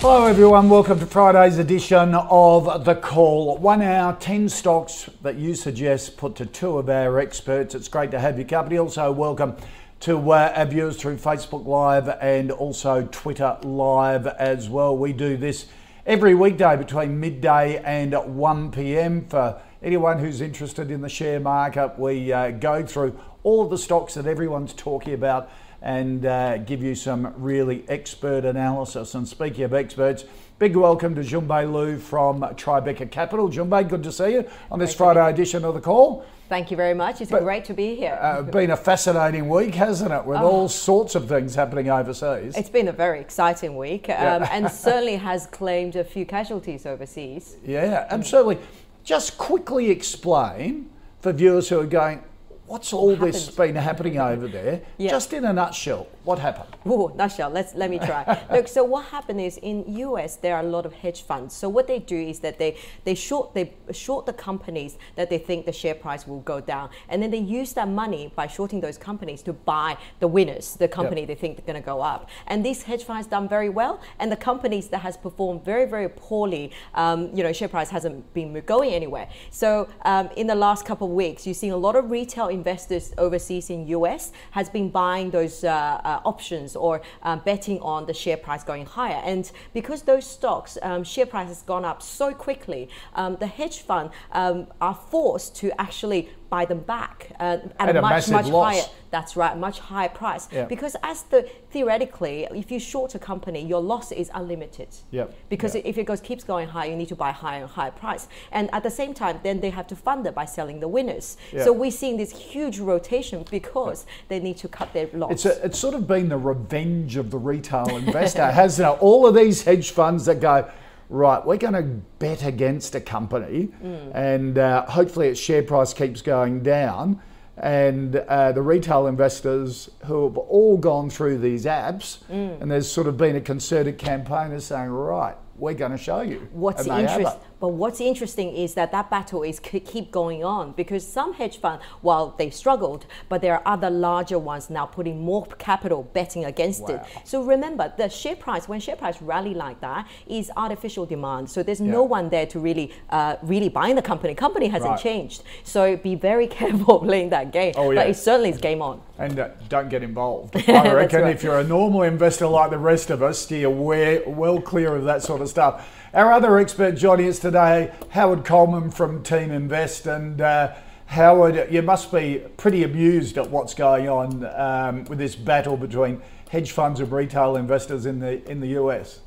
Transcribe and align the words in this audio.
Hello, 0.00 0.24
everyone. 0.24 0.70
Welcome 0.70 0.98
to 1.00 1.04
Friday's 1.04 1.58
edition 1.58 2.14
of 2.14 2.86
The 2.86 2.94
Call. 2.94 3.58
One 3.58 3.82
hour, 3.82 4.16
10 4.18 4.48
stocks 4.48 5.10
that 5.20 5.36
you 5.36 5.54
suggest 5.54 6.16
put 6.16 6.36
to 6.36 6.46
two 6.46 6.78
of 6.78 6.88
our 6.88 7.18
experts. 7.18 7.74
It's 7.74 7.86
great 7.86 8.10
to 8.12 8.18
have 8.18 8.38
your 8.38 8.48
company. 8.48 8.78
Also, 8.78 9.12
welcome 9.12 9.56
to 10.00 10.32
uh, 10.32 10.54
our 10.56 10.64
viewers 10.64 10.96
through 10.96 11.18
Facebook 11.18 11.66
Live 11.66 12.08
and 12.22 12.50
also 12.50 13.08
Twitter 13.12 13.58
Live 13.62 14.26
as 14.26 14.70
well. 14.70 14.96
We 14.96 15.12
do 15.12 15.36
this 15.36 15.66
every 16.06 16.34
weekday 16.34 16.76
between 16.76 17.20
midday 17.20 17.76
and 17.84 18.14
1 18.14 18.70
pm. 18.70 19.26
For 19.26 19.60
anyone 19.82 20.18
who's 20.18 20.40
interested 20.40 20.90
in 20.90 21.02
the 21.02 21.10
share 21.10 21.40
market, 21.40 21.98
we 21.98 22.32
uh, 22.32 22.52
go 22.52 22.86
through 22.86 23.20
all 23.42 23.64
of 23.64 23.68
the 23.68 23.76
stocks 23.76 24.14
that 24.14 24.26
everyone's 24.26 24.72
talking 24.72 25.12
about 25.12 25.50
and 25.82 26.26
uh, 26.26 26.58
give 26.58 26.82
you 26.82 26.94
some 26.94 27.32
really 27.36 27.84
expert 27.88 28.44
analysis. 28.44 29.14
And 29.14 29.26
speaking 29.26 29.64
of 29.64 29.72
experts, 29.72 30.24
big 30.58 30.76
welcome 30.76 31.14
to 31.14 31.22
Jun 31.22 31.46
Bei 31.46 31.64
Liu 31.64 31.98
from 31.98 32.40
Tribeca 32.40 33.10
Capital. 33.10 33.48
Jun 33.48 33.68
Bei, 33.68 33.82
good 33.82 34.02
to 34.02 34.12
see 34.12 34.32
you 34.32 34.50
on 34.70 34.78
this 34.78 34.94
Friday 34.94 35.26
edition 35.30 35.64
of 35.64 35.74
the 35.74 35.80
call. 35.80 36.24
Thank 36.50 36.70
you 36.72 36.76
very 36.76 36.94
much. 36.94 37.20
It's 37.20 37.30
But- 37.30 37.44
great 37.44 37.64
to 37.66 37.74
be 37.74 37.94
here. 37.94 38.18
Uh, 38.20 38.42
been 38.42 38.72
a 38.72 38.76
fascinating 38.76 39.48
week, 39.48 39.74
hasn't 39.76 40.12
it? 40.12 40.24
With 40.24 40.38
all 40.38 40.68
sorts 40.68 41.14
of 41.14 41.28
things 41.28 41.54
happening 41.54 41.88
overseas. 41.88 42.56
it's 42.56 42.68
been 42.68 42.88
a 42.88 42.92
very 42.92 43.20
exciting 43.20 43.76
week 43.76 44.10
um, 44.10 44.44
and 44.50 44.70
certainly 44.88 45.16
has 45.16 45.46
claimed 45.46 45.94
a 45.96 46.02
few 46.04 46.26
casualties 46.26 46.86
overseas. 46.86 47.56
Yeah, 47.64 48.06
absolutely. 48.10 48.58
Just 49.04 49.38
quickly 49.38 49.90
explain 49.90 50.90
for 51.20 51.32
viewers 51.32 51.68
who 51.68 51.78
are 51.78 51.86
going, 51.86 52.22
what's 52.70 52.92
all 52.92 53.16
this 53.16 53.50
been 53.50 53.74
happening 53.74 54.16
over 54.18 54.46
there? 54.46 54.80
Yeah. 54.96 55.10
Just 55.10 55.32
in 55.32 55.44
a 55.44 55.52
nutshell, 55.52 56.06
what 56.24 56.38
happened? 56.38 56.68
Oh, 57.00 57.12
nutshell. 57.16 57.50
Let's 57.50 57.74
let 57.74 57.88
me 57.88 57.98
try. 57.98 58.42
Look, 58.50 58.66
so 58.68 58.84
what 58.84 59.06
happened 59.06 59.40
is 59.40 59.58
in 59.58 59.84
US 59.86 60.36
there 60.36 60.56
are 60.56 60.60
a 60.60 60.68
lot 60.68 60.84
of 60.84 60.92
hedge 60.92 61.22
funds. 61.22 61.54
So 61.54 61.68
what 61.68 61.86
they 61.86 61.98
do 61.98 62.16
is 62.16 62.40
that 62.40 62.58
they 62.58 62.76
they 63.04 63.14
short 63.14 63.54
they 63.54 63.72
short 63.92 64.26
the 64.26 64.32
companies 64.32 64.98
that 65.16 65.30
they 65.30 65.38
think 65.38 65.66
the 65.66 65.72
share 65.72 65.94
price 65.94 66.26
will 66.26 66.40
go 66.40 66.60
down, 66.60 66.90
and 67.08 67.22
then 67.22 67.30
they 67.30 67.38
use 67.38 67.72
that 67.74 67.88
money 67.88 68.32
by 68.34 68.46
shorting 68.46 68.80
those 68.80 68.98
companies 68.98 69.42
to 69.42 69.52
buy 69.52 69.96
the 70.18 70.28
winners, 70.28 70.74
the 70.76 70.88
company 70.88 71.24
they 71.24 71.34
think 71.34 71.56
they're 71.56 71.72
going 71.72 71.82
to 71.82 71.86
go 71.86 72.00
up. 72.00 72.28
And 72.46 72.64
these 72.64 72.82
hedge 72.82 73.04
funds 73.04 73.26
done 73.26 73.48
very 73.48 73.68
well, 73.68 74.00
and 74.18 74.30
the 74.30 74.36
companies 74.36 74.88
that 74.88 74.98
has 74.98 75.16
performed 75.16 75.64
very 75.64 75.86
very 75.86 76.08
poorly, 76.08 76.72
um, 76.94 77.30
you 77.34 77.42
know, 77.42 77.52
share 77.52 77.68
price 77.68 77.90
hasn't 77.90 78.34
been 78.34 78.52
going 78.66 78.92
anywhere. 78.92 79.28
So 79.50 79.88
um, 80.04 80.28
in 80.36 80.46
the 80.46 80.54
last 80.54 80.84
couple 80.84 81.06
of 81.06 81.14
weeks, 81.14 81.46
you've 81.46 81.56
seen 81.56 81.72
a 81.72 81.76
lot 81.76 81.96
of 81.96 82.10
retail 82.10 82.48
investors 82.48 83.12
overseas 83.16 83.70
in 83.70 83.86
US 83.88 84.32
has 84.50 84.68
been 84.68 84.90
buying 84.90 85.30
those 85.30 85.64
uh, 85.64 86.00
uh, 86.04 86.09
options 86.24 86.76
or 86.76 87.00
uh, 87.22 87.36
betting 87.36 87.80
on 87.80 88.06
the 88.06 88.14
share 88.14 88.36
price 88.36 88.64
going 88.64 88.86
higher. 88.86 89.20
And 89.24 89.50
because 89.72 90.02
those 90.02 90.26
stocks 90.26 90.76
um, 90.82 91.04
share 91.04 91.26
price 91.26 91.48
has 91.48 91.62
gone 91.62 91.84
up 91.84 92.02
so 92.02 92.34
quickly, 92.34 92.88
um, 93.14 93.36
the 93.36 93.46
hedge 93.46 93.78
fund 93.80 94.10
um, 94.32 94.66
are 94.80 94.94
forced 94.94 95.56
to 95.56 95.80
actually 95.80 96.28
buy 96.50 96.64
them 96.64 96.80
back 96.80 97.28
uh, 97.38 97.58
at, 97.78 97.88
At 97.88 97.96
a 97.96 97.98
a 97.98 98.02
much 98.02 98.28
much 98.28 98.46
loss. 98.46 98.74
higher. 98.74 98.84
That's 99.10 99.36
right, 99.36 99.56
much 99.56 99.78
higher 99.78 100.08
price. 100.08 100.48
Yeah. 100.52 100.66
Because 100.66 100.94
as 101.02 101.22
the 101.24 101.48
theoretically, 101.70 102.46
if 102.54 102.70
you 102.70 102.78
short 102.78 103.14
a 103.14 103.18
company, 103.18 103.64
your 103.64 103.80
loss 103.80 104.12
is 104.12 104.30
unlimited. 104.34 104.88
Yep. 105.10 105.34
Because 105.48 105.74
Yeah. 105.74 105.82
if 105.84 105.98
it 105.98 106.04
goes 106.04 106.20
keeps 106.20 106.44
going 106.44 106.68
high, 106.68 106.86
you 106.86 106.96
need 106.96 107.08
to 107.08 107.16
buy 107.16 107.30
higher 107.32 107.62
and 107.62 107.70
higher 107.70 107.90
price. 107.90 108.28
And 108.52 108.68
at 108.72 108.82
the 108.82 108.90
same 108.90 109.14
time, 109.14 109.40
then 109.42 109.60
they 109.60 109.70
have 109.70 109.86
to 109.88 109.96
fund 109.96 110.26
it 110.26 110.34
by 110.34 110.44
selling 110.44 110.80
the 110.80 110.88
winners. 110.88 111.36
Yeah. 111.52 111.64
So 111.64 111.72
we're 111.72 111.90
seeing 111.90 112.16
this 112.16 112.32
huge 112.32 112.78
rotation 112.78 113.44
because 113.50 114.06
they 114.28 114.38
need 114.40 114.58
to 114.58 114.68
cut 114.68 114.92
their 114.92 115.08
loss. 115.14 115.32
It's, 115.32 115.46
a, 115.46 115.64
it's 115.66 115.78
sort 115.78 115.94
of 115.94 116.06
been 116.06 116.28
the 116.28 116.38
revenge 116.38 117.16
of 117.16 117.30
the 117.30 117.38
retail 117.38 117.88
investor, 117.96 118.46
hasn't 118.50 118.88
it? 118.88 119.02
All 119.02 119.26
of 119.26 119.34
these 119.34 119.62
hedge 119.62 119.90
funds 119.90 120.24
that 120.26 120.40
go, 120.40 120.70
right, 121.10 121.44
we're 121.44 121.58
going 121.58 121.74
to 121.74 121.82
bet 122.18 122.42
against 122.44 122.94
a 122.94 123.00
company 123.00 123.68
and 124.14 124.56
uh, 124.56 124.86
hopefully 124.86 125.28
its 125.28 125.38
share 125.40 125.62
price 125.62 125.92
keeps 125.92 126.22
going 126.22 126.62
down. 126.62 127.20
And 127.58 128.16
uh, 128.16 128.52
the 128.52 128.62
retail 128.62 129.06
investors 129.06 129.90
who 130.06 130.24
have 130.28 130.38
all 130.38 130.78
gone 130.78 131.10
through 131.10 131.38
these 131.38 131.66
apps, 131.66 132.20
and 132.30 132.70
there's 132.70 132.90
sort 132.90 133.06
of 133.06 133.18
been 133.18 133.36
a 133.36 133.40
concerted 133.42 133.98
campaign 133.98 134.52
of 134.52 134.62
saying, 134.62 134.88
right, 134.88 135.36
we're 135.56 135.74
going 135.74 135.90
to 135.90 135.98
show 135.98 136.22
you. 136.22 136.48
What's 136.52 136.86
have 136.86 137.00
interest. 137.18 137.36
But 137.60 137.68
what's 137.68 138.00
interesting 138.00 138.54
is 138.56 138.74
that 138.74 138.90
that 138.92 139.10
battle 139.10 139.42
is 139.42 139.60
keep 139.60 140.10
going 140.10 140.42
on 140.42 140.72
because 140.72 141.06
some 141.06 141.34
hedge 141.34 141.58
fund, 141.58 141.80
while 142.00 142.34
they 142.38 142.48
struggled, 142.50 143.06
but 143.28 143.42
there 143.42 143.54
are 143.54 143.62
other 143.66 143.90
larger 143.90 144.38
ones 144.38 144.70
now 144.70 144.86
putting 144.86 145.20
more 145.22 145.44
capital 145.58 146.02
betting 146.14 146.44
against 146.46 146.88
it. 146.88 147.00
So 147.24 147.42
remember, 147.42 147.92
the 147.96 148.08
share 148.08 148.36
price 148.36 148.66
when 148.68 148.80
share 148.80 148.96
price 148.96 149.20
rally 149.20 149.54
like 149.54 149.80
that 149.82 150.08
is 150.26 150.50
artificial 150.56 151.04
demand. 151.06 151.50
So 151.50 151.62
there's 151.62 151.80
no 151.80 152.02
one 152.02 152.30
there 152.30 152.46
to 152.46 152.58
really, 152.58 152.92
uh, 153.10 153.36
really 153.42 153.68
buying 153.68 153.94
the 153.96 154.02
company. 154.02 154.34
Company 154.34 154.68
hasn't 154.68 154.90
Right. 154.92 155.00
changed. 155.00 155.42
So 155.62 155.96
be 155.96 156.14
very 156.14 156.46
careful 156.58 157.00
playing 157.00 157.28
that 157.30 157.52
game. 157.52 157.74
Oh, 157.76 157.88
But 157.88 158.06
yeah. 158.06 158.10
it 158.12 158.14
certainly 158.14 158.50
is 158.50 158.58
game 158.58 158.80
on. 158.80 159.02
And 159.18 159.38
uh, 159.38 159.48
don't 159.68 159.90
get 159.90 160.02
involved. 160.02 160.56
I 160.68 160.92
reckon 160.92 161.22
right. 161.22 161.34
if 161.34 161.42
you're 161.42 161.58
a 161.58 161.64
normal 161.64 162.02
investor 162.02 162.46
like 162.46 162.70
the 162.70 162.78
rest 162.78 163.10
of 163.10 163.22
us, 163.22 163.38
steer 163.38 163.68
way, 163.68 164.22
well 164.26 164.60
clear 164.60 164.96
of 164.96 165.04
that 165.04 165.22
sort 165.22 165.42
of 165.42 165.48
stuff. 165.48 165.86
Our 166.12 166.32
other 166.32 166.58
expert 166.58 166.96
joining 166.96 167.28
us 167.28 167.38
today, 167.38 167.92
Howard 168.10 168.44
Coleman 168.44 168.90
from 168.90 169.22
TeamInvest. 169.22 170.12
And 170.12 170.40
uh, 170.40 170.74
Howard, 171.06 171.68
you 171.72 171.82
must 171.82 172.10
be 172.10 172.42
pretty 172.56 172.82
amused 172.82 173.38
at 173.38 173.48
what's 173.48 173.74
going 173.74 174.08
on 174.08 174.44
um, 174.44 175.04
with 175.04 175.18
this 175.18 175.36
battle 175.36 175.76
between 175.76 176.20
hedge 176.50 176.72
funds 176.72 176.98
and 176.98 177.12
retail 177.12 177.54
investors 177.54 178.06
in 178.06 178.18
the 178.18 178.44
in 178.50 178.58
the 178.58 178.70
US. 178.80 179.20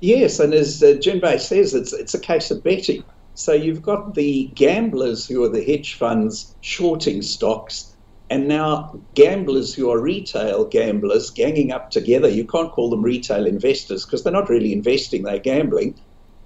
Yes, 0.00 0.38
and 0.38 0.52
as 0.52 0.82
uh, 0.82 0.98
Jun 1.00 1.18
Bei 1.18 1.38
says, 1.38 1.72
it's 1.72 1.94
it's 1.94 2.12
a 2.12 2.20
case 2.20 2.50
of 2.50 2.62
betting. 2.62 3.02
So 3.32 3.54
you've 3.54 3.80
got 3.80 4.14
the 4.14 4.50
gamblers 4.54 5.26
who 5.26 5.42
are 5.44 5.48
the 5.48 5.64
hedge 5.64 5.94
funds 5.94 6.54
shorting 6.60 7.22
stocks, 7.22 7.95
and 8.28 8.48
now 8.48 8.92
gamblers 9.14 9.74
who 9.74 9.90
are 9.90 10.00
retail 10.00 10.64
gamblers 10.66 11.30
ganging 11.30 11.72
up 11.72 11.90
together. 11.90 12.28
You 12.28 12.46
can't 12.46 12.72
call 12.72 12.90
them 12.90 13.02
retail 13.02 13.46
investors 13.46 14.04
because 14.04 14.24
they're 14.24 14.32
not 14.32 14.48
really 14.48 14.72
investing; 14.72 15.22
they're 15.22 15.38
gambling. 15.38 15.98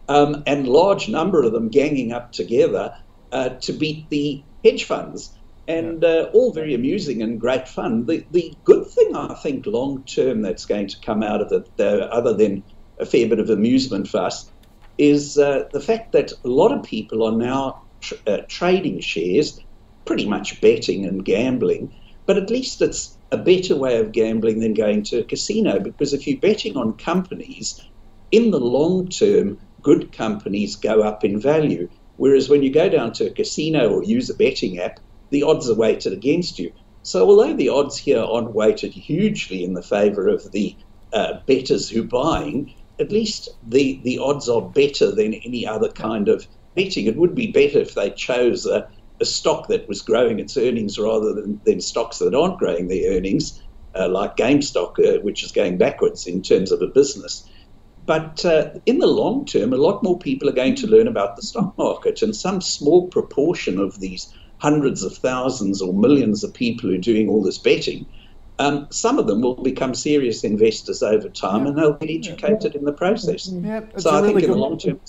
Um, 0.09 0.43
and 0.47 0.67
large 0.67 1.09
number 1.09 1.43
of 1.43 1.53
them 1.53 1.69
ganging 1.69 2.13
up 2.13 2.33
together 2.33 2.93
uh, 3.33 3.51
to 3.63 3.73
beat 3.73 4.11
the 4.11 4.45
hedge 4.65 4.85
funds, 4.85 5.37
and 5.69 6.05
uh, 6.05 6.29
all 6.35 6.53
very 6.53 6.75
amusing 6.75 7.23
and 7.23 7.41
great 7.41 7.69
fun. 7.69 8.07
The 8.07 8.27
the 8.31 8.55
good 8.65 8.85
thing 8.95 9.15
I 9.15 9.35
think 9.35 9.67
long 9.67 10.05
term 10.05 10.43
that's 10.43 10.67
going 10.67 10.89
to 10.89 11.01
come 11.05 11.23
out 11.23 11.41
of 11.41 11.53
it, 11.53 11.81
other 11.81 12.35
than 12.35 12.65
a 12.99 13.07
fair 13.07 13.29
bit 13.29 13.39
of 13.41 13.51
amusement 13.51 14.09
for 14.09 14.19
us, 14.21 14.51
is 14.99 15.39
uh, 15.39 15.65
the 15.73 15.81
fact 15.81 16.13
that 16.13 16.33
a 16.45 16.49
lot 16.49 16.73
of 16.73 16.83
people 16.83 17.25
are 17.25 17.37
now 17.37 17.81
tr- 18.03 18.15
uh, 18.27 18.39
trading 18.49 19.01
shares, 19.01 19.59
pretty 20.11 20.27
much 20.27 20.61
betting 20.61 21.07
and 21.07 21.25
gambling, 21.25 21.89
but 22.27 22.37
at 22.37 22.51
least 22.51 22.83
it's 22.83 23.17
a 23.31 23.39
better 23.39 23.77
way 23.77 23.97
of 23.97 24.11
gambling 24.11 24.59
than 24.59 24.75
going 24.75 25.05
to 25.05 25.21
a 25.21 25.23
casino 25.23 25.79
because 25.79 26.13
if 26.13 26.27
you're 26.27 26.41
betting 26.41 26.77
on 26.77 26.93
companies, 26.95 27.81
in 28.33 28.51
the 28.51 28.59
long 28.59 29.07
term, 29.07 29.57
good 29.83 30.11
companies 30.11 30.75
go 30.75 31.01
up 31.01 31.23
in 31.25 31.39
value. 31.39 31.89
Whereas 32.17 32.49
when 32.49 32.65
you 32.65 32.73
go 32.73 32.89
down 32.89 33.13
to 33.13 33.29
a 33.29 33.31
casino 33.31 33.89
or 33.89 34.03
use 34.03 34.29
a 34.29 34.35
betting 34.35 34.81
app, 34.81 34.99
the 35.31 35.45
odds 35.45 35.71
are 35.71 35.77
weighted 35.77 36.13
against 36.13 36.59
you. 36.59 36.73
So 37.05 37.29
although 37.29 37.55
the 37.55 37.69
odds 37.69 37.97
here 37.97 38.19
aren't 38.21 38.53
weighted 38.53 38.93
hugely 38.93 39.63
in 39.63 39.75
the 39.75 39.83
favour 39.83 40.27
of 40.27 40.51
the 40.51 40.77
uh, 41.13 41.35
bettors 41.47 41.89
who 41.89 42.03
are 42.03 42.17
buying, 42.25 42.75
at 42.99 43.13
least 43.13 43.49
the, 43.65 44.01
the 44.03 44.19
odds 44.19 44.49
are 44.49 44.61
better 44.61 45.13
than 45.13 45.35
any 45.35 45.65
other 45.65 45.89
kind 45.89 46.29
of 46.29 46.49
betting. 46.75 47.07
It 47.07 47.17
would 47.17 47.37
be 47.37 47.53
better 47.53 47.79
if 47.79 47.95
they 47.95 48.11
chose 48.11 48.67
a, 48.67 48.89
a 49.21 49.25
stock 49.25 49.69
that 49.69 49.89
was 49.89 50.03
growing 50.03 50.39
its 50.39 50.57
earnings 50.57 50.99
rather 50.99 51.35
than, 51.35 51.61
than 51.65 51.81
stocks 51.81 52.19
that 52.19 52.35
aren't 52.35 52.59
growing 52.59 52.89
their 52.89 53.17
earnings, 53.17 53.63
uh, 53.95 54.09
like 54.09 54.37
GameStop, 54.37 54.99
uh, 54.99 55.21
which 55.21 55.45
is 55.45 55.53
going 55.53 55.79
backwards 55.79 56.27
in 56.27 56.43
terms 56.43 56.73
of 56.73 56.81
a 56.83 56.87
business. 56.87 57.49
But 58.07 58.45
uh, 58.45 58.71
in 58.87 58.99
the 58.99 59.07
long 59.07 59.45
term, 59.45 59.73
a 59.73 59.77
lot 59.77 60.03
more 60.03 60.19
people 60.19 60.49
are 60.49 60.53
going 60.53 60.75
to 60.77 60.87
learn 60.87 61.07
about 61.07 61.37
the 61.37 61.43
stock 61.43 61.77
market, 61.79 62.23
and 62.23 62.35
some 62.35 62.61
small 62.61 63.09
proportion 63.09 63.79
of 63.79 64.01
these 64.01 64.33
hundreds 64.59 65.03
of 65.03 65.17
thousands 65.17 65.81
or 65.81 65.93
millions 65.93 66.45
of 66.45 66.53
people 66.53 66.89
who 66.89 66.95
are 66.95 67.01
doing 67.01 67.29
all 67.29 67.43
this 67.43 67.59
betting, 67.59 68.07
um, 68.59 68.87
some 68.91 69.19
of 69.19 69.27
them 69.27 69.41
will 69.41 69.55
become 69.55 69.95
serious 69.95 70.45
investors 70.45 71.03
over 71.03 71.29
time, 71.31 71.63
yeah. 71.63 71.69
and 71.69 71.79
they'll 71.79 71.93
get 71.95 72.11
educated 72.11 72.75
yeah. 72.75 72.79
in 72.79 72.85
the 72.85 72.93
process. 72.93 73.49
Yeah, 73.49 73.81
so 73.97 74.11
I 74.11 74.21
think 74.23 74.43
in 74.43 74.51
the 74.51 74.57
long 74.57 74.79
term, 74.79 75.01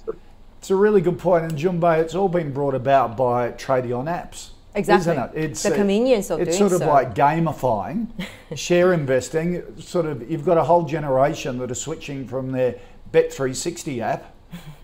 it's 0.61 0.69
a 0.69 0.75
really 0.75 1.01
good 1.01 1.17
point. 1.17 1.43
And 1.43 1.57
Jun 1.57 1.79
Bei, 1.79 1.97
it's 1.97 2.13
all 2.13 2.29
been 2.29 2.53
brought 2.53 2.75
about 2.75 3.17
by 3.17 3.49
trading 3.49 3.93
on 3.93 4.05
apps. 4.05 4.51
Exactly. 4.75 5.13
Isn't 5.13 5.23
it? 5.23 5.31
It's 5.33 5.63
the 5.63 5.71
convenience 5.71 6.29
of 6.29 6.39
it's 6.39 6.55
doing 6.55 6.69
sort 6.69 6.79
of 6.79 6.85
so. 6.85 6.93
like 6.93 7.15
gamifying 7.15 8.09
share 8.55 8.93
investing. 8.93 9.81
Sort 9.81 10.05
of, 10.05 10.29
you've 10.29 10.45
got 10.45 10.59
a 10.59 10.63
whole 10.63 10.83
generation 10.83 11.57
that 11.57 11.71
are 11.71 11.75
switching 11.75 12.27
from 12.27 12.51
their 12.51 12.75
Bet360 13.11 14.01
app 14.01 14.35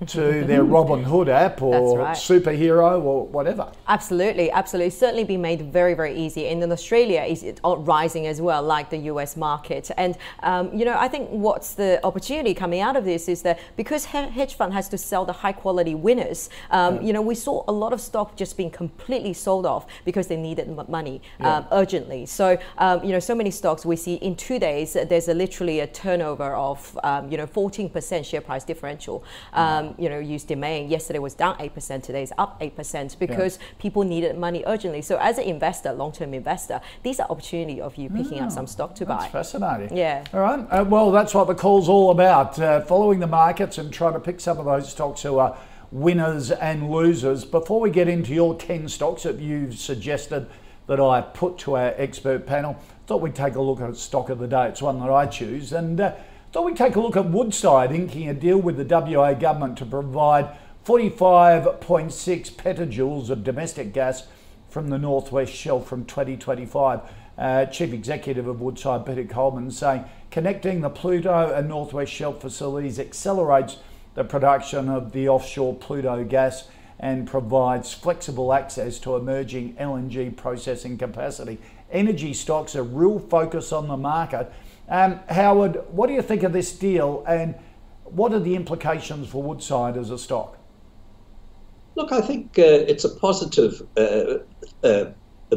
to 0.05 0.43
their 0.45 0.63
Robinhood 0.63 1.27
app 1.27 1.61
or 1.61 1.99
right. 1.99 2.15
superhero 2.15 3.01
or 3.01 3.25
whatever. 3.27 3.71
Absolutely, 3.87 4.51
absolutely. 4.51 4.91
Certainly 4.91 5.23
been 5.23 5.41
made 5.41 5.73
very, 5.73 5.93
very 5.93 6.15
easy. 6.15 6.47
And 6.47 6.61
in 6.61 6.71
Australia 6.71 7.21
is 7.21 7.43
rising 7.63 8.27
as 8.27 8.39
well, 8.39 8.61
like 8.61 8.89
the 8.89 8.97
US 8.97 9.35
market. 9.35 9.89
And, 9.97 10.17
um, 10.43 10.73
you 10.77 10.85
know, 10.85 10.95
I 10.97 11.07
think 11.07 11.29
what's 11.29 11.73
the 11.73 11.99
opportunity 12.03 12.53
coming 12.53 12.79
out 12.79 12.95
of 12.95 13.05
this 13.05 13.27
is 13.27 13.41
that 13.41 13.59
because 13.75 14.05
hedge 14.05 14.53
fund 14.53 14.73
has 14.73 14.87
to 14.89 14.97
sell 14.97 15.25
the 15.25 15.33
high 15.33 15.51
quality 15.51 15.95
winners, 15.95 16.49
um, 16.69 16.95
yeah. 16.95 17.01
you 17.01 17.13
know, 17.13 17.21
we 17.21 17.35
saw 17.35 17.63
a 17.67 17.71
lot 17.71 17.93
of 17.93 17.99
stock 17.99 18.35
just 18.35 18.55
being 18.55 18.69
completely 18.69 19.33
sold 19.33 19.65
off 19.65 19.87
because 20.05 20.27
they 20.27 20.37
needed 20.37 20.67
money 20.87 21.21
yeah. 21.39 21.57
um, 21.57 21.65
urgently. 21.71 22.25
So, 22.25 22.57
um, 22.77 23.03
you 23.03 23.11
know, 23.11 23.19
so 23.19 23.33
many 23.33 23.51
stocks 23.51 23.85
we 23.85 23.95
see 23.95 24.15
in 24.15 24.35
two 24.35 24.59
days, 24.59 24.93
there's 24.93 25.27
a, 25.27 25.33
literally 25.33 25.79
a 25.79 25.87
turnover 25.87 26.53
of, 26.53 26.97
um, 27.03 27.31
you 27.31 27.37
know, 27.37 27.47
14% 27.47 28.25
share 28.25 28.41
price 28.41 28.63
differential 28.63 29.23
um, 29.57 29.95
you 29.97 30.07
know, 30.07 30.19
use 30.19 30.43
Domain. 30.43 30.87
Yesterday 30.87 31.19
was 31.19 31.33
down 31.33 31.57
8%, 31.57 32.03
today 32.03 32.21
is 32.21 32.31
up 32.37 32.61
8% 32.61 33.17
because 33.17 33.57
yeah. 33.57 33.63
people 33.79 34.03
needed 34.03 34.37
money 34.37 34.63
urgently. 34.67 35.01
So 35.01 35.17
as 35.17 35.39
an 35.39 35.45
investor, 35.45 35.91
long-term 35.91 36.33
investor, 36.33 36.79
these 37.01 37.19
are 37.19 37.27
opportunity 37.29 37.81
of 37.81 37.95
you 37.95 38.09
picking 38.09 38.39
up 38.39 38.51
some 38.51 38.67
stock 38.67 38.93
to 38.95 39.05
that's 39.05 39.25
buy. 39.25 39.29
fascinating. 39.29 39.97
Yeah. 39.97 40.23
All 40.31 40.41
right. 40.41 40.59
Uh, 40.69 40.85
well, 40.87 41.11
that's 41.11 41.33
what 41.33 41.47
the 41.47 41.55
call's 41.55 41.89
all 41.89 42.11
about, 42.11 42.59
uh, 42.59 42.81
following 42.81 43.19
the 43.19 43.27
markets 43.27 43.79
and 43.79 43.91
trying 43.91 44.13
to 44.13 44.19
pick 44.19 44.39
some 44.39 44.59
of 44.59 44.65
those 44.65 44.89
stocks 44.89 45.23
who 45.23 45.39
are 45.39 45.57
winners 45.91 46.51
and 46.51 46.91
losers. 46.91 47.43
Before 47.43 47.79
we 47.79 47.89
get 47.89 48.07
into 48.07 48.33
your 48.33 48.55
10 48.55 48.87
stocks 48.89 49.23
that 49.23 49.39
you've 49.39 49.77
suggested 49.79 50.47
that 50.85 50.99
I 50.99 51.21
put 51.21 51.57
to 51.59 51.77
our 51.77 51.93
expert 51.97 52.45
panel, 52.45 52.77
thought 53.07 53.21
we'd 53.21 53.35
take 53.35 53.55
a 53.55 53.61
look 53.61 53.81
at 53.81 53.95
stock 53.97 54.29
of 54.29 54.37
the 54.37 54.47
day. 54.47 54.67
It's 54.67 54.81
one 54.81 54.99
that 54.99 55.09
I 55.09 55.25
choose. 55.25 55.73
And 55.73 55.99
uh, 55.99 56.13
Thought 56.57 56.65
we'd 56.65 56.75
take 56.75 56.95
a 56.95 56.99
look 56.99 57.15
at 57.15 57.29
Woodside 57.29 57.91
inking 57.91 58.27
a 58.27 58.33
deal 58.33 58.57
with 58.57 58.77
the 58.77 58.83
WA 58.83 59.35
government 59.35 59.77
to 59.77 59.85
provide 59.85 60.57
45.6 60.87 62.51
petajoules 62.53 63.29
of 63.29 63.43
domestic 63.43 63.93
gas 63.93 64.25
from 64.67 64.89
the 64.89 64.97
Northwest 64.97 65.53
Shelf 65.53 65.87
from 65.87 66.03
2025. 66.05 67.01
Uh, 67.37 67.65
Chief 67.67 67.93
Executive 67.93 68.47
of 68.47 68.59
Woodside, 68.59 69.05
Peter 69.05 69.23
Coleman, 69.23 69.69
saying 69.69 70.05
connecting 70.31 70.81
the 70.81 70.89
Pluto 70.89 71.53
and 71.53 71.69
Northwest 71.69 72.11
Shelf 72.11 72.41
facilities 72.41 72.99
accelerates 72.99 73.77
the 74.15 74.23
production 74.23 74.89
of 74.89 75.11
the 75.11 75.29
offshore 75.29 75.75
Pluto 75.75 76.23
gas 76.23 76.69
and 76.99 77.27
provides 77.27 77.93
flexible 77.93 78.51
access 78.51 78.97
to 78.97 79.15
emerging 79.15 79.75
LNG 79.75 80.35
processing 80.35 80.97
capacity. 80.97 81.59
Energy 81.91 82.33
stocks 82.33 82.75
are 82.75 82.81
real 82.81 83.19
focus 83.19 83.71
on 83.71 83.87
the 83.87 83.95
market 83.95 84.51
um, 84.89 85.19
Howard, 85.29 85.81
what 85.89 86.07
do 86.07 86.13
you 86.13 86.21
think 86.21 86.43
of 86.43 86.53
this 86.53 86.71
deal 86.71 87.23
and 87.27 87.55
what 88.03 88.33
are 88.33 88.39
the 88.39 88.55
implications 88.55 89.27
for 89.27 89.43
Woodside 89.43 89.97
as 89.97 90.09
a 90.09 90.17
stock? 90.17 90.57
Look, 91.95 92.11
I 92.11 92.21
think 92.21 92.57
uh, 92.59 92.63
it's 92.63 93.03
a 93.03 93.09
positive 93.09 93.81
uh, 93.97 94.35
uh, 94.83 95.05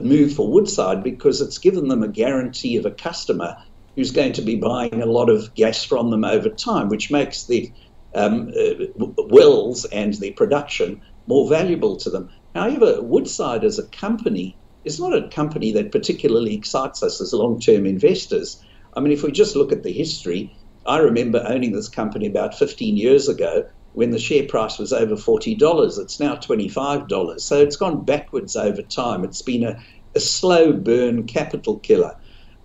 move 0.00 0.34
for 0.34 0.50
Woodside 0.50 1.02
because 1.02 1.40
it's 1.40 1.58
given 1.58 1.88
them 1.88 2.02
a 2.02 2.08
guarantee 2.08 2.76
of 2.76 2.86
a 2.86 2.90
customer 2.90 3.56
who's 3.94 4.10
going 4.10 4.32
to 4.32 4.42
be 4.42 4.56
buying 4.56 5.02
a 5.02 5.06
lot 5.06 5.28
of 5.28 5.54
gas 5.54 5.84
from 5.84 6.10
them 6.10 6.24
over 6.24 6.48
time, 6.48 6.88
which 6.88 7.10
makes 7.10 7.44
the 7.44 7.70
um, 8.14 8.52
uh, 8.58 8.86
wells 9.28 9.84
and 9.84 10.14
the 10.14 10.32
production 10.32 11.02
more 11.26 11.48
valuable 11.48 11.96
to 11.96 12.10
them. 12.10 12.30
However, 12.54 13.02
Woodside 13.02 13.64
as 13.64 13.78
a 13.78 13.86
company 13.86 14.56
is 14.84 14.98
not 14.98 15.14
a 15.14 15.28
company 15.28 15.72
that 15.72 15.92
particularly 15.92 16.54
excites 16.54 17.02
us 17.02 17.20
as 17.20 17.32
long 17.32 17.60
term 17.60 17.86
investors. 17.86 18.64
I 18.94 19.00
mean, 19.00 19.12
if 19.12 19.22
we 19.22 19.30
just 19.30 19.56
look 19.56 19.72
at 19.72 19.82
the 19.82 19.92
history, 19.92 20.54
I 20.86 20.98
remember 20.98 21.44
owning 21.46 21.72
this 21.72 21.88
company 21.88 22.26
about 22.26 22.54
15 22.54 22.96
years 22.96 23.28
ago 23.28 23.64
when 23.92 24.10
the 24.10 24.18
share 24.18 24.46
price 24.46 24.78
was 24.78 24.92
over 24.92 25.14
$40. 25.14 25.98
It's 25.98 26.20
now 26.20 26.36
$25. 26.36 27.40
So 27.40 27.60
it's 27.60 27.76
gone 27.76 28.04
backwards 28.04 28.56
over 28.56 28.82
time. 28.82 29.24
It's 29.24 29.42
been 29.42 29.64
a, 29.64 29.80
a 30.14 30.20
slow 30.20 30.72
burn 30.72 31.26
capital 31.26 31.78
killer. 31.78 32.16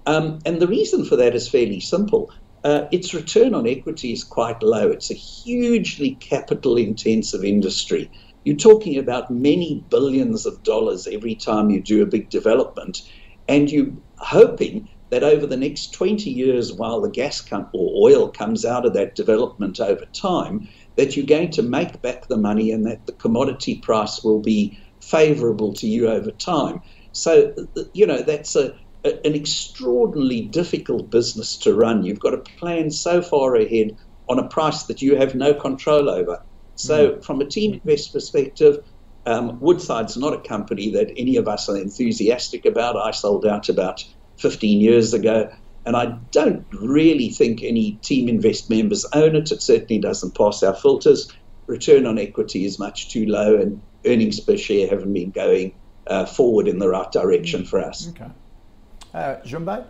Um, 0.05 0.39
and 0.45 0.61
the 0.61 0.67
reason 0.67 1.03
for 1.05 1.15
that 1.15 1.35
is 1.35 1.49
fairly 1.49 1.79
simple. 1.79 2.31
Uh, 2.63 2.87
its 2.91 3.13
return 3.13 3.53
on 3.53 3.67
equity 3.67 4.11
is 4.11 4.23
quite 4.23 4.61
low. 4.63 4.89
It's 4.89 5.11
a 5.11 5.15
hugely 5.15 6.15
capital 6.15 6.77
intensive 6.77 7.43
industry. 7.43 8.09
You're 8.43 8.55
talking 8.55 8.97
about 8.97 9.31
many 9.31 9.83
billions 9.89 10.45
of 10.45 10.61
dollars 10.63 11.07
every 11.07 11.35
time 11.35 11.69
you 11.69 11.81
do 11.81 12.01
a 12.03 12.07
big 12.07 12.29
development, 12.29 13.01
and 13.47 13.71
you're 13.71 13.91
hoping 14.17 14.87
that 15.09 15.23
over 15.23 15.45
the 15.45 15.57
next 15.57 15.93
20 15.93 16.29
years, 16.29 16.73
while 16.73 17.01
the 17.01 17.09
gas 17.09 17.41
com- 17.41 17.69
or 17.73 18.09
oil 18.09 18.29
comes 18.29 18.65
out 18.65 18.85
of 18.85 18.93
that 18.93 19.15
development 19.15 19.79
over 19.79 20.05
time, 20.13 20.67
that 20.95 21.15
you're 21.15 21.25
going 21.25 21.51
to 21.51 21.61
make 21.61 22.01
back 22.01 22.27
the 22.27 22.37
money 22.37 22.71
and 22.71 22.85
that 22.85 23.05
the 23.05 23.11
commodity 23.13 23.79
price 23.79 24.23
will 24.23 24.39
be 24.39 24.79
favorable 25.01 25.73
to 25.73 25.87
you 25.87 26.07
over 26.07 26.31
time. 26.31 26.81
So, 27.11 27.53
you 27.93 28.05
know, 28.05 28.21
that's 28.21 28.55
a, 28.55 28.75
a, 29.03 29.25
an 29.25 29.35
extraordinarily 29.35 30.41
difficult 30.41 31.09
business 31.09 31.57
to 31.57 31.73
run. 31.73 32.03
You've 32.03 32.19
got 32.19 32.31
to 32.31 32.37
plan 32.57 32.91
so 32.91 33.21
far 33.21 33.55
ahead 33.55 33.95
on 34.27 34.39
a 34.39 34.47
price 34.47 34.83
that 34.83 35.01
you 35.01 35.15
have 35.15 35.35
no 35.35 35.53
control 35.53 36.09
over. 36.09 36.41
So, 36.75 37.11
mm. 37.11 37.23
from 37.23 37.41
a 37.41 37.45
TeamInvest 37.45 38.11
perspective, 38.11 38.83
um, 39.25 39.59
Woodside's 39.59 40.17
not 40.17 40.33
a 40.33 40.47
company 40.47 40.91
that 40.91 41.11
any 41.17 41.37
of 41.37 41.47
us 41.47 41.69
are 41.69 41.77
enthusiastic 41.77 42.65
about. 42.65 42.95
I 42.95 43.11
sold 43.11 43.45
out 43.45 43.69
about 43.69 44.03
15 44.37 44.81
years 44.81 45.13
ago. 45.13 45.51
And 45.85 45.95
I 45.95 46.17
don't 46.31 46.65
really 46.71 47.29
think 47.29 47.61
any 47.63 47.99
TeamInvest 48.01 48.69
members 48.69 49.05
own 49.13 49.35
it. 49.35 49.51
It 49.51 49.61
certainly 49.61 49.99
doesn't 49.99 50.35
pass 50.35 50.63
our 50.63 50.73
filters. 50.73 51.31
Return 51.67 52.05
on 52.05 52.17
equity 52.17 52.65
is 52.65 52.79
much 52.79 53.09
too 53.09 53.25
low, 53.25 53.55
and 53.55 53.81
earnings 54.05 54.39
per 54.39 54.57
share 54.57 54.87
haven't 54.87 55.13
been 55.13 55.31
going 55.31 55.73
uh, 56.07 56.25
forward 56.25 56.67
in 56.67 56.79
the 56.79 56.89
right 56.89 57.11
direction 57.11 57.65
for 57.65 57.79
us. 57.79 58.09
Okay. 58.09 58.31
Uh, 59.13 59.35
Jun 59.45 59.65
Bei? 59.65 59.83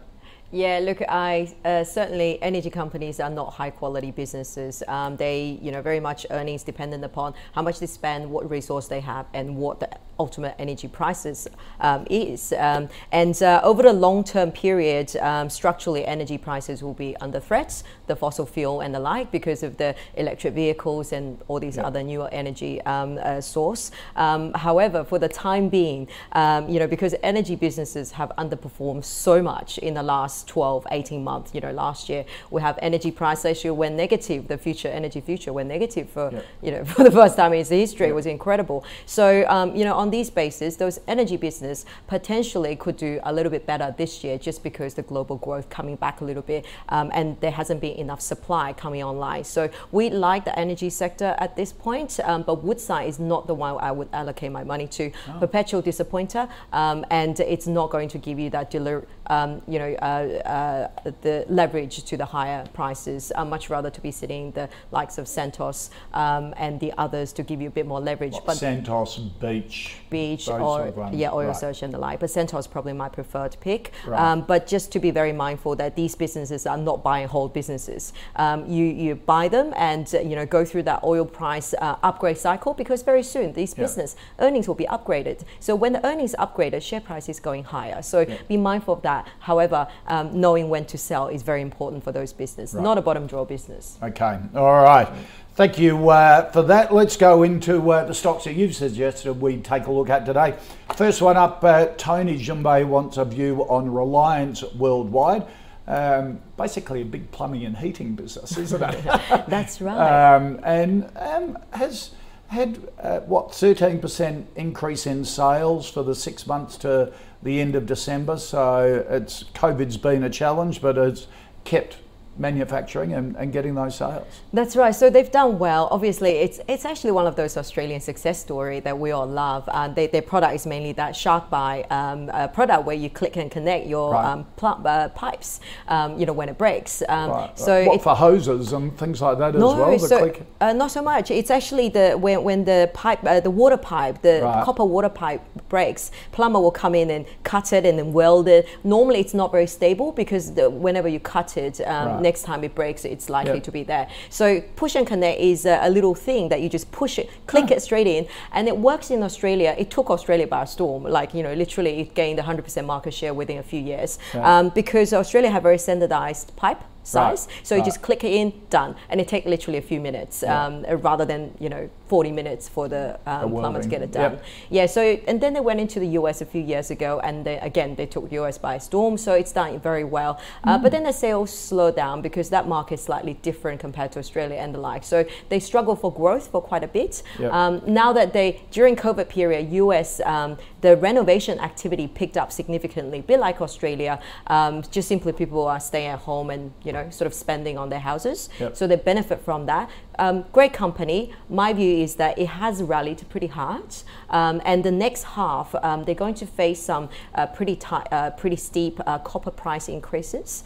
Yeah, 0.51 0.79
look, 0.79 1.01
I 1.01 1.53
uh, 1.65 1.83
certainly 1.83 2.41
energy 2.41 2.69
companies 2.69 3.19
are 3.19 3.29
not 3.29 3.53
high 3.53 3.71
quality 3.71 4.11
businesses. 4.11 4.83
Um, 4.87 5.17
they, 5.17 5.59
you 5.61 5.71
know, 5.71 5.81
very 5.81 5.99
much 5.99 6.25
earnings 6.29 6.63
dependent 6.63 7.03
upon 7.03 7.33
how 7.53 7.61
much 7.61 7.79
they 7.79 7.87
spend, 7.87 8.29
what 8.29 8.49
resource 8.49 8.87
they 8.87 9.01
have, 9.01 9.25
and 9.33 9.57
what 9.57 9.79
the 9.79 9.89
ultimate 10.19 10.55
energy 10.59 10.87
prices 10.87 11.47
um, 11.79 12.05
is. 12.09 12.53
Um, 12.57 12.89
and 13.11 13.41
uh, 13.41 13.61
over 13.63 13.83
the 13.83 13.93
long 13.93 14.23
term 14.23 14.51
period, 14.51 15.15
um, 15.17 15.49
structurally, 15.49 16.05
energy 16.05 16.37
prices 16.37 16.81
will 16.81 16.93
be 16.93 17.15
under 17.17 17.39
threat, 17.39 17.83
the 18.07 18.15
fossil 18.15 18.45
fuel 18.45 18.81
and 18.81 18.93
the 18.93 18.99
like, 18.99 19.31
because 19.31 19.63
of 19.63 19.77
the 19.77 19.95
electric 20.15 20.53
vehicles 20.53 21.11
and 21.11 21.39
all 21.47 21.59
these 21.59 21.77
other 21.77 22.03
newer 22.03 22.29
energy 22.31 22.81
um, 22.81 23.19
uh, 23.21 23.41
source. 23.41 23.91
Um, 24.15 24.53
however, 24.53 25.03
for 25.03 25.19
the 25.19 25.29
time 25.29 25.69
being, 25.69 26.07
um, 26.31 26.69
you 26.69 26.79
know, 26.79 26.87
because 26.87 27.15
energy 27.23 27.55
businesses 27.55 28.11
have 28.11 28.31
underperformed 28.37 29.03
so 29.03 29.41
much 29.41 29.77
in 29.79 29.93
the 29.93 30.03
last 30.03 30.47
12, 30.47 30.87
18 30.91 31.23
months, 31.23 31.53
you 31.53 31.61
know, 31.61 31.71
last 31.71 32.09
year 32.09 32.25
we 32.51 32.61
have 32.61 32.79
energy 32.81 33.11
price 33.11 33.43
ratio 33.43 33.73
went 33.73 33.95
negative, 33.95 34.47
the 34.47 34.57
future 34.57 34.87
energy 34.87 35.21
future 35.21 35.51
went 35.51 35.67
negative 35.67 36.09
for, 36.09 36.31
you 36.61 36.71
know, 36.71 36.85
for 36.95 37.03
the 37.03 37.11
first 37.11 37.35
time 37.35 37.53
in 37.53 37.59
its 37.59 37.69
history. 37.69 38.07
It 38.07 38.15
was 38.15 38.25
incredible. 38.25 38.85
So, 39.05 39.45
you 39.75 39.83
know, 39.83 39.95
on 40.05 40.11
these 40.11 40.29
bases, 40.29 40.77
those 40.77 40.99
energy 41.07 41.35
business 41.35 41.83
potentially 42.05 42.75
could 42.75 42.95
do 42.95 43.19
a 43.23 43.33
little 43.33 43.51
bit 43.51 43.65
better 43.65 43.93
this 43.97 44.23
year 44.23 44.37
just 44.37 44.61
because 44.61 44.93
the 44.93 45.01
global 45.01 45.37
growth 45.37 45.67
coming 45.71 45.95
back 45.95 46.21
a 46.21 46.23
little 46.23 46.43
bit 46.43 46.63
um, 46.89 47.09
and 47.11 47.39
there 47.41 47.49
hasn't 47.49 47.81
been 47.81 47.97
enough 47.97 48.21
supply 48.21 48.71
coming 48.71 49.01
online. 49.01 49.43
So 49.43 49.67
we 49.91 50.11
like 50.11 50.45
the 50.45 50.57
energy 50.59 50.91
sector 50.91 51.35
at 51.39 51.55
this 51.55 51.73
point, 51.73 52.19
um, 52.23 52.43
but 52.43 52.63
Woodside 52.63 53.09
is 53.09 53.17
not 53.17 53.47
the 53.47 53.55
one 53.55 53.77
I 53.79 53.91
would 53.91 54.09
allocate 54.13 54.51
my 54.51 54.63
money 54.63 54.87
to. 54.89 55.11
Oh. 55.27 55.39
Perpetual 55.39 55.81
disappointer, 55.81 56.47
um, 56.71 57.03
and 57.09 57.39
it's 57.39 57.65
not 57.65 57.89
going 57.89 58.09
to 58.09 58.19
give 58.19 58.37
you 58.37 58.51
that 58.51 58.69
delivery 58.69 59.07
um, 59.27 59.61
you 59.67 59.79
know, 59.79 59.93
uh, 59.95 60.87
uh, 61.05 61.11
the 61.21 61.45
leverage 61.49 62.03
to 62.03 62.17
the 62.17 62.25
higher 62.25 62.65
prices. 62.73 63.31
I'd 63.35 63.47
much 63.47 63.69
rather 63.69 63.89
to 63.89 64.01
be 64.01 64.11
sitting 64.11 64.51
the 64.51 64.69
likes 64.91 65.17
of 65.17 65.27
Santos 65.27 65.89
um, 66.13 66.53
and 66.57 66.79
the 66.79 66.93
others 66.97 67.33
to 67.33 67.43
give 67.43 67.61
you 67.61 67.67
a 67.67 67.71
bit 67.71 67.87
more 67.87 67.99
leverage. 67.99 68.33
What, 68.33 68.45
but 68.45 68.57
Santos 68.57 69.17
Beach. 69.17 69.94
Beach, 70.09 70.47
or 70.47 70.93
yeah, 71.13 71.31
Oil 71.31 71.47
right. 71.47 71.55
Search 71.55 71.83
and 71.83 71.93
the 71.93 71.97
like. 71.97 72.19
But 72.19 72.29
Santos 72.29 72.65
is 72.65 72.67
probably 72.67 72.93
my 72.93 73.09
preferred 73.09 73.57
pick. 73.59 73.91
Right. 74.05 74.19
Um, 74.19 74.41
but 74.41 74.67
just 74.67 74.91
to 74.93 74.99
be 74.99 75.11
very 75.11 75.33
mindful 75.33 75.75
that 75.77 75.95
these 75.95 76.15
businesses 76.15 76.65
are 76.65 76.77
not 76.77 77.03
buy 77.03 77.19
and 77.19 77.29
hold 77.29 77.53
businesses. 77.53 78.13
Um, 78.35 78.65
you 78.69 78.85
you 78.85 79.15
buy 79.15 79.47
them 79.47 79.73
and 79.75 80.13
uh, 80.13 80.19
you 80.19 80.35
know 80.35 80.45
go 80.45 80.65
through 80.65 80.83
that 80.83 81.03
oil 81.03 81.25
price 81.25 81.73
uh, 81.81 81.97
upgrade 82.03 82.37
cycle 82.37 82.73
because 82.73 83.01
very 83.03 83.23
soon 83.23 83.53
these 83.53 83.73
Yeah. 83.77 83.83
business 83.83 84.15
earnings 84.39 84.67
will 84.67 84.75
be 84.75 84.85
upgraded. 84.85 85.41
So 85.59 85.75
when 85.75 85.93
the 85.93 86.05
earnings 86.05 86.33
are 86.35 86.47
upgraded, 86.47 86.81
share 86.81 87.01
price 87.01 87.29
is 87.29 87.39
going 87.39 87.63
higher. 87.65 88.01
So 88.01 88.25
be 88.47 88.57
mindful 88.57 88.93
of 88.95 89.01
that. 89.03 89.27
However, 89.39 89.87
um, 90.07 90.39
knowing 90.39 90.69
when 90.69 90.85
to 90.85 90.97
sell 90.97 91.27
is 91.27 91.41
very 91.41 91.61
important 91.61 92.03
for 92.03 92.11
those 92.11 92.33
business, 92.33 92.73
not 92.73 92.97
a 92.97 93.01
bottom 93.01 93.27
drawer 93.27 93.45
business. 93.45 93.97
Okay, 94.01 94.39
all 94.55 94.83
right. 94.83 95.07
Thank 95.55 95.79
you 95.79 96.09
uh, 96.09 96.51
for 96.51 96.63
that. 96.63 96.93
Let's 96.93 97.15
go 97.15 97.43
into 97.43 97.89
uh, 97.89 98.03
the 98.03 98.13
stocks 98.13 98.43
that 98.43 98.55
you've 98.55 98.75
suggested 98.75 99.39
we 99.39 99.55
take 99.55 99.87
a 99.87 99.91
look 99.91 100.09
at 100.09 100.25
today. 100.25 100.57
First 100.97 101.21
one 101.21 101.37
up, 101.37 101.63
uh, 101.63 101.85
Tony 101.95 102.37
Jun 102.37 102.61
Bei 102.61 102.83
wants 102.83 103.15
a 103.15 103.23
view 103.23 103.61
on 103.69 103.89
Reliance 103.89 104.65
Worldwide. 104.73 105.47
Um, 105.87 106.41
basically, 106.57 107.03
a 107.03 107.05
big 107.05 107.31
plumbing 107.31 107.63
and 107.63 107.77
heating 107.77 108.15
business, 108.15 108.57
isn't 108.57 108.83
it? 108.83 109.03
That's 109.47 109.79
right. 109.79 110.35
um, 110.35 110.59
and 110.65 111.09
um, 111.15 111.57
has 111.71 112.09
had 112.47 112.89
uh, 112.99 113.19
what 113.21 113.51
13% 113.51 114.47
increase 114.57 115.07
in 115.07 115.23
sales 115.23 115.89
for 115.89 116.03
the 116.03 116.15
six 116.15 116.45
months 116.45 116.75
to 116.79 117.13
the 117.41 117.61
end 117.61 117.75
of 117.75 117.85
December. 117.85 118.37
So 118.39 119.05
it's 119.09 119.45
COVID's 119.53 119.95
been 119.95 120.21
a 120.21 120.29
challenge, 120.29 120.81
but 120.81 120.97
it's 120.97 121.27
kept 121.63 121.95
manufacturing 122.37 123.13
and, 123.13 123.35
and 123.37 123.51
getting 123.51 123.75
those 123.75 123.95
sales. 123.95 124.27
That's 124.53 124.75
right. 124.75 124.93
So 124.93 125.09
they've 125.09 125.31
done 125.31 125.57
well. 125.59 125.87
Obviously, 125.91 126.31
it's 126.31 126.59
it's 126.67 126.85
actually 126.85 127.11
one 127.11 127.27
of 127.27 127.35
those 127.35 127.57
Australian 127.57 128.01
success 128.01 128.39
story 128.39 128.79
that 128.81 128.97
we 128.97 129.11
all 129.11 129.25
love. 129.25 129.67
And 129.71 129.95
they, 129.95 130.07
their 130.07 130.21
product 130.21 130.55
is 130.55 130.65
mainly 130.65 130.91
that 130.93 131.13
SharkBite 131.13 131.91
um, 131.91 132.29
uh, 132.33 132.47
product 132.49 132.85
where 132.85 132.95
you 132.95 133.09
click 133.09 133.37
and 133.37 133.49
connect 133.49 133.87
your 133.87 134.11
Right. 134.11 134.25
um, 134.25 134.45
uh, 134.85 135.09
pipes. 135.09 135.59
Um, 135.87 136.19
you 136.19 136.25
know 136.25 136.33
when 136.33 136.49
it 136.49 136.57
breaks. 136.57 137.01
Um, 137.09 137.29
Right. 137.29 137.59
So 137.59 137.85
what 137.85 138.01
for 138.01 138.15
hoses 138.15 138.73
and 138.73 138.97
things 138.97 139.21
like 139.21 139.37
that 139.39 139.55
as 139.55 139.61
well. 139.61 139.91
The 139.91 139.99
so 139.99 140.19
click. 140.19 140.45
uh, 140.61 140.73
not 140.73 140.91
so 140.91 141.01
much. 141.01 141.31
It's 141.31 141.49
actually 141.51 141.89
the 141.89 142.15
when, 142.17 142.43
when 142.43 142.65
the 142.65 142.91
pipe, 142.93 143.23
uh, 143.25 143.39
the 143.39 143.51
water 143.51 143.77
pipe, 143.77 144.21
the 144.21 144.41
copper 144.63 144.85
water 144.85 145.09
pipe 145.09 145.41
breaks. 145.69 146.11
Plumber 146.31 146.59
will 146.59 146.71
come 146.71 146.95
in 146.95 147.09
and 147.09 147.25
cut 147.43 147.73
it 147.73 147.85
and 147.85 147.97
then 147.97 148.13
weld 148.13 148.47
it. 148.47 148.67
Normally, 148.83 149.19
it's 149.19 149.33
not 149.33 149.51
very 149.51 149.67
stable 149.67 150.11
because 150.11 150.53
the, 150.53 150.69
whenever 150.69 151.07
you 151.07 151.19
cut 151.19 151.57
it, 151.57 151.79
um. 151.81 152.24
Next 152.29 152.41
time 152.49 152.61
it 152.67 152.73
breaks, 152.81 153.01
it's 153.05 153.27
likely 153.37 153.59
Yep. 153.59 153.67
to 153.69 153.71
be 153.79 153.83
there. 153.93 154.07
So 154.39 154.45
push 154.81 154.93
and 154.99 155.05
connect 155.13 155.39
is 155.51 155.59
a, 155.65 155.75
a 155.87 155.89
little 155.97 156.15
thing 156.27 156.43
that 156.51 156.59
you 156.63 156.69
just 156.77 156.87
push 157.01 157.13
it, 157.21 157.29
click 157.51 157.67
it 157.75 157.81
straight 157.87 158.09
in, 158.17 158.23
and 158.55 158.67
it 158.71 158.77
works 158.89 159.07
in 159.15 159.19
Australia. 159.29 159.71
It 159.83 159.89
took 159.95 160.07
Australia 160.09 160.47
by 160.47 160.65
storm. 160.75 161.01
Like 161.19 161.29
you 161.37 161.43
know, 161.45 161.53
literally, 161.63 161.93
it 162.03 162.09
gained 162.21 162.39
100% 162.39 162.85
market 162.95 163.13
share 163.19 163.33
within 163.41 163.57
a 163.65 163.67
few 163.73 163.81
years 163.93 164.11
um, 164.49 164.65
because 164.81 165.09
Australia 165.21 165.51
have 165.55 165.63
very 165.63 165.77
standardized 165.87 166.47
pipe 166.63 166.81
size. 167.03 167.47
So 167.63 167.71
you 167.75 167.83
just 167.91 168.01
click 168.01 168.23
it 168.23 168.33
in, 168.41 168.47
done, 168.69 168.95
and 169.09 169.21
it 169.21 169.27
takes 169.27 169.45
literally 169.45 169.77
a 169.77 169.87
few 169.91 170.01
minutes 170.09 170.43
um, 170.43 170.85
uh, 170.89 170.95
rather 171.09 171.25
than 171.31 171.41
you 171.59 171.69
know 171.73 171.89
40 172.07 172.31
minutes 172.31 172.69
for 172.69 172.87
the 172.87 173.19
um, 173.25 173.51
plumber 173.51 173.81
to 173.81 173.87
get 173.89 174.01
it 174.01 174.13
Yep. 174.13 174.31
done. 174.31 174.39
Yeah. 174.69 174.85
So 174.85 175.01
and 175.27 175.41
then 175.41 175.53
they 175.53 175.59
went 175.59 175.79
into 175.79 175.99
the 175.99 176.07
US 176.19 176.41
a 176.41 176.45
few 176.45 176.61
years 176.61 176.91
ago, 176.91 177.19
and 177.23 177.45
they, 177.45 177.57
again 177.59 177.95
they 177.95 178.05
took 178.05 178.29
the 178.29 178.35
US 178.43 178.57
by 178.57 178.77
storm. 178.77 179.17
So 179.17 179.33
it's 179.33 179.51
done 179.51 179.79
very 179.79 180.03
well. 180.03 180.39
Uh, 180.63 180.77
But 180.77 180.91
then 180.91 181.03
the 181.03 181.13
sales 181.13 181.51
slowed 181.51 181.95
down 181.95 182.21
because 182.21 182.49
that 182.49 182.67
market 182.67 182.95
is 182.95 183.03
slightly 183.03 183.33
different 183.41 183.79
compared 183.79 184.11
to 184.13 184.19
Australia 184.19 184.57
and 184.57 184.73
the 184.75 184.79
like. 184.79 185.03
So 185.03 185.25
they 185.49 185.59
struggled 185.59 185.99
for 186.01 186.11
growth 186.13 186.47
for 186.51 186.61
quite 186.61 186.83
a 186.83 186.87
bit. 186.87 187.23
Yep. 187.39 187.51
Um, 187.51 187.81
now 187.87 188.13
that 188.13 188.33
they 188.33 188.61
during 188.71 188.95
COVID 188.95 189.27
period, 189.29 189.71
US 189.83 190.19
um, 190.25 190.57
the 190.81 190.95
renovation 190.97 191.59
activity 191.59 192.07
picked 192.07 192.37
up 192.37 192.51
significantly, 192.51 193.19
a 193.19 193.23
bit 193.23 193.39
like 193.39 193.61
Australia. 193.61 194.19
Um, 194.47 194.83
just 194.91 195.07
simply 195.07 195.31
people 195.33 195.65
are 195.67 195.79
staying 195.79 196.09
at 196.11 196.19
home 196.19 196.49
and 196.51 196.71
you 196.83 196.93
know 196.93 197.09
sort 197.09 197.25
of 197.27 197.33
spending 197.33 197.77
on 197.77 197.89
their 197.89 197.99
houses, 198.11 198.49
Yep. 198.59 198.77
so 198.77 198.85
they 198.87 198.95
benefit 198.97 199.39
from 199.43 199.65
that. 199.65 199.89
Um, 200.19 200.45
great 200.51 200.73
company. 200.73 201.33
My 201.49 201.73
view 201.73 201.97
is 201.97 202.15
that 202.15 202.37
it 202.37 202.47
has 202.47 202.81
rallied 202.81 203.23
pretty 203.29 203.47
hard, 203.47 203.95
um, 204.29 204.61
and 204.65 204.83
the 204.83 204.91
next 204.91 205.23
half 205.23 205.73
um, 205.75 206.03
they're 206.05 206.15
going 206.15 206.35
to 206.35 206.45
face 206.45 206.81
some 206.81 207.09
uh, 207.33 207.47
pretty 207.47 207.75
ti- 207.75 208.07
uh, 208.11 208.31
pretty 208.31 208.55
steep 208.55 208.99
uh, 209.05 209.19
copper 209.19 209.51
price 209.51 209.87
increases 209.89 210.63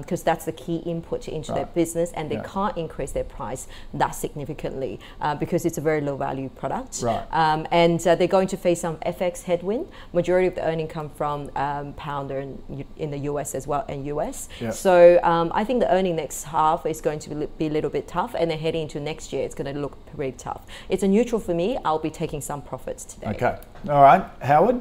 because 0.00 0.22
that's 0.22 0.44
the 0.44 0.52
key 0.52 0.76
input 0.86 1.28
into 1.28 1.52
their 1.52 1.66
business, 1.66 2.12
and 2.12 2.30
they 2.30 2.36
Yeah. 2.36 2.42
can't 2.44 2.76
increase 2.76 3.12
their 3.12 3.24
price 3.24 3.66
that 3.94 4.14
significantly 4.14 4.98
uh, 5.20 5.34
because 5.34 5.64
it's 5.64 5.78
a 5.78 5.80
very 5.80 6.00
low 6.00 6.16
value 6.16 6.48
product. 6.48 7.00
Right. 7.02 7.24
Um, 7.32 7.66
and 7.70 8.04
uh, 8.06 8.14
they're 8.14 8.26
going 8.38 8.48
to 8.48 8.56
face 8.56 8.80
some 8.80 8.96
FX 8.98 9.42
headwind. 9.42 9.86
Majority 10.12 10.46
of 10.48 10.54
the 10.54 10.64
earning 10.66 10.88
come 10.88 11.10
from 11.10 11.50
um, 11.56 11.92
pound 11.94 12.30
in, 12.30 12.84
in 12.96 13.10
the 13.10 13.18
US 13.30 13.54
as 13.54 13.66
well 13.66 13.84
and 13.88 14.06
US. 14.06 14.48
Yeah. 14.60 14.70
So 14.70 15.18
um, 15.22 15.50
I 15.54 15.64
think 15.64 15.80
the 15.80 15.92
earning 15.92 16.16
next 16.16 16.44
half 16.44 16.86
is 16.86 17.00
going 17.00 17.18
to 17.20 17.30
be, 17.34 17.46
be 17.58 17.66
a 17.66 17.70
little 17.70 17.90
bit 17.90 18.06
tough, 18.08 18.34
and 18.38 18.50
then 18.50 18.58
heading 18.58 18.85
into 18.86 19.00
next 19.00 19.32
year, 19.32 19.44
it's 19.44 19.54
going 19.54 19.72
to 19.72 19.80
look 19.80 19.94
pretty 20.14 20.36
tough. 20.36 20.64
It's 20.88 21.02
a 21.02 21.08
neutral 21.08 21.40
for 21.40 21.54
me. 21.54 21.76
I'll 21.84 21.98
be 21.98 22.10
taking 22.10 22.40
some 22.40 22.62
profits 22.62 23.04
today. 23.04 23.28
Okay. 23.30 23.58
All 23.88 24.02
right. 24.02 24.24
Howard? 24.42 24.80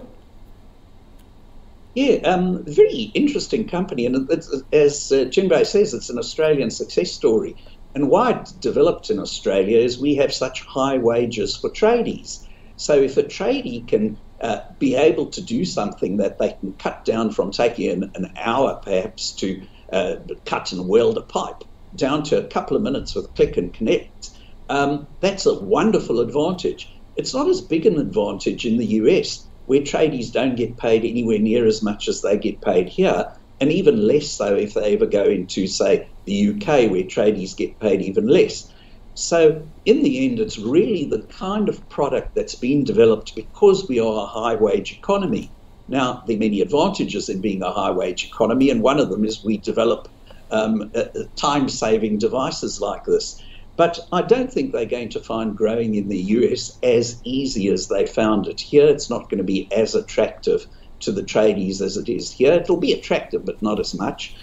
Yeah, 1.95 2.15
um, 2.31 2.63
very 2.65 3.11
interesting 3.13 3.67
company, 3.67 4.05
and 4.05 4.29
it's, 4.29 4.53
as 4.73 5.11
uh, 5.11 5.25
Jun 5.25 5.47
Bei 5.47 5.63
says, 5.63 5.93
it's 5.93 6.09
an 6.09 6.19
Australian 6.19 6.69
success 6.69 7.11
story. 7.11 7.55
And 7.95 8.09
why 8.09 8.31
it 8.31 8.53
developed 8.59 9.09
in 9.09 9.17
Australia 9.17 9.77
is 9.77 9.97
we 9.97 10.15
have 10.15 10.33
such 10.33 10.61
high 10.65 10.97
wages 10.97 11.55
for 11.55 11.69
tradies. 11.69 12.45
So 12.75 12.93
if 13.01 13.15
a 13.15 13.23
tradie 13.23 13.87
can 13.87 14.17
uh, 14.41 14.59
be 14.77 14.95
able 14.95 15.27
to 15.27 15.41
do 15.41 15.63
something 15.63 16.17
that 16.17 16.37
they 16.37 16.51
can 16.59 16.73
cut 16.73 17.05
down 17.05 17.31
from 17.31 17.51
taking 17.51 17.89
an, 17.89 18.11
an 18.15 18.33
hour 18.35 18.81
perhaps 18.83 19.31
to 19.31 19.65
uh, 19.93 20.17
cut 20.43 20.73
and 20.73 20.89
weld 20.89 21.17
a 21.17 21.21
pipe 21.21 21.63
down 21.95 22.23
to 22.23 22.37
a 22.37 22.47
couple 22.47 22.77
of 22.77 22.83
minutes 22.83 23.15
with 23.15 23.33
click 23.35 23.57
and 23.57 23.73
connect, 23.73 24.29
um, 24.69 25.07
that's 25.19 25.45
a 25.45 25.59
wonderful 25.59 26.19
advantage. 26.19 26.91
It's 27.15 27.33
not 27.33 27.47
as 27.47 27.61
big 27.61 27.85
an 27.85 27.99
advantage 27.99 28.65
in 28.65 28.77
the 28.77 28.85
US, 28.85 29.47
where 29.65 29.81
tradies 29.81 30.31
don't 30.31 30.55
get 30.55 30.77
paid 30.77 31.05
anywhere 31.05 31.39
near 31.39 31.65
as 31.65 31.81
much 31.83 32.07
as 32.07 32.21
they 32.21 32.37
get 32.37 32.61
paid 32.61 32.89
here, 32.89 33.25
and 33.59 33.71
even 33.71 34.07
less 34.07 34.31
so 34.31 34.55
if 34.55 34.73
they 34.73 34.93
ever 34.93 35.05
go 35.05 35.23
into, 35.23 35.67
say, 35.67 36.07
the 36.25 36.49
UK, 36.49 36.91
where 36.91 37.03
tradies 37.03 37.55
get 37.55 37.79
paid 37.79 38.01
even 38.01 38.27
less. 38.27 38.71
So, 39.13 39.65
in 39.85 40.03
the 40.03 40.25
end, 40.25 40.39
it's 40.39 40.57
really 40.57 41.05
the 41.05 41.25
kind 41.27 41.69
of 41.69 41.87
product 41.87 42.35
that's 42.35 42.55
been 42.55 42.83
developed 42.83 43.33
because 43.33 43.87
we 43.87 43.99
are 43.99 44.23
a 44.23 44.25
high 44.25 44.55
wage 44.55 44.91
economy. 44.91 45.53
Now, 45.87 46.23
there 46.27 46.35
are 46.35 46.39
many 46.39 46.59
advantages 46.59 47.29
in 47.29 47.39
being 47.39 47.61
a 47.61 47.71
high 47.71 47.91
wage 47.91 48.25
economy, 48.25 48.69
and 48.69 48.81
one 48.81 48.99
of 48.99 49.09
them 49.09 49.23
is 49.23 49.43
we 49.43 49.57
develop 49.57 50.09
um, 50.51 50.91
uh, 50.95 51.05
time 51.35 51.69
saving 51.69 52.17
devices 52.17 52.79
like 52.79 53.03
this. 53.05 53.41
But 53.77 53.99
I 54.11 54.21
don't 54.21 54.51
think 54.51 54.71
they're 54.71 54.85
going 54.85 55.09
to 55.09 55.19
find 55.19 55.55
growing 55.55 55.95
in 55.95 56.07
the 56.07 56.17
US 56.17 56.77
as 56.81 57.19
easy 57.23 57.67
as 57.69 57.87
they 57.87 58.05
found 58.05 58.47
it 58.47 58.61
here. 58.61 58.87
It's 58.87 59.09
not 59.09 59.29
going 59.29 59.39
to 59.39 59.43
be 59.43 59.69
as 59.71 59.95
attractive 59.95 60.65
to 61.01 61.11
the 61.11 61.23
tradies 61.23 61.81
as 61.81 61.97
it 61.97 62.07
is 62.07 62.31
here. 62.31 62.53
It'll 62.53 62.79
be 62.79 62.93
attractive, 62.93 63.45
but 63.45 63.61
not 63.61 63.79
as 63.79 63.93
much. 63.93 64.35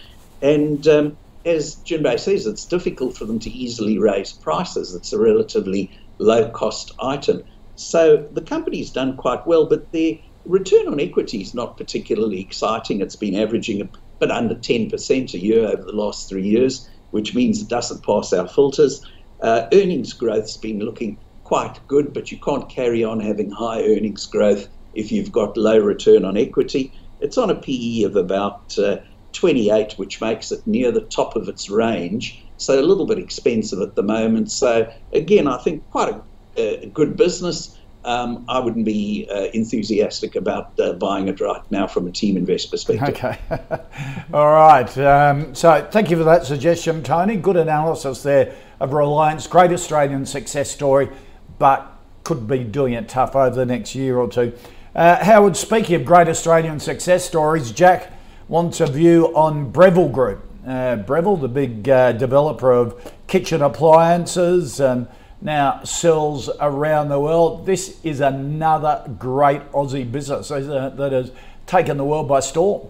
And 0.42 0.86
um, 0.86 1.16
as 1.44 1.76
Jun 1.76 2.02
Bei 2.02 2.16
says, 2.16 2.46
it's 2.46 2.66
difficult 2.66 3.16
for 3.16 3.24
them 3.24 3.38
to 3.40 3.50
easily 3.50 3.98
raise 3.98 4.32
prices. 4.32 4.94
It's 4.94 5.12
a 5.12 5.18
relatively 5.18 5.90
low 6.18 6.50
cost 6.50 6.92
item. 7.00 7.42
So 7.74 8.28
the 8.32 8.42
company's 8.42 8.90
done 8.90 9.16
quite 9.16 9.46
well, 9.46 9.66
but 9.66 9.90
their 9.92 10.14
return 10.44 10.88
on 10.88 11.00
equity 11.00 11.40
is 11.40 11.54
not 11.54 11.76
particularly 11.76 12.40
exciting. 12.40 13.00
It's 13.00 13.16
been 13.16 13.34
averaging 13.34 13.88
a 14.22 14.26
bit 14.26 14.34
under 14.34 14.54
10% 14.54 15.34
a 15.34 15.38
year 15.38 15.66
over 15.66 15.82
the 15.82 15.92
last 15.92 16.28
three 16.28 16.46
years, 16.46 16.88
which 17.10 17.34
means 17.34 17.60
it 17.60 17.68
doesn't 17.68 18.04
pass 18.04 18.32
our 18.32 18.48
filters. 18.48 19.04
Uh, 19.40 19.66
earnings 19.72 20.12
growth's 20.12 20.56
been 20.56 20.80
looking 20.80 21.18
quite 21.44 21.80
good, 21.88 22.12
but 22.12 22.30
you 22.30 22.38
can't 22.38 22.68
carry 22.68 23.02
on 23.02 23.20
having 23.20 23.50
high 23.50 23.82
earnings 23.82 24.26
growth 24.26 24.68
if 24.94 25.10
you've 25.10 25.32
got 25.32 25.56
low 25.56 25.78
return 25.78 26.24
on 26.24 26.36
equity. 26.36 26.92
It's 27.20 27.38
on 27.38 27.50
a 27.50 27.54
PE 27.54 28.02
of 28.02 28.16
about 28.16 28.78
uh, 28.78 28.98
28, 29.32 29.94
which 29.94 30.20
makes 30.20 30.52
it 30.52 30.66
near 30.66 30.92
the 30.92 31.00
top 31.00 31.36
of 31.36 31.48
its 31.48 31.68
range. 31.68 32.44
So 32.56 32.78
a 32.78 32.82
little 32.82 33.06
bit 33.06 33.18
expensive 33.18 33.80
at 33.80 33.96
the 33.96 34.02
moment. 34.02 34.50
So 34.50 34.90
again, 35.12 35.48
I 35.48 35.58
think 35.58 35.88
quite 35.90 36.14
a, 36.56 36.84
a 36.84 36.86
good 36.86 37.16
business. 37.16 37.76
Um, 38.04 38.44
I 38.48 38.58
wouldn't 38.58 38.84
be 38.84 39.28
uh, 39.30 39.44
enthusiastic 39.54 40.34
about 40.34 40.78
uh, 40.80 40.94
buying 40.94 41.28
it 41.28 41.40
right 41.40 41.62
now 41.70 41.86
from 41.86 42.08
a 42.08 42.10
TeamInvest 42.10 42.70
perspective. 42.70 43.14
Okay. 43.14 43.38
All 44.34 44.52
right. 44.52 44.98
Um, 44.98 45.54
so 45.54 45.86
thank 45.90 46.10
you 46.10 46.16
for 46.16 46.24
that 46.24 46.44
suggestion, 46.44 47.02
Tony. 47.02 47.36
Good 47.36 47.56
analysis 47.56 48.22
there 48.22 48.54
of 48.80 48.92
Reliance. 48.92 49.46
Great 49.46 49.70
Australian 49.70 50.26
success 50.26 50.70
story, 50.70 51.08
but 51.58 51.88
could 52.24 52.48
be 52.48 52.64
doing 52.64 52.94
it 52.94 53.08
tough 53.08 53.36
over 53.36 53.54
the 53.54 53.66
next 53.66 53.94
year 53.94 54.18
or 54.18 54.28
two. 54.28 54.52
Uh, 54.94 55.24
Howard, 55.24 55.56
speaking 55.56 55.96
of 55.96 56.04
great 56.04 56.28
Australian 56.28 56.80
success 56.80 57.24
stories, 57.24 57.72
Jack 57.72 58.12
wants 58.48 58.80
a 58.80 58.86
view 58.86 59.34
on 59.34 59.70
Breville 59.70 60.08
Group. 60.08 60.44
Uh, 60.66 60.96
Breville, 60.96 61.36
the 61.36 61.48
big 61.48 61.88
uh, 61.88 62.12
developer 62.12 62.70
of 62.70 63.12
kitchen 63.26 63.62
appliances 63.62 64.80
and 64.80 65.08
now 65.42 65.82
sells 65.82 66.48
around 66.60 67.08
the 67.08 67.18
world. 67.18 67.66
This 67.66 67.98
is 68.04 68.20
another 68.20 69.04
great 69.18 69.60
Aussie 69.72 70.10
business 70.10 70.48
that 70.48 71.12
has 71.12 71.32
taken 71.66 71.96
the 71.96 72.04
world 72.04 72.28
by 72.28 72.40
storm. 72.40 72.88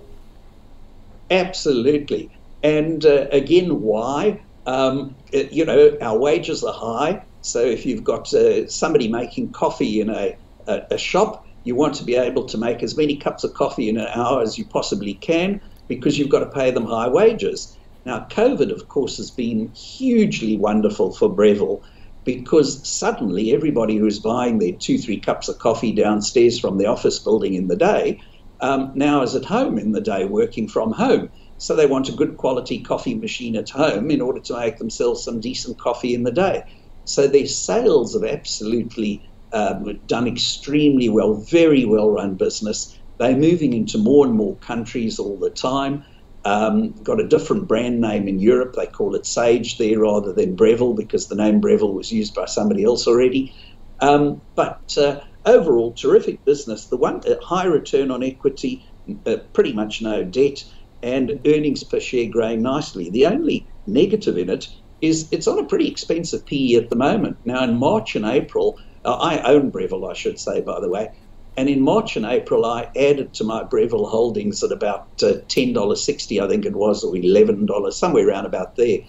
Absolutely. 1.31 2.31
And 2.63 3.05
uh, 3.05 3.27
again, 3.33 3.81
why? 3.81 4.41
Um, 4.67 5.15
you 5.33 5.65
know, 5.65 5.97
our 6.01 6.17
wages 6.17 6.63
are 6.63 6.75
high. 6.75 7.23
So 7.41 7.61
if 7.61 7.85
you've 7.87 8.05
got 8.05 8.33
uh, 8.35 8.69
somebody 8.69 9.09
making 9.09 9.51
coffee 9.53 10.01
in 10.01 10.11
a, 10.11 10.37
a, 10.69 10.83
a, 10.93 10.99
shop, 10.99 11.47
you 11.65 11.75
want 11.75 11.95
to 11.97 12.05
be 12.05 12.15
able 12.15 12.45
to 12.45 12.59
make 12.59 12.83
as 12.83 12.97
many 12.97 13.17
cups 13.17 13.43
of 13.43 13.55
coffee 13.55 13.89
in 13.89 13.97
an 13.97 14.07
hour 14.15 14.43
as 14.43 14.59
you 14.59 14.65
possibly 14.65 15.15
can 15.15 15.61
because 15.89 16.19
you've 16.19 16.29
got 16.29 16.41
to 16.41 16.47
pay 16.47 16.71
them 16.71 16.87
high 16.87 17.09
wages. 17.09 17.77
Now, 18.05 18.27
COVID, 18.31 18.71
of 18.71 18.89
course, 18.89 19.17
has 19.17 19.31
been 19.31 19.73
hugely 19.73 20.57
wonderful 20.57 21.13
for 21.13 21.29
Breville 21.29 21.83
because 22.25 22.89
suddenly 22.89 23.53
everybody 23.53 23.97
who's 23.97 24.21
buying 24.21 24.59
their 24.59 24.73
two, 24.81 24.99
three 24.99 25.21
cups 25.21 25.49
of 25.49 25.59
coffee 25.59 25.93
downstairs 25.95 26.59
from 26.59 26.79
the 26.79 26.87
office 26.87 27.19
building 27.19 27.55
in 27.55 27.69
the 27.69 27.77
day 27.77 28.19
um, 28.61 28.93
now 28.95 29.23
is 29.23 29.35
at 29.35 29.45
home 29.45 29.79
in 29.79 29.93
the 29.93 30.01
day 30.01 30.25
working 30.25 30.69
from 30.69 30.93
home. 30.93 31.29
So 31.59 31.77
they 31.77 31.87
want 31.87 32.09
a 32.09 32.13
good 32.13 32.37
quality 32.39 32.83
coffee 32.83 33.15
machine 33.15 33.57
at 33.57 33.71
home 33.71 34.11
in 34.11 34.21
order 34.21 34.41
to 34.41 34.59
make 34.59 34.79
themselves 34.79 35.25
some 35.25 35.41
decent 35.41 35.79
coffee 35.81 36.15
in 36.15 36.23
the 36.23 36.33
day. 36.33 36.63
So 37.05 37.27
their 37.27 37.47
sales 37.47 38.15
have 38.15 38.25
absolutely 38.25 39.25
um, 39.53 40.01
done 40.07 40.27
extremely 40.27 41.09
well, 41.09 41.45
very 41.51 41.85
well 41.85 42.11
run 42.11 42.37
business. 42.37 42.97
They're 43.19 43.37
moving 43.37 43.73
into 43.73 43.99
more 43.99 44.27
and 44.27 44.35
more 44.35 44.59
countries 44.59 45.19
all 45.19 45.39
the 45.39 45.51
time. 45.51 46.05
Um, 46.45 46.95
got 47.03 47.21
a 47.21 47.29
different 47.29 47.69
brand 47.69 48.01
name 48.01 48.27
in 48.27 48.39
Europe. 48.39 48.75
They 48.77 48.87
call 48.87 49.15
it 49.15 49.27
Sage 49.27 49.79
there 49.79 50.01
rather 50.01 50.33
than 50.33 50.57
Breville 50.57 50.95
because 50.95 51.29
the 51.29 51.37
name 51.37 51.61
Breville 51.61 51.95
was 51.95 52.11
used 52.11 52.35
by 52.35 52.47
somebody 52.47 52.85
else 52.85 53.07
already. 53.07 53.55
Um, 54.01 54.43
but 54.57 54.81
uh, 54.97 55.21
overall, 55.45 55.95
terrific 55.95 56.45
business. 56.45 56.89
The 56.89 56.97
one 56.97 57.21
uh, 57.29 57.37
high 57.43 57.67
return 57.67 58.11
on 58.11 58.25
equity, 58.25 58.85
uh, 59.27 59.37
pretty 59.55 59.73
much 59.73 60.03
no 60.03 60.25
debt, 60.25 60.59
and 61.03 61.41
earnings 61.47 61.85
per 61.85 62.01
share 62.01 62.29
growing 62.29 62.63
nicely. 62.63 63.11
The 63.11 63.27
only 63.27 63.69
negative 63.87 64.39
in 64.39 64.51
it 64.51 64.67
is 65.01 65.29
it's 65.33 65.49
on 65.49 65.59
a 65.59 65.67
pretty 65.67 65.89
expensive 65.89 66.47
PE 66.47 66.75
at 66.75 66.91
the 66.91 66.97
moment. 66.97 67.39
Now, 67.45 67.65
in 67.65 67.77
March 67.77 68.15
and 68.15 68.25
April, 68.25 68.79
uh, 69.05 69.15
I 69.17 69.43
own 69.43 69.71
Breville, 69.71 70.09
I 70.09 70.15
should 70.15 70.39
say, 70.39 70.61
by 70.61 70.81
the 70.81 70.89
way. 70.91 71.09
And 71.57 71.69
in 71.69 71.83
March 71.83 72.17
and 72.17 72.25
April, 72.25 72.65
I 72.65 72.89
added 72.97 73.35
to 73.35 73.45
my 73.45 73.63
Breville 73.63 74.07
holdings 74.07 74.63
at 74.63 74.73
about 74.73 75.09
uh, 75.23 75.45
$10.60, 75.49 76.41
I 76.43 76.49
think 76.49 76.65
it 76.65 76.77
was, 76.77 77.05
or 77.05 77.13
$11, 77.13 77.93
somewhere 77.93 78.29
around 78.29 78.47
about 78.47 78.77
there. 78.77 79.01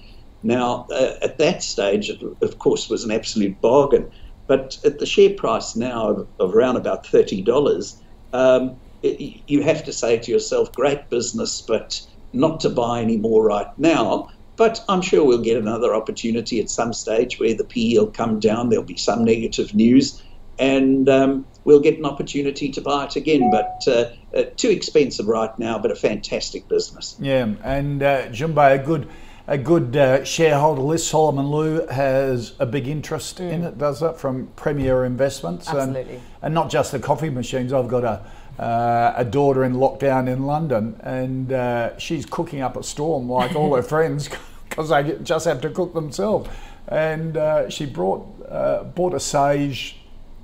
Now, 0.43 0.85
uh, 0.91 1.13
at 1.21 1.37
that 1.37 1.63
stage, 1.63 2.09
it, 2.09 2.21
of 2.41 2.59
course, 2.59 2.89
was 2.89 3.05
an 3.05 3.11
absolute 3.11 3.61
bargain. 3.61 4.09
But 4.47 4.77
at 4.83 4.99
the 4.99 5.05
share 5.05 5.33
price 5.33 5.75
now 5.75 6.09
of, 6.09 6.27
of 6.39 6.53
around 6.53 6.75
about 6.75 7.05
$30, 7.05 7.95
um, 8.33 8.81
it, 9.01 9.43
you 9.47 9.63
have 9.63 9.85
to 9.85 9.93
say 9.93 10.17
to 10.17 10.31
yourself, 10.31 10.73
great 10.73 11.09
business, 11.09 11.63
but 11.65 12.01
not 12.33 12.59
to 12.61 12.69
buy 12.69 13.01
any 13.01 13.17
more 13.17 13.43
right 13.45 13.67
now. 13.77 14.27
But 14.57 14.83
I'm 14.89 15.01
sure 15.01 15.25
we'll 15.25 15.41
get 15.41 15.57
another 15.57 15.95
opportunity 15.95 16.59
at 16.59 16.69
some 16.69 16.93
stage 16.93 17.39
where 17.39 17.55
the 17.55 17.63
PE 17.63 17.95
will 17.99 18.11
come 18.11 18.39
down. 18.39 18.69
There'll 18.69 18.85
be 18.85 18.97
some 18.97 19.23
negative 19.23 19.73
news, 19.73 20.21
and 20.59 21.09
um, 21.09 21.45
we'll 21.63 21.79
get 21.79 21.97
an 21.97 22.05
opportunity 22.05 22.69
to 22.71 22.81
buy 22.81 23.05
it 23.05 23.15
again. 23.15 23.51
But 23.51 23.83
uh, 23.87 24.37
uh, 24.37 24.43
too 24.55 24.69
expensive 24.69 25.27
right 25.27 25.57
now, 25.59 25.79
but 25.79 25.91
a 25.91 25.95
fantastic 25.95 26.67
business. 26.67 27.15
Yeah, 27.19 27.53
and 27.63 28.01
uh, 28.01 28.29
Jun 28.29 28.53
Bei, 28.53 28.75
a 28.75 28.83
good 28.83 29.09
a 29.47 29.57
good 29.57 29.95
uh, 29.97 30.23
shareholder 30.23 30.81
list. 30.81 31.09
Solomon 31.09 31.47
Lew 31.51 31.85
has 31.87 32.53
a 32.59 32.65
big 32.65 32.87
interest 32.87 33.39
mm. 33.39 33.51
in 33.51 33.63
it, 33.63 33.77
does 33.77 34.01
it, 34.01 34.17
from 34.17 34.47
Premier 34.55 35.03
Investments. 35.03 35.67
Absolutely. 35.67 36.15
And, 36.15 36.21
and 36.41 36.53
not 36.53 36.69
just 36.69 36.91
the 36.91 36.99
coffee 36.99 37.29
machines. 37.29 37.73
I've 37.73 37.89
got 37.89 38.03
a 38.03 38.25
uh, 38.59 39.13
a 39.17 39.25
daughter 39.25 39.63
in 39.63 39.73
lockdown 39.73 40.27
in 40.27 40.45
London, 40.45 40.99
and 41.01 41.51
uh, 41.51 41.97
she's 41.97 42.25
cooking 42.25 42.61
up 42.61 42.77
a 42.77 42.83
storm 42.83 43.29
like 43.29 43.55
all 43.55 43.75
her 43.75 43.81
friends 43.93 44.29
because 44.69 44.89
they 44.89 45.17
just 45.23 45.45
have 45.45 45.61
to 45.61 45.69
cook 45.69 45.93
themselves. 45.93 46.49
And 46.87 47.37
uh, 47.37 47.69
she 47.69 47.85
brought 47.85 48.27
uh, 48.47 48.83
bought 48.83 49.13
a 49.13 49.19
Sage 49.19 49.97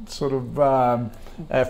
sort 0.08 0.34
of 0.34 0.60
um, 0.60 1.12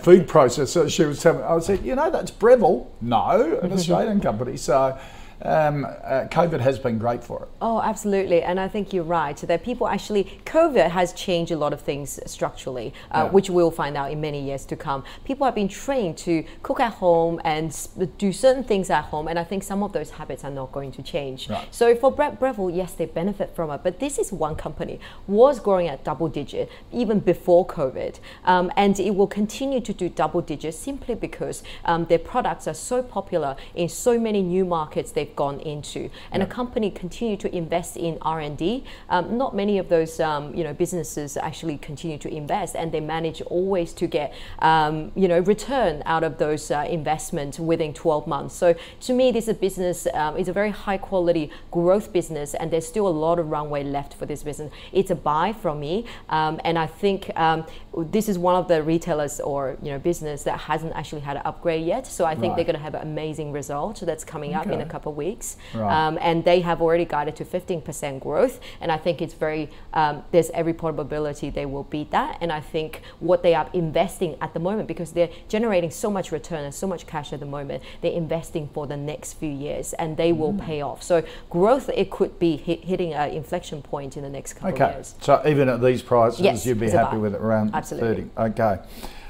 food 0.02 0.28
processor. 0.28 0.90
She 0.90 1.04
was 1.04 1.22
telling 1.22 1.40
me, 1.40 1.44
I 1.46 1.58
said, 1.60 1.84
you 1.84 1.94
know, 1.94 2.10
that's 2.10 2.30
Breville. 2.30 2.86
No, 3.00 3.58
an 3.62 3.72
Australian 3.78 4.20
company. 4.20 4.56
So 4.56 4.98
um, 5.42 5.84
uh, 5.84 6.26
COVID 6.30 6.60
has 6.60 6.78
been 6.78 6.98
great 6.98 7.24
for 7.24 7.44
it. 7.44 7.48
Oh, 7.60 7.80
absolutely. 7.80 8.42
And 8.42 8.60
I 8.60 8.68
think 8.68 8.92
you're 8.92 9.04
right. 9.04 9.36
That 9.36 9.64
people 9.64 9.88
actually, 9.88 10.40
COVID 10.44 10.90
has 10.90 11.12
changed 11.12 11.52
a 11.52 11.56
lot 11.56 11.72
of 11.72 11.80
things 11.80 12.20
structurally, 12.26 12.92
uh, 13.10 13.24
yeah. 13.24 13.30
which 13.30 13.50
we'll 13.50 13.70
find 13.70 13.96
out 13.96 14.10
in 14.10 14.20
many 14.20 14.42
years 14.42 14.64
to 14.66 14.76
come. 14.76 15.04
People 15.24 15.44
have 15.46 15.54
been 15.54 15.68
trained 15.68 16.18
to 16.18 16.44
cook 16.62 16.80
at 16.80 16.92
home 16.94 17.40
and 17.44 17.88
do 18.18 18.32
certain 18.32 18.64
things 18.64 18.90
at 18.90 19.04
home. 19.04 19.28
And 19.28 19.38
I 19.38 19.44
think 19.44 19.62
some 19.62 19.82
of 19.82 19.92
those 19.92 20.10
habits 20.10 20.44
are 20.44 20.50
not 20.50 20.72
going 20.72 20.92
to 20.92 21.02
change. 21.02 21.48
Right. 21.48 21.66
So 21.70 21.94
for 21.94 22.10
Bre- 22.10 22.36
Breville, 22.38 22.70
yes, 22.70 22.92
they 22.92 23.06
benefit 23.06 23.54
from 23.54 23.70
it. 23.70 23.80
But 23.82 23.98
this 24.00 24.18
is 24.18 24.32
one 24.32 24.56
company 24.56 25.00
was 25.26 25.58
growing 25.60 25.88
at 25.88 26.04
double 26.04 26.28
digit 26.28 26.70
even 26.92 27.20
before 27.20 27.66
COVID. 27.66 28.18
Um, 28.44 28.70
and 28.76 28.98
it 29.00 29.14
will 29.14 29.26
continue 29.26 29.80
to 29.80 29.92
do 29.92 30.08
double 30.08 30.40
digit 30.40 30.74
simply 30.74 31.14
because 31.14 31.62
um, 31.84 32.04
their 32.06 32.18
products 32.18 32.66
are 32.68 32.74
so 32.74 33.02
popular 33.02 33.56
in 33.74 33.88
so 33.88 34.18
many 34.18 34.42
new 34.42 34.64
markets 34.64 35.12
they've 35.12 35.29
they've 35.30 35.36
gone 35.36 35.60
into. 35.60 36.10
And 36.32 36.40
yeah. 36.40 36.44
a 36.44 36.46
company 36.46 36.90
continue 36.90 37.36
to 37.38 37.54
invest 37.54 37.96
in 37.96 38.18
R&D. 38.22 38.84
Um, 39.08 39.36
not 39.36 39.54
many 39.54 39.78
of 39.78 39.88
those 39.88 40.20
um, 40.20 40.54
you 40.54 40.64
know 40.64 40.74
businesses 40.74 41.36
actually 41.36 41.78
continue 41.78 42.18
to 42.18 42.28
invest, 42.28 42.76
and 42.76 42.92
they 42.92 43.00
manage 43.00 43.40
always 43.42 43.92
to 43.94 44.06
get 44.06 44.32
um, 44.60 45.12
you 45.14 45.28
know 45.28 45.40
return 45.40 46.02
out 46.06 46.24
of 46.24 46.38
those 46.38 46.70
uh, 46.70 46.86
investments 46.88 47.58
within 47.58 47.94
12 47.94 48.26
months. 48.26 48.54
So 48.54 48.74
to 49.00 49.12
me, 49.12 49.32
this 49.32 49.44
is 49.44 49.50
a 49.50 49.54
business. 49.54 50.06
Um, 50.14 50.36
it's 50.36 50.48
a 50.48 50.52
very 50.52 50.70
high 50.70 50.98
quality 50.98 51.50
growth 51.70 52.12
business, 52.12 52.54
and 52.54 52.70
there's 52.70 52.86
still 52.86 53.06
a 53.06 53.16
lot 53.26 53.38
of 53.38 53.50
runway 53.50 53.84
left 53.84 54.14
for 54.14 54.26
this 54.26 54.42
business. 54.42 54.72
It's 54.92 55.10
a 55.10 55.14
buy 55.14 55.52
from 55.52 55.80
me, 55.80 56.06
um, 56.28 56.60
and 56.64 56.78
I 56.78 56.86
think 56.86 57.30
um, 57.36 57.64
this 57.96 58.28
is 58.28 58.38
one 58.38 58.54
of 58.54 58.68
the 58.68 58.82
retailers 58.82 59.40
or 59.40 59.76
you 59.82 59.90
know 59.90 59.98
business 59.98 60.44
that 60.44 60.58
hasn't 60.58 60.94
actually 60.94 61.22
had 61.22 61.36
an 61.36 61.42
upgrade 61.44 61.84
yet. 61.84 62.06
So 62.06 62.24
I 62.24 62.34
think 62.34 62.50
right. 62.50 62.56
they're 62.56 62.64
going 62.64 62.76
to 62.76 62.82
have 62.82 62.94
an 62.94 63.02
amazing 63.02 63.52
result 63.52 64.00
that's 64.00 64.24
coming 64.24 64.50
okay. 64.50 64.58
up 64.58 64.66
in 64.66 64.80
a 64.80 64.86
couple 64.86 65.12
of 65.12 65.18
weeks. 65.18 65.56
Right. 65.74 66.06
Um, 66.06 66.18
and 66.20 66.44
they 66.44 66.60
have 66.60 66.80
already 66.80 67.04
guided 67.04 67.36
to 67.36 67.44
15% 67.44 68.20
growth. 68.20 68.60
And 68.80 68.92
I 68.92 68.96
think 68.96 69.20
it's 69.20 69.34
very, 69.34 69.70
um, 69.92 70.22
there's 70.30 70.50
every 70.50 70.72
probability 70.72 71.50
they 71.50 71.66
will 71.66 71.84
beat 71.84 72.10
that. 72.12 72.38
And 72.40 72.52
I 72.52 72.60
think 72.60 73.02
what 73.18 73.42
they 73.42 73.54
are 73.54 73.68
investing 73.72 74.36
at 74.40 74.54
the 74.54 74.60
moment, 74.60 74.88
because 74.88 75.12
they're 75.12 75.30
generating 75.48 75.90
so 75.90 76.10
much 76.10 76.32
return 76.32 76.64
and 76.64 76.74
so 76.74 76.86
much 76.86 77.06
cash 77.06 77.32
at 77.32 77.40
the 77.40 77.46
moment, 77.46 77.82
they're 78.00 78.12
investing 78.12 78.68
for 78.68 78.86
the 78.86 78.96
next 78.96 79.34
few 79.34 79.50
years 79.50 79.92
and 79.94 80.16
they 80.16 80.32
will 80.32 80.52
mm. 80.52 80.60
pay 80.60 80.80
off. 80.80 81.02
So 81.02 81.24
growth, 81.48 81.88
it 81.90 82.10
could 82.10 82.38
be 82.38 82.56
hit, 82.56 82.84
hitting 82.84 83.14
an 83.14 83.30
inflection 83.30 83.82
point 83.82 84.16
in 84.16 84.22
the 84.22 84.30
next 84.30 84.54
couple 84.54 84.74
okay. 84.74 84.84
of 84.84 84.94
years. 84.94 85.14
Okay. 85.16 85.24
So 85.26 85.42
even 85.46 85.68
at 85.68 85.82
these 85.82 86.02
prices, 86.02 86.40
yes, 86.40 86.66
you'd 86.66 86.80
be 86.80 86.90
happy 86.90 87.16
with 87.16 87.34
it 87.34 87.40
around 87.40 87.74
Absolutely. 87.80 88.28
30. 88.36 88.50
Okay. 88.52 88.78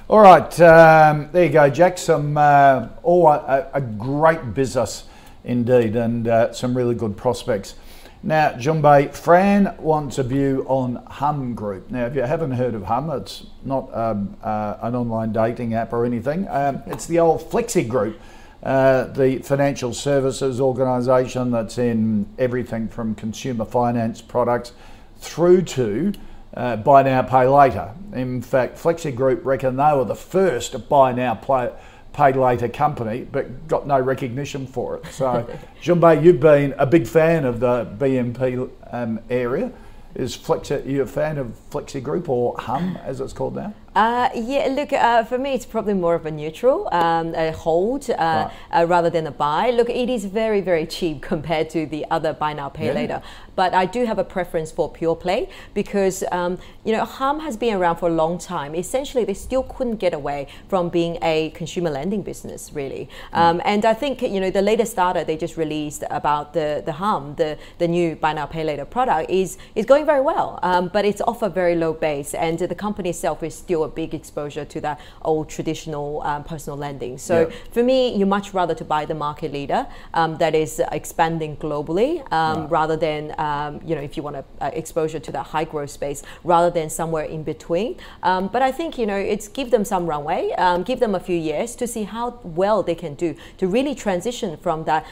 All 0.08 0.18
right, 0.18 0.60
um, 0.60 1.28
there 1.30 1.44
you 1.44 1.50
go, 1.50 1.70
Jack. 1.70 1.96
Some 1.96 2.36
uh, 2.36 2.88
oh, 3.04 3.28
a, 3.28 3.70
a, 3.74 3.80
great 3.80 4.54
business 4.54 5.04
indeed, 5.44 5.94
and 5.94 6.26
uh, 6.26 6.52
some 6.52 6.76
really 6.76 6.96
good 6.96 7.16
prospects. 7.16 7.76
Now, 8.24 8.54
Jun 8.54 8.82
Bei, 8.82 9.06
Fran 9.06 9.76
wants 9.78 10.18
a 10.18 10.24
view 10.24 10.66
on 10.68 10.96
Humm 11.06 11.54
Group. 11.54 11.92
Now, 11.92 12.06
if 12.06 12.16
you 12.16 12.22
haven't 12.22 12.50
heard 12.50 12.74
of 12.74 12.82
Humm, 12.82 13.08
it's 13.10 13.46
not 13.64 13.94
um, 13.96 14.36
uh, 14.42 14.78
an 14.82 14.96
online 14.96 15.32
dating 15.32 15.74
app 15.74 15.92
or 15.92 16.04
anything. 16.04 16.48
Um, 16.48 16.82
it's 16.86 17.06
the 17.06 17.20
old 17.20 17.48
Flexi 17.48 17.88
Group, 17.88 18.20
uh, 18.64 19.04
the 19.04 19.38
financial 19.38 19.94
services 19.94 20.60
organisation 20.60 21.52
that's 21.52 21.78
in 21.78 22.28
everything 22.36 22.88
from 22.88 23.14
consumer 23.14 23.64
finance 23.64 24.20
products 24.20 24.72
through 25.20 25.62
to 25.62 26.12
uh, 26.54 26.76
buy 26.76 27.02
now, 27.02 27.22
pay 27.22 27.46
later. 27.46 27.94
In 28.12 28.42
fact, 28.42 28.76
Flexi 28.76 29.14
Group 29.14 29.44
reckon 29.44 29.76
they 29.76 29.92
were 29.94 30.04
the 30.04 30.14
first 30.14 30.88
buy 30.88 31.12
now, 31.12 31.34
play, 31.34 31.70
pay 32.12 32.32
later 32.32 32.68
company, 32.68 33.26
but 33.30 33.68
got 33.68 33.86
no 33.86 34.00
recognition 34.00 34.66
for 34.66 34.96
it. 34.96 35.06
So, 35.06 35.48
Jun 35.80 36.00
Bei, 36.00 36.20
you've 36.20 36.40
been 36.40 36.74
a 36.78 36.86
big 36.86 37.06
fan 37.06 37.44
of 37.44 37.60
the 37.60 37.86
BNP 37.98 38.70
um, 38.92 39.20
area. 39.30 39.72
Is 40.14 40.36
Flexi, 40.36 40.84
you 40.86 41.02
a 41.02 41.06
fan 41.06 41.38
of 41.38 41.56
Flexi 41.70 42.02
Group 42.02 42.28
or 42.28 42.56
HUM 42.58 42.96
as 42.96 43.20
it's 43.20 43.32
called 43.32 43.54
now? 43.54 43.72
Uh, 43.94 44.28
yeah, 44.36 44.68
look, 44.70 44.92
uh, 44.92 45.24
for 45.24 45.36
me, 45.36 45.52
it's 45.52 45.66
probably 45.66 45.94
more 45.94 46.14
of 46.14 46.24
a 46.24 46.30
neutral, 46.30 46.88
um, 46.92 47.34
a 47.34 47.50
hold 47.50 48.08
uh, 48.08 48.14
right. 48.14 48.50
Uh, 48.70 48.86
rather 48.86 49.10
than 49.10 49.26
a 49.26 49.32
buy. 49.32 49.70
Look, 49.70 49.90
it 49.90 50.08
is 50.08 50.26
very, 50.26 50.60
very 50.60 50.86
cheap 50.86 51.22
compared 51.32 51.70
to 51.70 51.86
the 51.86 52.06
other 52.10 52.32
buy 52.32 52.52
now, 52.52 52.68
pay 52.68 52.86
yeah. 52.86 52.92
later. 52.92 53.22
But 53.56 53.74
I 53.74 53.84
do 53.84 54.06
have 54.06 54.18
a 54.18 54.24
preference 54.24 54.70
for 54.70 54.90
pure 54.90 55.16
play 55.16 55.50
because, 55.74 56.22
um, 56.30 56.58
you 56.84 56.92
know, 56.92 57.04
Humm 57.04 57.40
has 57.40 57.56
been 57.56 57.74
around 57.74 57.96
for 57.96 58.08
a 58.08 58.12
long 58.12 58.38
time. 58.38 58.74
Essentially, 58.74 59.24
they 59.24 59.34
still 59.34 59.64
couldn't 59.64 59.96
get 59.96 60.14
away 60.14 60.46
from 60.68 60.88
being 60.88 61.18
a 61.20 61.50
consumer 61.50 61.90
lending 61.90 62.22
business, 62.22 62.70
really. 62.72 63.08
Mm. 63.34 63.38
Um, 63.38 63.62
and 63.64 63.84
I 63.84 63.92
think, 63.92 64.22
you 64.22 64.40
know, 64.40 64.50
the 64.50 64.62
latest 64.62 64.96
data 64.96 65.24
they 65.26 65.36
just 65.36 65.56
released 65.56 66.04
about 66.10 66.54
the, 66.54 66.82
the 66.86 66.92
Humm, 66.92 67.34
the, 67.34 67.58
the 67.78 67.88
new 67.88 68.14
buy 68.14 68.32
now, 68.32 68.46
pay 68.46 68.64
later 68.64 68.84
product, 68.84 69.28
is, 69.30 69.58
is 69.74 69.84
going 69.84 70.06
very 70.06 70.22
well. 70.22 70.60
Um, 70.62 70.88
but 70.92 71.04
it's 71.04 71.20
off 71.22 71.42
a 71.42 71.50
very 71.50 71.74
low 71.74 71.92
base. 71.92 72.34
And 72.34 72.58
the 72.58 72.74
company 72.74 73.10
itself 73.10 73.42
is 73.42 73.54
still 73.54 73.79
a 73.84 73.88
big 73.88 74.14
exposure 74.14 74.64
to 74.64 74.80
that 74.80 75.00
old 75.22 75.48
traditional 75.48 76.22
um, 76.22 76.44
personal 76.44 76.78
lending. 76.78 77.18
So 77.18 77.48
yeah. 77.48 77.56
for 77.72 77.82
me, 77.82 78.14
you 78.14 78.26
much 78.26 78.54
rather 78.54 78.74
to 78.74 78.84
buy 78.84 79.04
the 79.04 79.14
market 79.14 79.52
leader 79.52 79.86
um, 80.14 80.36
that 80.38 80.54
is 80.54 80.80
expanding 80.92 81.56
globally 81.56 82.10
um, 82.32 82.68
rather 82.68 82.96
than 82.96 83.34
um, 83.38 83.80
you 83.84 83.94
know 83.94 84.00
if 84.00 84.16
you 84.16 84.22
want 84.22 84.36
a, 84.36 84.44
uh, 84.60 84.70
exposure 84.72 85.20
to 85.20 85.32
that 85.32 85.46
high 85.46 85.64
growth 85.64 85.90
space 85.90 86.22
rather 86.44 86.70
than 86.70 86.88
somewhere 86.90 87.24
in 87.24 87.42
between. 87.42 87.96
Um, 88.22 88.48
but 88.48 88.62
I 88.62 88.72
think 88.72 88.98
you 88.98 89.06
know 89.06 89.16
it's 89.16 89.48
give 89.48 89.70
them 89.70 89.84
some 89.84 90.06
runway, 90.06 90.52
um, 90.52 90.82
give 90.82 91.00
them 91.00 91.14
a 91.14 91.20
few 91.20 91.36
years 91.36 91.76
to 91.76 91.86
see 91.86 92.04
how 92.04 92.38
well 92.42 92.82
they 92.82 92.94
can 92.94 93.14
do 93.14 93.34
to 93.58 93.66
really 93.66 93.94
transition 93.94 94.56
from 94.56 94.84
that 94.84 95.04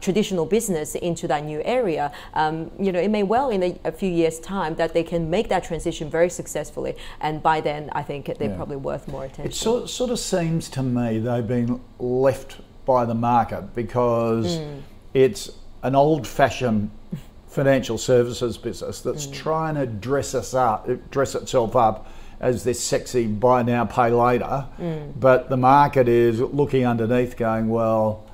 traditional 0.00 0.46
business 0.46 0.94
into 0.94 1.26
that 1.28 1.44
new 1.44 1.60
area. 1.64 2.12
you 2.78 2.92
know, 2.92 3.00
it 3.00 3.10
may 3.10 3.22
well 3.22 3.50
in 3.50 3.62
a, 3.62 3.78
a 3.84 3.92
few 3.92 4.10
years' 4.10 4.38
time 4.40 4.74
that 4.76 4.92
they 4.94 5.02
can 5.02 5.30
make 5.30 5.48
that 5.48 5.64
transition 5.64 6.10
very 6.10 6.30
successfully, 6.30 6.94
and 7.20 7.42
by 7.42 7.60
then 7.60 7.90
I 7.98 8.02
think 8.02 8.26
they're 8.26 8.48
yeah. 8.48 8.54
probably 8.54 8.76
worth 8.76 9.08
more 9.08 9.24
attention. 9.24 9.46
It 9.46 9.54
sort, 9.54 9.90
sort 9.90 10.10
of 10.10 10.20
seems 10.20 10.68
to 10.70 10.84
me 10.84 11.18
they've 11.18 11.46
been 11.46 11.80
left 11.98 12.58
by 12.84 13.04
the 13.04 13.14
market 13.14 13.74
because 13.74 14.58
mm. 14.58 14.82
it's 15.14 15.50
an 15.82 15.96
old 15.96 16.24
fashioned 16.24 16.92
financial 17.48 17.98
services 17.98 18.56
business 18.56 19.00
that's 19.00 19.26
mm. 19.26 19.34
trying 19.34 19.74
to 19.74 19.86
dress 19.86 20.36
us 20.36 20.54
up, 20.54 20.86
dress 21.10 21.34
itself 21.34 21.74
up 21.74 22.06
as 22.38 22.62
this 22.62 22.78
sexy 22.78 23.26
buy 23.26 23.64
now, 23.64 23.84
pay 23.84 24.10
later. 24.10 24.64
Mm. 24.78 25.18
But 25.18 25.50
the 25.50 25.56
market 25.56 26.06
is 26.06 26.40
looking 26.40 26.86
underneath, 26.86 27.36
going, 27.36 27.68
well, 27.68 28.24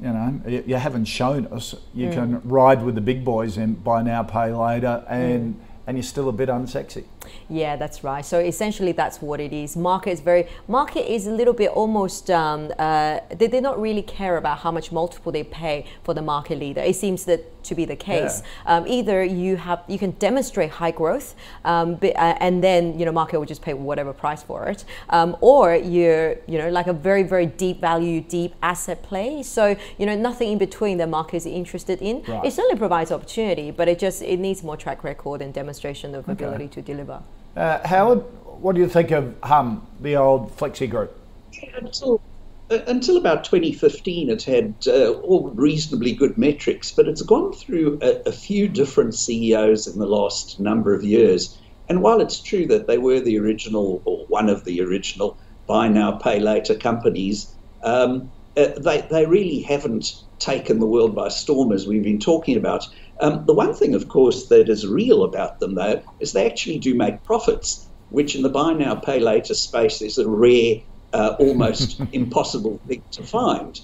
you 0.00 0.08
know, 0.08 0.40
you 0.46 0.76
haven't 0.76 1.04
shown 1.04 1.48
us. 1.48 1.74
You 1.92 2.08
mm. 2.08 2.14
can 2.14 2.40
ride 2.48 2.82
with 2.82 2.94
the 2.94 3.02
big 3.02 3.26
boys 3.26 3.58
in 3.58 3.74
buy 3.74 4.00
now, 4.00 4.22
pay 4.22 4.54
later, 4.54 5.04
and 5.06 5.54
mm. 5.54 5.60
And 5.86 5.96
you're 5.96 6.02
still 6.02 6.28
a 6.28 6.32
bit 6.32 6.48
unsexy. 6.48 7.04
Yeah, 7.48 7.76
that's 7.76 8.04
right. 8.04 8.24
So 8.24 8.38
essentially, 8.38 8.92
that's 8.92 9.20
what 9.20 9.40
it 9.40 9.52
is. 9.52 9.76
Market 9.76 10.10
is 10.10 10.20
very 10.20 10.48
market 10.68 11.10
is 11.12 11.26
a 11.26 11.30
little 11.30 11.54
bit 11.54 11.70
almost. 11.70 12.30
Um, 12.30 12.72
uh, 12.78 13.20
they 13.34 13.48
do 13.48 13.60
not 13.60 13.80
really 13.80 14.02
care 14.02 14.36
about 14.36 14.58
how 14.58 14.70
much 14.70 14.92
multiple 14.92 15.32
they 15.32 15.44
pay 15.44 15.86
for 16.02 16.14
the 16.14 16.22
market 16.22 16.58
leader. 16.58 16.80
It 16.80 16.96
seems 16.96 17.24
that 17.24 17.62
to 17.64 17.74
be 17.76 17.84
the 17.84 17.96
case. 17.96 18.42
Yeah. 18.66 18.76
Um, 18.76 18.86
either 18.88 19.22
you 19.22 19.56
have 19.56 19.82
you 19.86 19.98
can 19.98 20.12
demonstrate 20.12 20.70
high 20.70 20.90
growth, 20.90 21.36
um, 21.64 21.94
but, 21.94 22.16
uh, 22.16 22.36
and 22.40 22.62
then 22.62 22.98
you 22.98 23.04
know 23.04 23.12
market 23.12 23.38
will 23.38 23.46
just 23.46 23.62
pay 23.62 23.74
whatever 23.74 24.12
price 24.12 24.42
for 24.42 24.66
it, 24.66 24.84
um, 25.10 25.36
or 25.40 25.74
you're 25.74 26.36
you 26.46 26.58
know 26.58 26.70
like 26.70 26.86
a 26.86 26.92
very 26.92 27.22
very 27.22 27.46
deep 27.46 27.80
value, 27.80 28.20
deep 28.20 28.54
asset 28.62 29.02
play. 29.02 29.42
So 29.42 29.76
you 29.98 30.06
know 30.06 30.16
nothing 30.16 30.52
in 30.52 30.58
between 30.58 30.98
the 30.98 31.06
market 31.06 31.36
is 31.36 31.46
interested 31.46 32.00
in. 32.02 32.22
Right. 32.26 32.44
It 32.44 32.52
certainly 32.52 32.78
provides 32.78 33.12
opportunity, 33.12 33.70
but 33.70 33.88
it 33.88 33.98
just 33.98 34.22
it 34.22 34.38
needs 34.38 34.62
more 34.62 34.76
track 34.76 35.04
record 35.04 35.40
and 35.42 35.54
demonstration 35.54 35.71
of 36.14 36.28
okay. 36.28 36.44
ability 36.44 36.68
to 36.68 36.82
deliver. 36.82 37.22
Uh, 37.56 37.86
Howard, 37.86 38.18
what 38.44 38.74
do 38.74 38.80
you 38.80 38.88
think 38.88 39.10
of 39.10 39.34
Humm, 39.42 39.86
the 40.00 40.16
old 40.16 40.56
Flexi 40.56 40.88
Group? 40.88 41.18
until, 41.74 42.20
uh, 42.70 42.78
until 42.86 43.16
about 43.16 43.44
2015, 43.44 44.30
it 44.30 44.42
had 44.42 44.74
uh, 44.86 45.12
all 45.12 45.50
reasonably 45.50 46.12
good 46.12 46.38
metrics, 46.38 46.90
but 46.90 47.08
it's 47.08 47.22
gone 47.22 47.52
through 47.52 47.98
a, 48.02 48.28
a, 48.28 48.32
few 48.32 48.68
different 48.68 49.14
CEOs 49.14 49.86
in 49.86 49.98
the 49.98 50.06
last 50.06 50.58
number 50.60 50.94
of 50.94 51.04
years. 51.04 51.58
And 51.88 52.02
while 52.02 52.20
it's 52.20 52.40
true 52.40 52.66
that 52.66 52.86
they 52.86 52.98
were 52.98 53.20
the 53.20 53.38
original, 53.38 54.02
or 54.04 54.24
one 54.26 54.48
of 54.48 54.64
the 54.64 54.80
original, 54.80 55.36
buy 55.66 55.88
now, 55.88 56.12
pay 56.12 56.40
later 56.40 56.74
companies, 56.74 57.52
um, 57.82 58.30
uh, 58.56 58.68
they, 58.78 59.06
they 59.10 59.26
really 59.26 59.60
haven't 59.60 60.22
taken 60.38 60.78
the 60.78 60.86
world 60.86 61.14
by 61.14 61.28
storm, 61.28 61.72
as 61.72 61.86
we've 61.86 62.02
been 62.02 62.18
talking 62.18 62.56
about. 62.56 62.86
Um, 63.20 63.44
the 63.46 63.54
one 63.54 63.74
thing, 63.74 63.94
of 63.94 64.08
course, 64.08 64.48
that 64.48 64.68
is 64.68 64.86
real 64.86 65.22
about 65.22 65.60
them, 65.60 65.74
though, 65.74 66.02
is 66.20 66.32
they 66.32 66.46
actually 66.46 66.78
do 66.78 66.94
make 66.94 67.22
profits, 67.24 67.88
which 68.08 68.34
in 68.34 68.42
the 68.42 68.48
buy 68.48 68.72
now, 68.72 68.94
pay 68.94 69.20
later 69.20 69.54
space 69.54 70.02
is 70.02 70.18
a 70.18 70.28
rare, 70.28 70.76
uh, 71.12 71.36
almost 71.38 72.00
impossible 72.12 72.80
thing 72.86 73.04
to 73.12 73.22
find. 73.22 73.78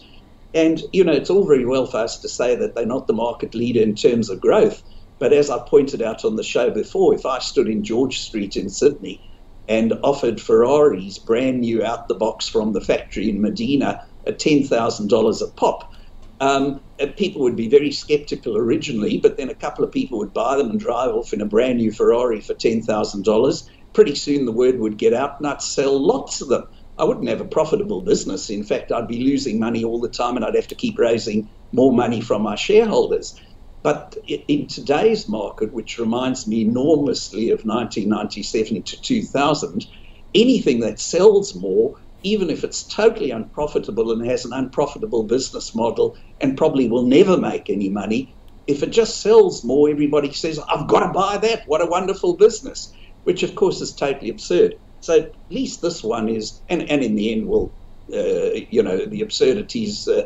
And, 0.55 0.83
you 0.93 1.05
know, 1.05 1.13
it's 1.13 1.31
all 1.31 1.47
very 1.47 1.67
well 1.67 1.87
for 1.87 1.99
us 1.99 2.19
to 2.21 2.29
say 2.29 2.57
that 2.57 2.75
they're 2.75 2.87
not 2.87 3.07
the 3.07 3.13
market 3.13 3.55
leader 3.55 3.83
in 3.83 3.95
terms 3.95 4.31
of 4.31 4.41
growth. 4.41 4.83
But 5.19 5.33
as 5.33 5.51
I 5.51 5.59
pointed 5.69 6.01
out 6.01 6.25
on 6.25 6.37
the 6.37 6.43
show 6.43 6.71
before, 6.71 7.15
if 7.15 7.27
I 7.27 7.39
stood 7.41 7.69
in 7.69 7.85
George 7.85 8.19
Street 8.19 8.57
in 8.57 8.69
Sydney 8.71 9.21
and 9.69 9.93
offered 10.03 10.41
Ferraris 10.41 11.19
brand 11.19 11.61
new 11.61 11.85
out 11.85 12.09
the 12.09 12.15
box 12.15 12.49
from 12.49 12.73
the 12.73 12.81
factory 12.81 13.29
in 13.29 13.43
Modena 13.43 14.01
at 14.27 14.41
$10,000 14.41 15.43
a 15.43 15.53
pop, 15.53 15.91
um, 16.41 16.81
people 17.17 17.43
would 17.43 17.57
be 17.57 17.69
very 17.69 17.91
skeptical 17.91 18.57
originally, 18.57 19.19
but 19.19 19.37
then 19.37 19.51
a 19.51 19.55
couple 19.55 19.85
of 19.85 19.93
people 19.93 20.19
would 20.19 20.33
buy 20.33 20.57
them 20.57 20.71
and 20.71 20.81
drive 20.81 21.11
off 21.11 21.33
in 21.33 21.41
a 21.41 21.47
brand 21.47 21.79
new 21.79 21.93
Ferrari 21.93 22.41
for 22.41 22.55
$10,000. 22.55 23.69
Pretty 23.93 24.15
soon 24.15 24.45
the 24.45 24.53
word 24.53 24.79
would 24.79 24.99
get 24.99 25.15
out 25.15 25.37
and 25.39 25.49
I'd 25.49 25.63
sell 25.63 25.99
lots 25.99 26.41
of 26.41 26.49
them. 26.49 26.65
I 26.99 27.05
wouldn't 27.05 27.29
have 27.29 27.41
a 27.41 27.45
profitable 27.45 28.03
business. 28.03 28.51
In 28.51 28.65
fact, 28.65 28.93
I'd 28.93 29.09
be 29.09 29.25
losing 29.25 29.59
money 29.59 29.85
all 29.85 30.01
the 30.01 30.09
time 30.09 30.37
and 30.37 30.45
I'd 30.45 30.55
have 30.55 30.69
to 30.69 30.75
keep 30.75 30.99
raising 30.99 31.49
more 31.73 31.93
money 31.93 32.21
from 32.21 32.43
my 32.43 32.55
shareholders. 32.55 33.39
But 33.83 34.17
in 34.27 34.67
today's 34.67 35.29
market, 35.29 35.73
which 35.73 35.99
reminds 35.99 36.47
me 36.47 36.63
enormously 36.63 37.51
of 37.51 37.61
1997 37.65 38.83
to 38.83 39.01
2000, 39.01 39.87
anything 40.35 40.81
that 40.81 41.01
sells 41.01 41.55
more 41.55 41.95
even 42.23 42.51
if 42.51 42.65
it's 42.65 42.87
totally 42.87 43.31
unprofitable 43.31 44.13
and 44.13 44.27
has 44.27 44.45
an 44.45 44.53
unprofitable 44.55 45.25
business 45.25 45.75
model 45.75 46.17
and 46.41 46.59
probably 46.59 46.89
will 46.89 47.07
never 47.07 47.39
make 47.39 47.71
any 47.71 47.91
money, 47.91 48.37
if 48.67 48.83
it 48.83 48.91
just 48.91 49.23
sells 49.23 49.65
more, 49.65 49.91
everybody 49.91 50.33
says, 50.33 50.61
I've 50.71 50.89
got 50.89 51.07
to 51.07 51.13
buy 51.13 51.39
that. 51.39 51.63
What 51.67 51.83
a 51.83 51.87
wonderful 51.87 52.37
business, 52.37 52.93
which 53.25 53.43
of 53.43 53.55
course 53.57 53.81
is 53.81 53.95
totally 53.95 54.31
absurd. 54.31 54.77
So 55.01 55.19
at 55.21 55.33
least 55.51 55.83
this 55.83 56.05
one 56.05 56.29
is, 56.29 56.63
and, 56.69 56.83
and 56.91 57.03
in 57.03 57.17
the 57.17 57.33
end 57.33 57.49
will, 57.49 57.75
uh, 58.13 58.61
you 58.71 58.83
know, 58.83 59.07
the 59.07 59.23
absurdities 59.23 60.09
uh, 60.09 60.25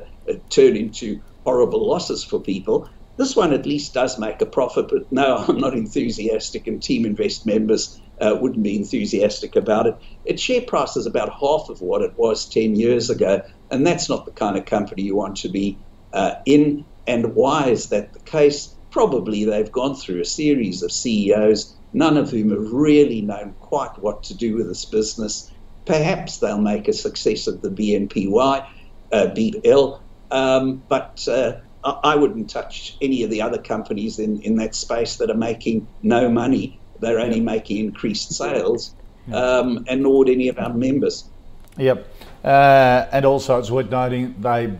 turn 0.50 0.76
into 0.76 1.20
horrible 1.44 1.88
losses 1.88 2.24
for 2.24 2.42
people. 2.42 2.88
This 3.18 3.36
one 3.36 3.52
at 3.52 3.66
least 3.66 3.94
does 3.94 4.18
make 4.18 4.40
a 4.42 4.46
profit, 4.46 4.86
but 4.90 5.02
no, 5.10 5.36
I'm 5.48 5.58
not 5.58 5.74
enthusiastic, 5.74 6.66
and 6.66 6.80
TeamInvest 6.82 7.46
members 7.46 8.00
uh, 8.20 8.36
wouldn't 8.40 8.62
be 8.62 8.76
enthusiastic 8.76 9.56
about 9.56 9.86
it. 9.86 9.96
Its 10.24 10.42
share 10.42 10.60
price 10.60 10.96
is 10.96 11.06
about 11.06 11.30
half 11.30 11.68
of 11.68 11.80
what 11.80 12.02
it 12.02 12.16
was 12.16 12.48
10 12.48 12.76
years 12.76 13.10
ago, 13.10 13.42
and 13.70 13.86
that's 13.86 14.08
not 14.08 14.24
the 14.24 14.30
kind 14.32 14.56
of 14.56 14.64
company 14.64 15.02
you 15.02 15.16
want 15.16 15.36
to 15.38 15.48
be 15.48 15.78
uh, 16.12 16.34
in. 16.46 16.84
And 17.06 17.34
why 17.34 17.68
is 17.68 17.88
that 17.88 18.12
the 18.12 18.20
case? 18.20 18.74
Probably 18.90 19.44
they've 19.44 19.72
gone 19.72 19.94
through 19.94 20.20
a 20.20 20.24
series 20.24 20.82
of 20.82 20.92
CEOs, 20.92 21.74
none 21.92 22.16
of 22.16 22.30
whom 22.30 22.50
have 22.50 22.72
really 22.72 23.22
known 23.22 23.54
quite 23.60 23.98
what 23.98 24.22
to 24.24 24.34
do 24.34 24.54
with 24.56 24.68
this 24.68 24.84
business. 24.84 25.50
Perhaps 25.86 26.38
they'll 26.38 26.60
make 26.60 26.88
a 26.88 26.92
success 26.92 27.46
of 27.46 27.62
the 27.62 27.70
BNPY, 27.70 28.66
uh, 29.12 29.26
BL, 29.26 29.94
um, 30.30 30.82
but 30.88 31.26
uh, 31.26 31.54
I 31.84 32.14
wouldn't 32.14 32.50
touch 32.50 32.96
any 33.00 33.24
of 33.24 33.30
the 33.30 33.42
other 33.42 33.58
companies 33.58 34.18
in, 34.18 34.40
in 34.42 34.56
that 34.56 34.74
space 34.74 35.16
that 35.16 35.30
are 35.30 35.36
making 35.36 35.88
no 36.02 36.28
money 36.28 36.78
they're 37.02 37.20
only 37.20 37.40
making 37.40 37.76
increased 37.84 38.32
sales, 38.32 38.94
um, 39.32 39.84
and 39.88 40.02
nor 40.02 40.18
would 40.18 40.30
any 40.30 40.48
of 40.48 40.58
our 40.58 40.72
members. 40.72 41.28
Yep. 41.76 42.08
Uh, 42.42 43.06
and 43.12 43.24
also, 43.26 43.58
it's 43.58 43.70
worth 43.70 43.90
noting 43.90 44.34
they 44.40 44.72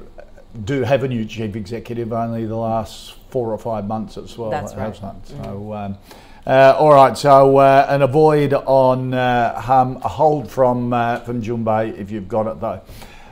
do 0.65 0.83
have 0.83 1.05
a 1.05 1.09
new 1.09 1.25
chief 1.25 1.57
executive 1.57 2.13
only 2.13 2.47
the 2.47 2.57
last 2.57 3.15
four 3.29 3.53
or 3.53 3.59
five 3.59 3.87
months 3.87 4.17
as 4.17 4.37
well. 4.37 4.51
That's 4.51 4.75
right. 4.75 4.93
Mm-hmm. 4.93 5.43
So, 5.43 5.73
um, 5.73 5.99
uh, 6.47 6.77
all 6.79 6.93
right, 6.93 7.17
so 7.17 7.59
uh, 7.59 7.87
an 7.89 8.03
avoid 8.03 8.53
on 8.53 9.15
uh, 9.15 9.61
Humm, 9.61 9.99
a 10.03 10.09
hold 10.09 10.51
from 10.51 10.93
uh, 10.93 11.21
from 11.21 11.41
Jun 11.41 11.63
Bei 11.63 11.87
if 11.87 12.11
you've 12.11 12.29
got 12.29 12.47
it 12.47 12.61
though. 12.61 12.81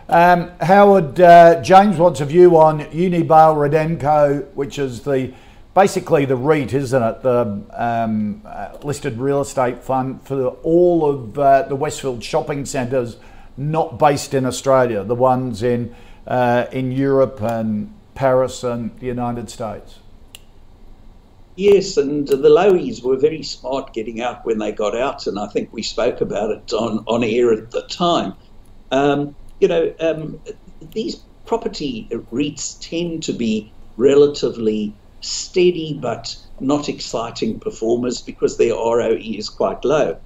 Um, 0.08 0.50
Howard 0.60 1.20
uh, 1.20 1.60
James 1.62 1.96
wants 1.96 2.20
a 2.20 2.24
view 2.24 2.56
on 2.56 2.80
Unibail 2.80 3.54
Rodamco, 3.56 4.46
which 4.54 4.78
is 4.78 5.02
the 5.02 5.32
basically 5.74 6.24
the 6.24 6.36
REIT, 6.36 6.72
isn't 6.72 7.02
it? 7.02 7.22
The 7.22 7.62
um, 7.72 8.42
uh, 8.44 8.76
listed 8.82 9.18
real 9.18 9.40
estate 9.40 9.82
fund 9.82 10.22
for 10.22 10.48
all 10.62 11.08
of 11.08 11.38
uh, 11.38 11.62
the 11.62 11.76
Westfield 11.76 12.22
shopping 12.24 12.66
centres 12.66 13.16
not 13.56 13.98
based 13.98 14.34
in 14.34 14.46
Australia, 14.46 15.04
the 15.04 15.14
ones 15.14 15.62
in 15.62 15.94
uh, 16.26 16.66
in 16.72 16.92
Europe 16.92 17.40
and 17.42 17.92
Paris 18.14 18.62
and 18.64 18.98
the 19.00 19.06
United 19.06 19.50
States. 19.50 19.98
Yes, 21.56 21.96
and 21.96 22.26
the 22.26 22.36
Lowys 22.36 23.02
were 23.02 23.16
very 23.16 23.42
smart 23.42 23.92
getting 23.92 24.22
out 24.22 24.46
when 24.46 24.58
they 24.58 24.72
got 24.72 24.96
out, 24.96 25.26
and 25.26 25.38
I 25.38 25.46
think 25.48 25.72
we 25.72 25.82
spoke 25.82 26.20
about 26.20 26.50
it 26.50 26.72
on, 26.72 27.04
on 27.06 27.22
air 27.22 27.52
at 27.52 27.70
the 27.70 27.82
time. 27.82 28.34
Um, 28.90 29.34
you 29.60 29.68
know, 29.68 29.92
um, 30.00 30.40
these 30.92 31.16
property 31.44 32.08
REITs 32.10 32.78
tend 32.80 33.24
to 33.24 33.32
be 33.32 33.72
relatively 33.96 34.94
steady 35.20 35.98
but 36.00 36.36
not 36.60 36.88
exciting 36.88 37.60
performers 37.60 38.20
because 38.20 38.56
their 38.56 38.74
ROE 38.74 39.18
is 39.20 39.48
quite 39.48 39.84
low. 39.84 40.18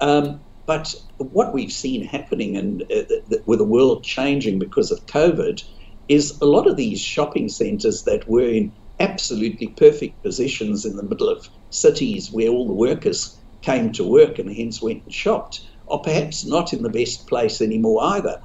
Um, 0.00 0.40
but 0.66 0.94
what 1.18 1.52
we've 1.52 1.72
seen 1.72 2.04
happening 2.04 2.56
and 2.56 2.82
uh, 2.92 3.02
with 3.46 3.58
the 3.58 3.64
world 3.64 4.04
changing 4.04 4.58
because 4.58 4.90
of 4.90 5.04
COVID 5.06 5.64
is 6.08 6.40
a 6.40 6.46
lot 6.46 6.66
of 6.66 6.76
these 6.76 7.00
shopping 7.00 7.48
centres 7.48 8.04
that 8.04 8.28
were 8.28 8.48
in 8.48 8.72
absolutely 8.98 9.68
perfect 9.68 10.22
positions 10.22 10.84
in 10.84 10.96
the 10.96 11.02
middle 11.02 11.28
of 11.28 11.48
cities 11.70 12.30
where 12.30 12.48
all 12.48 12.66
the 12.66 12.72
workers 12.72 13.38
came 13.62 13.92
to 13.92 14.04
work 14.04 14.38
and 14.38 14.54
hence 14.54 14.80
went 14.82 15.02
and 15.04 15.14
shopped 15.14 15.66
are 15.88 15.98
perhaps 15.98 16.46
not 16.46 16.72
in 16.72 16.82
the 16.82 16.88
best 16.88 17.26
place 17.26 17.60
anymore 17.60 18.02
either. 18.02 18.40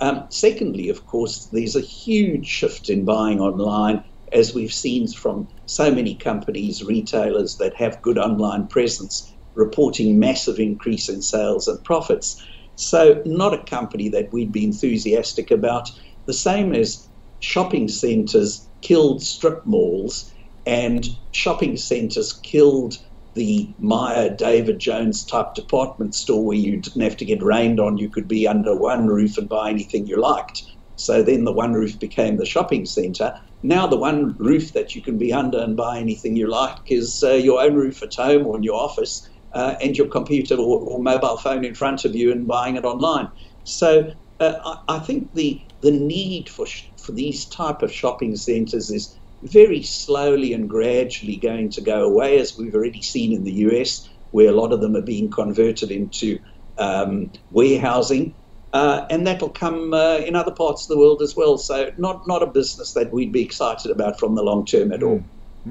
Um, 0.00 0.26
secondly, 0.28 0.88
of 0.88 1.06
course, 1.06 1.46
there's 1.46 1.76
a 1.76 1.80
huge 1.80 2.46
shift 2.46 2.88
in 2.88 3.04
buying 3.04 3.40
online, 3.40 4.04
as 4.34 4.54
we've 4.54 4.72
seen 4.72 5.06
from 5.08 5.48
so 5.66 5.94
many 5.94 6.16
companies, 6.16 6.82
retailers 6.82 7.56
that 7.56 7.74
have 7.76 8.02
good 8.02 8.18
online 8.18 8.66
presence, 8.66 9.32
reporting 9.54 10.18
massive 10.18 10.58
increase 10.58 11.08
in 11.08 11.22
sales 11.22 11.68
and 11.68 11.82
profits. 11.84 12.36
So, 12.74 13.22
not 13.24 13.54
a 13.54 13.64
company 13.64 14.08
that 14.10 14.32
we'd 14.32 14.52
be 14.52 14.64
enthusiastic 14.64 15.50
about. 15.50 15.88
The 16.26 16.34
same 16.34 16.74
as 16.74 17.08
shopping 17.38 17.88
centres 17.88 18.68
killed 18.82 19.22
strip 19.22 19.64
malls 19.64 20.30
and 20.66 21.06
shopping 21.30 21.76
centres 21.76 22.32
killed 22.32 22.96
the 23.34 23.74
Myer 23.78 24.34
David 24.34 24.78
Jones 24.78 25.24
type 25.24 25.54
department 25.54 26.14
store 26.14 26.44
where 26.44 26.56
you 26.56 26.80
didn't 26.80 27.02
have 27.02 27.16
to 27.18 27.24
get 27.24 27.42
rained 27.42 27.80
on. 27.80 27.98
You 27.98 28.08
could 28.08 28.28
be 28.28 28.46
under 28.46 28.76
one 28.76 29.06
roof 29.06 29.36
and 29.38 29.48
buy 29.48 29.70
anything 29.70 30.06
you 30.06 30.20
liked. 30.20 30.62
So 30.96 31.22
then 31.22 31.44
the 31.44 31.52
one 31.52 31.72
roof 31.72 31.98
became 31.98 32.36
the 32.36 32.46
shopping 32.46 32.86
centre. 32.86 33.34
Now 33.64 33.86
the 33.86 33.96
one 33.96 34.36
roof 34.36 34.74
that 34.74 34.94
you 34.94 35.00
can 35.00 35.16
be 35.16 35.32
under 35.32 35.58
and 35.58 35.74
buy 35.74 35.98
anything 35.98 36.36
you 36.36 36.48
like 36.48 36.76
is 36.90 37.24
uh, 37.26 37.32
your 37.32 37.62
own 37.62 37.72
roof 37.72 38.02
at 38.02 38.14
home 38.14 38.46
or 38.46 38.58
in 38.58 38.62
your 38.62 38.74
office 38.74 39.26
uh, 39.54 39.76
and 39.80 39.96
your 39.96 40.06
computer 40.06 40.54
or, 40.56 40.80
or, 40.80 41.02
mobile 41.02 41.38
phone 41.38 41.64
in 41.64 41.74
front 41.74 42.04
of 42.04 42.14
you 42.14 42.30
and 42.30 42.46
buying 42.46 42.76
it 42.76 42.84
online. 42.84 43.30
So 43.62 44.12
uh, 44.38 44.54
I, 44.62 44.96
I, 44.96 44.98
think 44.98 45.32
the 45.32 45.62
the 45.80 45.92
need 45.92 46.50
for 46.50 46.66
sh- 46.66 46.90
for 46.98 47.12
these 47.12 47.46
type 47.46 47.80
of 47.80 47.90
shopping 47.90 48.36
centres 48.36 48.90
is 48.90 49.18
very 49.44 49.82
slowly 49.82 50.52
and 50.52 50.68
gradually 50.68 51.36
going 51.36 51.70
to 51.70 51.80
go 51.80 52.04
away, 52.04 52.38
as 52.38 52.58
we've 52.58 52.74
already 52.74 53.00
seen 53.00 53.32
in 53.32 53.44
the 53.44 53.52
US, 53.68 54.06
where 54.32 54.50
a 54.50 54.60
lot 54.60 54.74
of 54.74 54.82
them 54.82 54.94
are 54.94 55.08
being 55.14 55.30
converted 55.30 55.90
into 55.90 56.38
um, 56.76 57.32
warehousing. 57.50 58.34
Uh, 58.74 59.06
and 59.08 59.24
that'll 59.24 59.48
come 59.48 59.94
uh, 59.94 60.16
in 60.16 60.34
other 60.34 60.50
parts 60.50 60.82
of 60.82 60.88
the 60.88 60.98
world 60.98 61.22
as 61.22 61.36
well. 61.36 61.56
So, 61.56 61.92
not, 61.96 62.26
not 62.26 62.42
a 62.42 62.46
business 62.46 62.92
that 62.94 63.12
we'd 63.12 63.30
be 63.30 63.40
excited 63.40 63.90
about 63.90 64.18
from 64.18 64.34
the 64.34 64.42
long 64.42 64.66
term 64.66 64.92
at 64.92 65.02
all. 65.02 65.22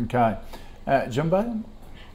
Okay. 0.03 0.37
Uh, 0.87 1.05
Jun 1.07 1.29
Bei? 1.29 1.53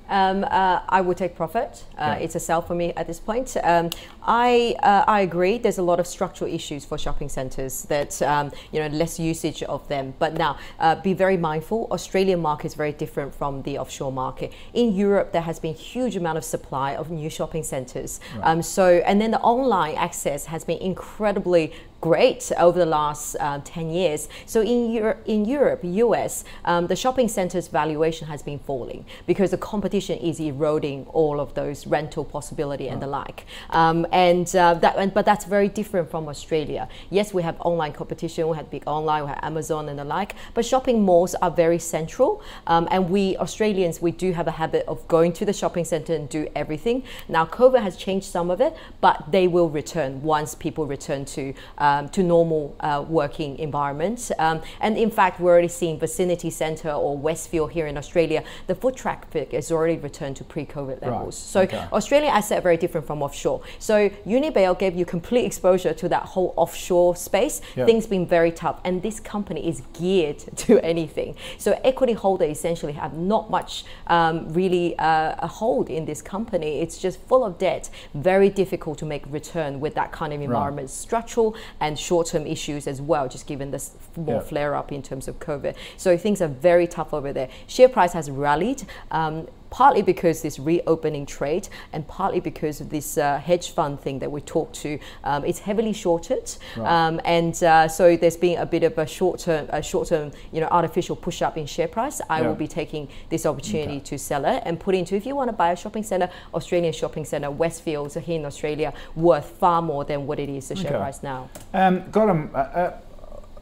Um, 0.08 0.44
uh, 0.44 0.80
I 0.88 1.00
would 1.00 1.16
take 1.16 1.36
profit. 1.36 1.84
Uh, 1.96 2.16
yeah. 2.18 2.24
It's 2.24 2.34
a 2.34 2.40
sell 2.40 2.62
for 2.62 2.74
me 2.74 2.92
at 2.96 3.06
this 3.06 3.20
point. 3.20 3.56
Um, 3.62 3.90
I 4.22 4.74
uh, 4.82 5.04
I 5.06 5.20
agree. 5.20 5.58
There's 5.58 5.78
a 5.78 5.82
lot 5.82 6.00
of 6.00 6.06
structural 6.06 6.52
issues 6.52 6.84
for 6.84 6.98
shopping 6.98 7.28
centres 7.28 7.84
that 7.84 8.20
um, 8.22 8.52
you 8.72 8.80
know 8.80 8.88
less 8.88 9.18
usage 9.18 9.62
of 9.64 9.86
them. 9.88 10.14
But 10.18 10.34
now, 10.34 10.58
uh, 10.78 10.96
be 10.96 11.12
very 11.12 11.36
mindful. 11.36 11.88
Australian 11.90 12.40
market 12.40 12.66
is 12.66 12.74
very 12.74 12.92
different 12.92 13.34
from 13.34 13.62
the 13.62 13.78
offshore 13.78 14.12
market. 14.12 14.52
In 14.74 14.94
Europe, 14.94 15.32
there 15.32 15.42
has 15.42 15.58
been 15.58 15.74
huge 15.74 16.16
amount 16.16 16.38
of 16.38 16.44
supply 16.44 16.94
of 16.94 17.10
new 17.10 17.30
shopping 17.30 17.62
centres. 17.62 18.20
Right. 18.34 18.46
Um, 18.46 18.62
so 18.62 19.02
and 19.04 19.20
then 19.20 19.30
the 19.30 19.40
online 19.40 19.96
access 19.96 20.46
has 20.46 20.64
been 20.64 20.78
incredibly 20.78 21.72
great 22.00 22.50
over 22.58 22.78
the 22.78 22.86
last 22.86 23.36
uh, 23.40 23.60
10 23.64 23.90
years. 23.90 24.28
So 24.46 24.60
in, 24.60 24.90
Euro- 24.92 25.18
in 25.26 25.44
Europe, 25.44 25.80
US, 25.82 26.44
um, 26.64 26.86
the 26.86 26.96
shopping 26.96 27.28
centers 27.28 27.68
valuation 27.68 28.28
has 28.28 28.42
been 28.42 28.58
falling 28.58 29.04
because 29.26 29.50
the 29.50 29.58
competition 29.58 30.18
is 30.18 30.38
eroding 30.38 31.06
all 31.06 31.40
of 31.40 31.54
those 31.54 31.86
rental 31.86 32.24
possibility 32.24 32.88
and 32.88 33.02
the 33.02 33.06
like. 33.06 33.46
Um, 33.70 34.06
and 34.12 34.46
uh, 34.54 34.74
that, 34.74 34.96
and, 34.96 35.12
but 35.12 35.24
that's 35.24 35.44
very 35.44 35.68
different 35.68 36.10
from 36.10 36.28
Australia. 36.28 36.88
Yes, 37.10 37.34
we 37.34 37.42
have 37.42 37.56
online 37.60 37.92
competition, 37.92 38.48
we 38.48 38.56
have 38.56 38.70
big 38.70 38.84
online, 38.86 39.24
we 39.24 39.28
have 39.30 39.40
Amazon 39.42 39.88
and 39.88 39.98
the 39.98 40.04
like, 40.04 40.34
but 40.54 40.64
shopping 40.64 41.02
malls 41.02 41.34
are 41.36 41.50
very 41.50 41.78
central. 41.78 42.42
Um, 42.66 42.86
and 42.90 43.10
we 43.10 43.36
Australians, 43.38 44.00
we 44.00 44.12
do 44.12 44.32
have 44.32 44.46
a 44.46 44.52
habit 44.52 44.84
of 44.86 45.06
going 45.08 45.32
to 45.34 45.44
the 45.44 45.52
shopping 45.52 45.84
center 45.84 46.14
and 46.14 46.28
do 46.28 46.48
everything. 46.54 47.02
Now, 47.28 47.44
COVID 47.44 47.82
has 47.82 47.96
changed 47.96 48.26
some 48.26 48.50
of 48.50 48.60
it, 48.60 48.76
but 49.00 49.32
they 49.32 49.48
will 49.48 49.68
return 49.68 50.22
once 50.22 50.54
people 50.54 50.86
return 50.86 51.24
to 51.24 51.54
uh, 51.78 51.87
um, 51.88 52.08
to 52.10 52.22
normal 52.22 52.76
uh, 52.80 53.04
working 53.08 53.58
environments. 53.58 54.30
Um, 54.38 54.60
and 54.80 54.98
in 54.98 55.10
fact, 55.10 55.40
we're 55.40 55.52
already 55.52 55.68
seeing 55.68 55.98
Vicinity 55.98 56.50
Centre 56.50 56.90
or 56.90 57.16
Westfield 57.16 57.72
here 57.72 57.86
in 57.86 57.96
Australia, 57.96 58.44
the 58.66 58.74
foot 58.74 58.96
traffic 58.96 59.52
has 59.52 59.72
already 59.72 59.96
returned 59.96 60.36
to 60.36 60.44
pre-COVID 60.44 61.00
levels. 61.02 61.34
Right. 61.36 61.54
So 61.54 61.60
okay. 61.62 61.88
Australian 61.92 62.32
asset 62.32 62.62
very 62.62 62.76
different 62.76 63.06
from 63.06 63.22
offshore. 63.22 63.62
So 63.78 64.10
Unibail 64.26 64.78
gave 64.78 64.96
you 64.96 65.04
complete 65.06 65.46
exposure 65.46 65.94
to 65.94 66.08
that 66.08 66.24
whole 66.32 66.52
offshore 66.56 67.16
space. 67.16 67.60
Yep. 67.76 67.86
Things 67.86 68.06
been 68.06 68.26
very 68.26 68.52
tough, 68.52 68.80
and 68.84 69.02
this 69.02 69.18
company 69.20 69.66
is 69.66 69.82
geared 69.98 70.38
to 70.64 70.78
anything. 70.84 71.36
So 71.56 71.80
equity 71.84 72.12
holders 72.12 72.50
essentially 72.50 72.92
have 72.92 73.14
not 73.14 73.50
much 73.50 73.84
um, 74.08 74.52
really 74.52 74.98
uh, 74.98 75.36
a 75.38 75.46
hold 75.46 75.88
in 75.88 76.04
this 76.04 76.20
company. 76.20 76.80
It's 76.80 76.98
just 76.98 77.20
full 77.30 77.44
of 77.44 77.58
debt, 77.58 77.88
very 78.14 78.50
difficult 78.50 78.98
to 78.98 79.06
make 79.06 79.24
return 79.30 79.80
with 79.80 79.94
that 79.94 80.12
kind 80.12 80.32
of 80.32 80.40
environment. 80.40 80.88
Right. 80.88 81.06
Structural 81.08 81.56
and 81.80 81.98
short-term 81.98 82.46
issues 82.46 82.86
as 82.86 83.00
well, 83.00 83.28
just 83.28 83.46
given 83.46 83.70
this 83.70 83.92
more 84.16 84.36
yeah. 84.36 84.40
flare-up 84.40 84.92
in 84.92 85.02
terms 85.02 85.28
of 85.28 85.38
COVID. 85.38 85.74
So 85.96 86.16
things 86.18 86.40
are 86.42 86.48
very 86.48 86.86
tough 86.86 87.14
over 87.14 87.32
there. 87.32 87.48
Share 87.66 87.88
price 87.88 88.12
has 88.12 88.30
rallied. 88.30 88.84
Um, 89.10 89.46
partly 89.70 90.02
because 90.02 90.42
this 90.42 90.58
reopening 90.58 91.26
trade 91.26 91.68
and 91.92 92.06
partly 92.08 92.40
because 92.40 92.80
of 92.80 92.90
this 92.90 93.18
uh, 93.18 93.38
hedge 93.38 93.70
fund 93.70 94.00
thing 94.00 94.18
that 94.18 94.30
we 94.30 94.40
talked 94.40 94.74
to. 94.76 94.98
Um, 95.24 95.44
it's 95.44 95.58
heavily 95.58 95.92
shorted, 95.92 96.56
right. 96.76 97.06
um, 97.06 97.20
and 97.24 97.60
uh, 97.62 97.88
so 97.88 98.16
there's 98.16 98.36
been 98.36 98.58
a 98.58 98.66
bit 98.66 98.82
of 98.82 98.96
a 98.98 99.06
short-term, 99.06 99.68
a 99.70 99.82
short-term, 99.82 100.32
you 100.52 100.60
know, 100.60 100.68
artificial 100.68 101.16
push-up 101.16 101.56
in 101.56 101.66
share 101.66 101.88
price. 101.88 102.20
I 102.28 102.40
yeah. 102.40 102.48
will 102.48 102.54
be 102.54 102.68
taking 102.68 103.08
this 103.30 103.46
opportunity 103.46 103.96
okay. 103.96 104.04
to 104.04 104.18
sell 104.18 104.44
it 104.44 104.62
and 104.64 104.78
put 104.78 104.94
into. 104.94 105.16
If 105.16 105.26
you 105.26 105.34
want 105.34 105.48
to 105.48 105.56
buy 105.56 105.72
a 105.72 105.76
shopping 105.76 106.02
centre, 106.02 106.30
Australian 106.54 106.92
shopping 106.92 107.24
centre, 107.24 107.48
Westfields 107.48 108.20
here 108.20 108.38
in 108.38 108.44
Australia, 108.44 108.92
worth 109.14 109.46
far 109.46 109.82
more 109.82 110.04
than 110.04 110.26
what 110.26 110.38
it 110.38 110.48
is 110.48 110.68
the 110.68 110.76
share 110.76 110.90
okay. 110.90 110.98
price 110.98 111.22
now. 111.22 111.50
Um, 111.74 112.10
got 112.10 112.26
them. 112.26 112.50
Uh, 112.54 112.58
uh, 112.58 113.00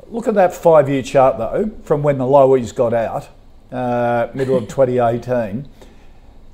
look 0.09 0.29
at 0.29 0.35
that 0.35 0.55
five-year 0.55 1.03
chart 1.03 1.39
though, 1.39 1.71
from 1.83 2.03
when 2.03 2.19
the 2.19 2.25
Lowys 2.25 2.75
got 2.75 2.95
out, 2.95 3.29
uh, 3.73 4.29
middle 4.35 4.57
of 4.57 4.65
2018. 4.65 5.69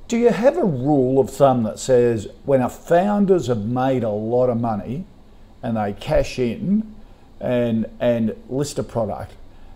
Do 0.07 0.17
you 0.17 0.29
have 0.29 0.57
a 0.57 0.65
rule 0.65 1.19
of 1.19 1.29
thumb 1.29 1.63
that 1.63 1.79
says 1.79 2.27
when 2.45 2.61
our 2.61 2.69
founders 2.69 3.47
have 3.47 3.65
made 3.65 4.03
a 4.03 4.09
lot 4.09 4.49
of 4.49 4.59
money 4.59 5.05
and 5.61 5.77
they 5.77 5.93
cash 5.93 6.37
in 6.39 6.93
and 7.39 7.89
and 7.99 8.35
list 8.49 8.79
a 8.79 8.83
product, 8.83 9.33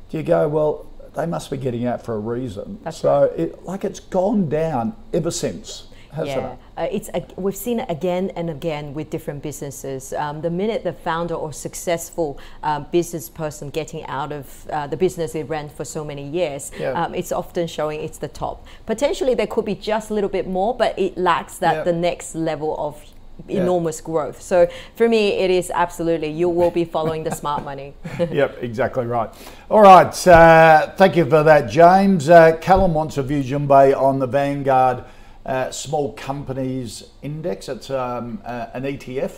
do 0.09 0.17
you 0.17 0.23
go, 0.23 0.47
well, 0.47 0.85
they 1.15 1.25
must 1.25 1.49
be 1.49 1.57
getting 1.57 1.85
out 1.85 2.03
for 2.03 2.15
a 2.15 2.19
reason? 2.19 2.79
That's 2.83 2.97
so 2.97 3.21
right. 3.21 3.39
it, 3.39 3.63
like 3.63 3.83
it's 3.83 3.99
gone 3.99 4.49
down 4.49 4.95
ever 5.13 5.31
since 5.31 5.87
yeah, 6.25 6.55
uh, 6.77 6.87
it's 6.91 7.09
a, 7.13 7.25
we've 7.35 7.55
seen 7.55 7.79
it 7.79 7.89
again 7.89 8.31
and 8.35 8.49
again 8.49 8.93
with 8.93 9.09
different 9.09 9.43
businesses. 9.43 10.13
Um, 10.13 10.41
the 10.41 10.49
minute 10.49 10.83
the 10.83 10.93
founder 10.93 11.35
or 11.35 11.53
successful 11.53 12.39
um, 12.63 12.87
business 12.91 13.29
person 13.29 13.69
getting 13.69 14.05
out 14.05 14.31
of 14.31 14.67
uh, 14.69 14.87
the 14.87 14.97
business 14.97 15.33
they 15.33 15.43
ran 15.43 15.69
for 15.69 15.85
so 15.85 16.03
many 16.03 16.27
years, 16.27 16.71
yeah. 16.79 16.91
um, 16.91 17.13
it's 17.13 17.31
often 17.31 17.67
showing 17.67 18.01
it's 18.01 18.17
the 18.17 18.27
top. 18.27 18.65
Potentially 18.85 19.35
there 19.35 19.47
could 19.47 19.65
be 19.65 19.75
just 19.75 20.09
a 20.09 20.13
little 20.13 20.29
bit 20.29 20.47
more, 20.47 20.75
but 20.75 20.97
it 20.97 21.17
lacks 21.17 21.57
that 21.59 21.75
yeah. 21.77 21.83
the 21.83 21.93
next 21.93 22.35
level 22.35 22.75
of 22.77 23.03
enormous 23.47 23.99
yeah. 23.99 24.05
growth. 24.05 24.41
So 24.41 24.67
for 24.95 25.07
me, 25.07 25.29
it 25.29 25.51
is 25.51 25.71
absolutely 25.73 26.29
you 26.29 26.49
will 26.49 26.71
be 26.71 26.85
following 26.85 27.23
the 27.23 27.31
smart 27.31 27.63
money. 27.63 27.93
yep, 28.31 28.57
exactly 28.61 29.05
right. 29.05 29.29
All 29.69 29.81
right, 29.81 30.27
uh, 30.27 30.93
thank 30.95 31.15
you 31.15 31.25
for 31.25 31.43
that, 31.43 31.69
James. 31.69 32.29
Uh, 32.29 32.57
Callum 32.57 32.93
wants 32.93 33.17
a 33.17 33.23
view, 33.23 33.43
Jun 33.43 33.67
Bei, 33.67 33.93
on 33.93 34.19
the 34.19 34.27
Vanguard 34.27 35.03
uh, 35.47 35.71
small 35.71 36.13
companies 36.13 37.03
index. 37.21 37.69
It's 37.69 37.89
um, 37.89 38.41
uh, 38.45 38.67
an 38.73 38.83
ETF. 38.83 39.37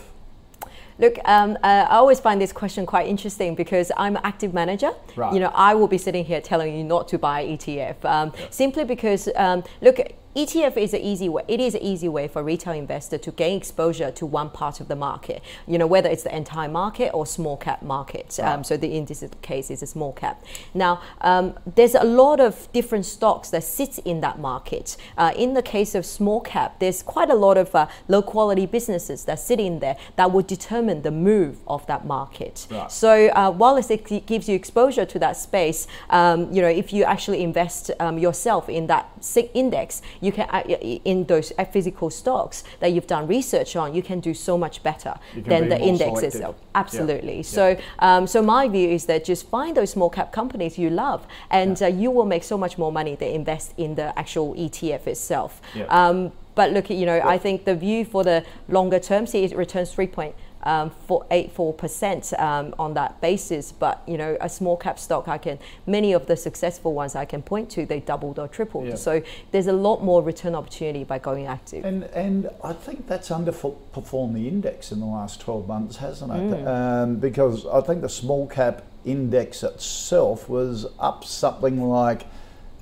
Look, 0.97 1.17
um, 1.23 1.57
uh, 1.63 1.87
I 1.89 1.95
always 1.95 2.19
find 2.19 2.41
this 2.41 2.51
question 2.51 2.85
quite 2.85 3.07
interesting 3.07 3.55
because 3.55 3.89
I'm 3.95 4.17
an 4.17 4.21
active 4.25 4.53
manager. 4.53 4.91
Right. 5.15 5.33
You 5.33 5.39
know, 5.39 5.51
I 5.55 5.73
will 5.73 5.87
be 5.87 5.97
sitting 5.97 6.25
here 6.25 6.41
telling 6.41 6.75
you 6.75 6.83
not 6.83 7.07
to 7.09 7.17
buy 7.17 7.45
ETF 7.45 8.03
um, 8.03 8.33
simply 8.49 8.83
because, 8.83 9.29
um, 9.37 9.63
look, 9.81 9.99
ETF 10.35 10.77
is 10.77 10.93
an 10.93 11.01
easy 11.01 11.27
way. 11.27 11.43
It 11.47 11.59
is 11.59 11.73
an 11.73 11.81
easy 11.81 12.07
way 12.07 12.27
for 12.27 12.43
retail 12.43 12.73
investor 12.73 13.17
to 13.17 13.31
gain 13.31 13.57
exposure 13.57 14.11
to 14.11 14.25
one 14.25 14.51
part 14.51 14.79
of 14.79 14.87
the 14.87 14.95
market. 14.95 15.41
You 15.67 15.77
know, 15.79 15.87
whether 15.87 16.07
it's 16.07 16.23
the 16.23 16.35
entire 16.35 16.69
market 16.69 17.11
or 17.13 17.25
small 17.25 17.57
cap 17.57 17.81
market. 17.81 18.37
Right. 18.39 18.53
Um, 18.53 18.63
so 18.63 18.77
the 18.77 18.95
in 18.95 19.05
this 19.05 19.23
case 19.41 19.71
is 19.71 19.81
a 19.81 19.87
small 19.87 20.13
cap. 20.13 20.43
Now, 20.73 21.01
um, 21.21 21.57
there's 21.75 21.95
a 21.95 22.03
lot 22.03 22.39
of 22.39 22.71
different 22.73 23.05
stocks 23.05 23.49
that 23.49 23.63
sit 23.63 23.97
in 23.99 24.21
that 24.21 24.39
market. 24.39 24.97
Uh, 25.17 25.33
in 25.35 25.55
the 25.55 25.63
case 25.63 25.95
of 25.95 26.05
small 26.05 26.41
cap, 26.41 26.79
there's 26.79 27.01
quite 27.01 27.31
a 27.31 27.35
lot 27.35 27.57
of 27.57 27.73
uh, 27.73 27.87
low 28.07 28.21
quality 28.21 28.67
businesses 28.67 29.25
that 29.25 29.39
sit 29.39 29.59
in 29.59 29.79
there 29.79 29.97
that 30.15 30.31
would 30.31 30.45
determine 30.45 31.01
the 31.01 31.11
move 31.11 31.57
of 31.67 31.85
that 31.87 32.05
market. 32.05 32.67
Right. 32.69 32.91
So 32.91 33.29
uh, 33.29 33.51
while 33.51 33.77
it 33.77 34.25
gives 34.27 34.47
you 34.47 34.55
exposure 34.55 35.05
to 35.05 35.19
that 35.19 35.37
space, 35.37 35.87
um, 36.11 36.51
you 36.53 36.61
know, 36.61 36.67
if 36.67 36.93
you 36.93 37.03
actually 37.03 37.43
invest 37.43 37.89
um, 37.99 38.19
yourself 38.19 38.69
in 38.69 38.87
that 38.87 39.09
index, 39.53 40.01
you 40.21 40.31
can 40.31 40.49
uh, 40.49 40.61
in 41.05 41.25
those 41.25 41.51
uh, 41.57 41.65
physical 41.65 42.09
stocks 42.09 42.63
that 42.79 42.91
you've 42.93 43.07
done 43.07 43.27
research 43.27 43.75
on, 43.75 43.93
you 43.93 44.01
can 44.01 44.19
do 44.19 44.33
so 44.33 44.57
much 44.57 44.83
better 44.83 45.15
than 45.35 45.69
the 45.69 45.79
index 45.79 46.21
itself. 46.21 46.55
Absolutely. 46.75 47.37
Yeah. 47.37 47.41
So, 47.43 47.67
yeah. 47.69 47.81
Um, 47.99 48.27
so 48.27 48.41
my 48.41 48.67
view 48.67 48.89
is 48.89 49.05
that 49.05 49.25
just 49.25 49.47
find 49.47 49.75
those 49.75 49.91
small 49.91 50.09
cap 50.09 50.31
companies 50.31 50.77
you 50.77 50.89
love, 50.89 51.25
and 51.49 51.79
yeah. 51.79 51.87
uh, 51.87 51.89
you 51.89 52.11
will 52.11 52.25
make 52.25 52.43
so 52.43 52.57
much 52.57 52.77
more 52.77 52.91
money 52.91 53.15
than 53.15 53.29
invest 53.29 53.73
in 53.77 53.95
the 53.95 54.17
actual 54.17 54.53
ETF 54.55 55.07
itself. 55.07 55.61
Um, 55.89 56.31
but 56.55 56.73
look, 56.73 56.89
you 56.89 57.05
know, 57.05 57.21
I 57.23 57.37
think 57.37 57.63
the 57.63 57.75
view 57.75 58.03
for 58.03 58.23
the 58.23 58.43
longer 58.67 58.99
term, 58.99 59.25
see, 59.25 59.45
it 59.45 59.55
returns 59.55 59.93
three 59.93 60.07
point 60.07 60.35
um, 60.63 60.91
for 61.07 61.25
eight 61.31 61.51
four 61.51 61.73
percent 61.73 62.33
um, 62.39 62.73
on 62.77 62.93
that 62.95 63.19
basis. 63.21 63.71
But 63.71 64.01
you 64.07 64.17
know, 64.17 64.37
a 64.41 64.49
small 64.49 64.77
cap 64.77 64.99
stock, 64.99 65.27
I 65.27 65.37
can 65.37 65.59
many 65.85 66.13
of 66.13 66.27
the 66.27 66.35
successful 66.35 66.93
ones 66.93 67.15
I 67.15 67.25
can 67.25 67.41
point 67.41 67.69
to, 67.71 67.85
they 67.85 67.99
doubled 67.99 68.39
or 68.39 68.47
tripled. 68.47 68.87
Yeah. 68.87 68.95
So 68.95 69.21
there's 69.51 69.67
a 69.67 69.73
lot 69.73 70.03
more 70.03 70.21
return 70.21 70.55
opportunity 70.55 71.03
by 71.03 71.19
going 71.19 71.47
active. 71.47 71.85
And 71.85 72.03
and 72.05 72.49
I 72.63 72.73
think 72.73 73.07
that's 73.07 73.29
underperformed 73.29 74.33
the 74.33 74.47
index 74.47 74.91
in 74.91 74.99
the 74.99 75.05
last 75.05 75.41
12 75.41 75.67
months, 75.67 75.97
hasn't 75.97 76.31
it? 76.31 76.35
Mm. 76.35 76.67
Um, 76.67 77.15
because 77.17 77.65
I 77.65 77.81
think 77.81 78.01
the 78.01 78.09
small 78.09 78.47
cap 78.47 78.83
index 79.05 79.63
itself 79.63 80.49
was 80.49 80.85
up 80.99 81.23
something 81.23 81.81
like 81.81 82.25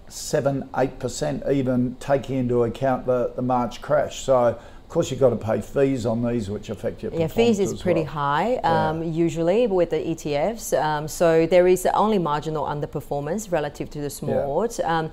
seven, 0.09 0.69
eight 0.77 0.99
percent, 0.99 1.43
even 1.51 1.95
taking 1.99 2.37
into 2.37 2.63
account 2.63 3.05
the, 3.05 3.33
the 3.35 3.41
March 3.41 3.81
crash. 3.81 4.23
So 4.23 4.59
of 4.87 4.91
course, 4.91 5.11
you've 5.11 5.19
got 5.19 5.31
to 5.31 5.35
pay 5.35 5.59
fees 5.59 6.05
on 6.05 6.25
these, 6.25 6.49
which 6.49 6.69
affect 6.69 7.03
your 7.03 7.11
performance. 7.11 7.35
yeah. 7.35 7.45
Fees 7.45 7.59
is 7.59 7.81
pretty 7.81 8.03
well. 8.03 8.11
high 8.11 8.55
um, 8.63 9.03
yeah. 9.03 9.09
usually 9.09 9.67
with 9.67 9.89
the 9.89 9.97
ETFs, 9.97 10.81
um, 10.81 11.09
so 11.09 11.45
there 11.45 11.67
is 11.67 11.85
only 11.93 12.17
marginal 12.17 12.65
underperformance 12.65 13.51
relative 13.51 13.89
to 13.89 13.99
the 13.99 14.09
small 14.09 14.65
yeah. 14.79 14.97
Um, 14.99 15.11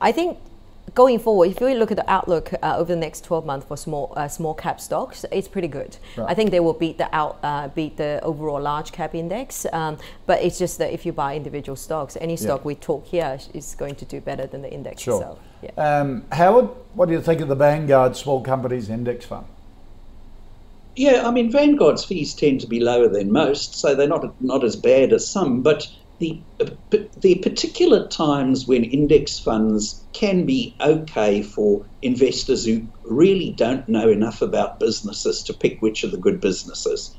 I 0.00 0.12
think 0.12 0.38
going 0.94 1.18
forward, 1.18 1.50
if 1.50 1.60
we 1.60 1.74
look 1.74 1.90
at 1.90 1.96
the 1.96 2.08
outlook 2.08 2.52
uh, 2.62 2.76
over 2.76 2.94
the 2.94 3.00
next 3.00 3.24
12 3.24 3.44
months 3.44 3.66
for 3.66 3.76
small 3.76 4.12
uh, 4.16 4.28
small 4.28 4.54
cap 4.54 4.80
stocks, 4.80 5.24
it's 5.32 5.48
pretty 5.48 5.66
good. 5.66 5.96
Right. 6.16 6.30
I 6.30 6.34
think 6.34 6.52
they 6.52 6.60
will 6.60 6.72
beat 6.72 6.96
the 6.96 7.12
out 7.12 7.40
uh, 7.42 7.66
beat 7.66 7.96
the 7.96 8.20
overall 8.22 8.60
large 8.60 8.92
cap 8.92 9.12
index. 9.12 9.66
Um, 9.72 9.98
but 10.26 10.40
it's 10.40 10.56
just 10.56 10.78
that 10.78 10.92
if 10.92 11.04
you 11.04 11.12
buy 11.12 11.34
individual 11.34 11.74
stocks, 11.74 12.16
any 12.20 12.36
stock 12.36 12.60
yeah. 12.60 12.66
we 12.66 12.74
talk 12.76 13.04
here 13.06 13.40
is 13.52 13.74
going 13.74 13.96
to 13.96 14.04
do 14.04 14.20
better 14.20 14.46
than 14.46 14.62
the 14.62 14.72
index 14.72 15.02
sure. 15.02 15.16
itself. 15.16 15.38
Yeah. 15.66 16.00
Um, 16.00 16.24
Howard, 16.32 16.68
what 16.94 17.06
do 17.06 17.14
you 17.14 17.20
think 17.20 17.40
of 17.40 17.48
the 17.48 17.54
Vanguard 17.54 18.16
Small 18.16 18.42
Companies 18.42 18.88
Index 18.88 19.24
Fund? 19.24 19.46
Yeah, 20.94 21.26
I 21.26 21.30
mean 21.30 21.50
Vanguard's 21.50 22.04
fees 22.04 22.34
tend 22.34 22.60
to 22.62 22.66
be 22.66 22.80
lower 22.80 23.08
than 23.08 23.30
most, 23.30 23.74
so 23.74 23.94
they're 23.94 24.08
not 24.08 24.40
not 24.40 24.64
as 24.64 24.76
bad 24.76 25.12
as 25.12 25.28
some. 25.28 25.62
But 25.62 25.86
the 26.18 26.42
the 27.20 27.34
particular 27.42 28.08
times 28.08 28.66
when 28.66 28.84
index 28.84 29.38
funds 29.38 30.02
can 30.14 30.46
be 30.46 30.74
okay 30.80 31.42
for 31.42 31.84
investors 32.00 32.64
who 32.64 32.86
really 33.04 33.52
don't 33.52 33.86
know 33.88 34.08
enough 34.08 34.40
about 34.40 34.80
businesses 34.80 35.42
to 35.42 35.52
pick 35.52 35.82
which 35.82 36.02
are 36.02 36.08
the 36.08 36.16
good 36.16 36.40
businesses. 36.40 37.14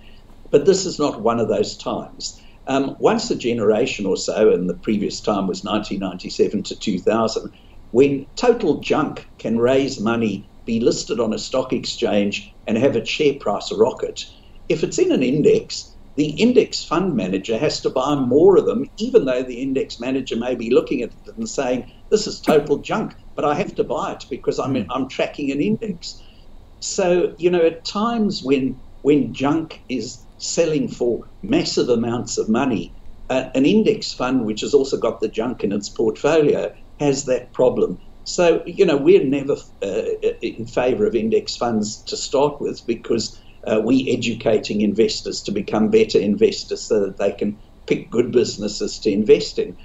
But 0.50 0.66
this 0.66 0.86
is 0.86 0.98
not 0.98 1.22
one 1.22 1.40
of 1.40 1.48
those 1.48 1.78
times. 1.78 2.42
Um, 2.66 2.96
once 3.00 3.30
a 3.30 3.36
generation 3.36 4.06
or 4.06 4.18
so, 4.18 4.52
and 4.52 4.68
the 4.70 4.74
previous 4.74 5.22
time 5.22 5.48
was 5.48 5.64
1997 5.64 6.64
to 6.64 6.76
2000, 6.76 7.52
when 7.98 8.28
total 8.36 8.80
junk 8.80 9.28
can 9.40 9.58
raise 9.58 10.00
money, 10.00 10.48
be 10.66 10.80
listed 10.80 11.20
on 11.20 11.34
a 11.34 11.40
stock 11.40 11.74
exchange, 11.74 12.54
and 12.68 12.78
have 12.78 12.96
its 12.96 13.10
share 13.10 13.34
price 13.40 13.72
rocket. 13.76 14.24
If 14.70 14.84
it's 14.84 15.00
in 15.00 15.12
an 15.12 15.24
index, 15.24 15.98
the 16.16 16.30
index 16.40 16.84
fund 16.84 17.16
manager 17.16 17.58
has 17.58 17.82
to 17.82 17.90
buy 17.90 18.14
more 18.14 18.56
of 18.56 18.68
them, 18.68 18.86
even 19.00 19.26
though 19.26 19.42
the 19.42 19.60
index 19.60 20.00
manager 20.00 20.36
may 20.36 20.54
be 20.54 20.70
looking 20.70 21.02
at 21.02 21.10
it 21.10 21.38
and 21.38 21.50
saying, 21.50 21.92
This 22.12 22.28
is 22.28 22.40
total 22.40 22.78
junk, 22.78 23.16
but 23.36 23.46
I 23.46 23.56
have 23.56 23.74
to 23.74 23.84
buy 23.84 24.12
it 24.12 24.26
because 24.30 24.60
I'm, 24.60 24.76
hmm. 24.76 24.92
I'm 24.92 25.10
tracking 25.10 25.50
an 25.52 25.60
index. 25.60 26.22
So, 26.82 27.34
you 27.40 27.50
know, 27.50 27.66
at 27.66 27.84
times 27.84 28.42
when, 28.44 28.80
when 29.02 29.34
junk 29.34 29.82
is 29.90 30.24
selling 30.38 30.88
for 30.88 31.32
massive 31.42 31.90
amounts 31.90 32.38
of 32.38 32.48
money, 32.48 32.94
uh, 33.32 33.50
an 33.56 33.66
index 33.66 34.14
fund, 34.14 34.46
which 34.46 34.62
has 34.62 34.76
also 34.76 34.98
got 34.98 35.20
the 35.20 35.28
junk 35.28 35.64
in 35.64 35.72
its 35.72 35.90
portfolio, 35.90 36.72
has 37.00 37.26
that 37.26 37.54
problem. 37.54 38.00
So, 38.24 38.62
you 38.66 38.86
know, 38.86 38.98
we're 38.98 39.24
never 39.24 39.56
uh, 39.82 40.04
in 40.42 40.66
favour 40.68 41.06
of 41.06 41.16
index 41.16 41.56
funds 41.56 42.04
to 42.04 42.18
start 42.18 42.60
with 42.60 42.86
because 42.86 43.40
uh, 43.66 43.82
we 43.84 44.10
educating 44.12 44.82
investors 44.82 45.42
to 45.44 45.52
become 45.52 45.90
better 45.90 46.20
investors 46.20 46.88
so 46.88 47.00
that 47.00 47.18
they 47.18 47.32
can 47.32 47.60
pick 47.86 48.12
good 48.12 48.32
businesses 48.32 49.00
to 49.00 49.12
invest 49.12 49.58
in. 49.58 49.78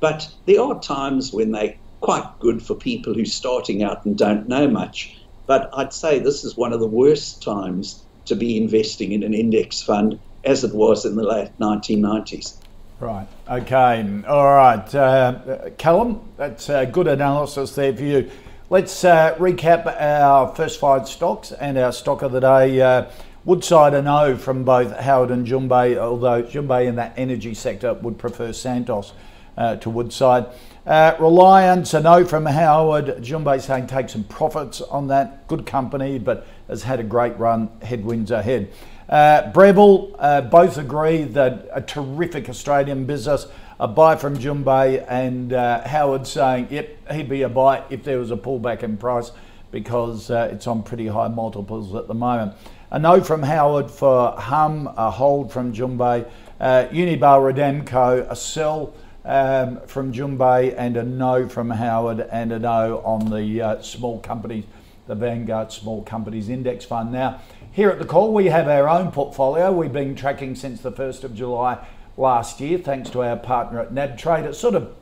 But 0.00 0.28
there 0.46 0.62
are 0.62 0.80
times 0.80 1.32
when 1.32 1.52
they're 1.52 1.76
quite 2.00 2.26
good 2.40 2.62
for 2.62 2.74
people 2.74 3.14
who 3.14 3.22
are 3.22 3.26
starting 3.26 3.82
out 3.82 4.04
and 4.04 4.16
don't 4.16 4.48
know 4.48 4.68
much. 4.68 5.14
But 5.46 5.70
I'd 5.74 5.92
say 5.92 6.18
this 6.18 6.44
is 6.44 6.56
one 6.56 6.72
of 6.72 6.80
the 6.80 6.88
worst 6.88 7.42
times 7.42 8.06
to 8.26 8.34
be 8.34 8.56
investing 8.56 9.12
in 9.12 9.22
an 9.22 9.34
index 9.34 9.82
fund 9.82 10.18
as 10.44 10.64
it 10.64 10.74
was 10.74 11.04
in 11.04 11.16
the 11.16 11.22
late 11.22 11.50
1990s. 11.60 12.58
Right. 12.98 13.28
Okay. 13.52 14.22
All 14.26 14.46
right. 14.46 14.94
Uh, 14.94 15.68
Callum, 15.76 16.26
that's 16.38 16.70
a 16.70 16.86
good 16.86 17.06
analysis 17.06 17.74
there 17.74 17.94
for 17.94 18.02
you. 18.02 18.30
Let's 18.70 19.04
uh, 19.04 19.34
recap 19.34 19.94
our 20.00 20.54
first 20.54 20.80
five 20.80 21.06
stocks 21.06 21.52
and 21.52 21.76
our 21.76 21.92
stock 21.92 22.22
of 22.22 22.32
the 22.32 22.40
day. 22.40 22.80
Uh, 22.80 23.10
Woodside 23.44 23.92
and 23.92 24.08
O 24.08 24.38
from 24.38 24.64
both 24.64 24.96
Howard 24.98 25.30
and 25.30 25.44
Jun-Bei, 25.44 25.98
although 25.98 26.40
Jun-Bei 26.40 26.80
in 26.86 26.96
that 26.96 27.12
energy 27.18 27.52
sector 27.52 27.92
would 27.92 28.16
prefer 28.16 28.54
Santos 28.54 29.12
uh, 29.58 29.76
to 29.76 29.90
Woodside. 29.90 30.46
Uh, 30.86 31.14
Reliance 31.20 31.92
and 31.92 32.06
O 32.06 32.24
from 32.24 32.46
Howard. 32.46 33.22
Jun-Bei 33.22 33.58
saying 33.58 33.86
take 33.86 34.08
some 34.08 34.24
profits 34.24 34.80
on 34.80 35.08
that. 35.08 35.46
Good 35.46 35.66
company, 35.66 36.18
but 36.18 36.46
has 36.68 36.84
had 36.84 37.00
a 37.00 37.04
great 37.04 37.38
run. 37.38 37.68
Headwinds 37.82 38.30
ahead. 38.30 38.72
Uh, 39.12 39.52
Breville, 39.52 40.16
uh, 40.18 40.40
both 40.40 40.78
agree 40.78 41.24
that 41.24 41.68
a 41.70 41.82
terrific 41.82 42.48
Australian 42.48 43.04
business. 43.04 43.46
A 43.78 43.86
buy 43.86 44.16
from 44.16 44.38
Jun-Bei 44.38 45.04
and 45.06 45.52
uh, 45.52 45.86
Howard 45.86 46.26
saying, 46.26 46.68
yep, 46.70 46.96
he'd 47.12 47.28
be 47.28 47.42
a 47.42 47.48
buy 47.50 47.84
if 47.90 48.04
there 48.04 48.18
was 48.18 48.30
a 48.30 48.36
pullback 48.38 48.82
in 48.82 48.96
price 48.96 49.30
because 49.70 50.30
uh, 50.30 50.48
it's 50.50 50.66
on 50.66 50.82
pretty 50.82 51.08
high 51.08 51.28
multiples 51.28 51.94
at 51.94 52.08
the 52.08 52.14
moment. 52.14 52.54
A 52.90 52.98
no 52.98 53.20
from 53.22 53.42
Howard 53.42 53.90
for 53.90 54.32
Humm, 54.32 54.86
a 54.96 55.10
hold 55.10 55.52
from 55.52 55.74
Jun-Bei. 55.74 56.24
Uh, 56.58 56.86
Unibail 56.90 57.52
Rodamco, 57.52 58.30
a 58.30 58.34
sell 58.34 58.94
um, 59.26 59.78
from 59.86 60.14
Jun-Bei, 60.14 60.72
and 60.72 60.96
a 60.96 61.02
no 61.02 61.50
from 61.50 61.68
Howard, 61.68 62.20
and 62.32 62.50
a 62.50 62.58
no 62.58 63.02
on 63.04 63.30
the 63.30 63.60
uh, 63.60 63.82
small 63.82 64.20
companies, 64.20 64.64
the 65.06 65.14
Vanguard 65.14 65.70
Small 65.70 66.02
Companies 66.02 66.48
Index 66.48 66.86
Fund. 66.86 67.12
Now, 67.12 67.42
here 67.72 67.88
at 67.88 67.98
the 67.98 68.04
call, 68.04 68.32
we 68.34 68.46
have 68.46 68.68
our 68.68 68.86
own 68.86 69.10
portfolio. 69.10 69.72
We've 69.72 69.92
been 69.92 70.14
tracking 70.14 70.54
since 70.54 70.82
the 70.82 70.92
1st 70.92 71.24
of 71.24 71.34
July 71.34 71.84
last 72.18 72.60
year, 72.60 72.76
thanks 72.76 73.08
to 73.10 73.22
our 73.22 73.36
partner 73.36 73.80
at 73.80 73.92
NabTrade. 73.92 74.44
It's 74.44 74.58
sort 74.58 74.74
of 74.74 74.94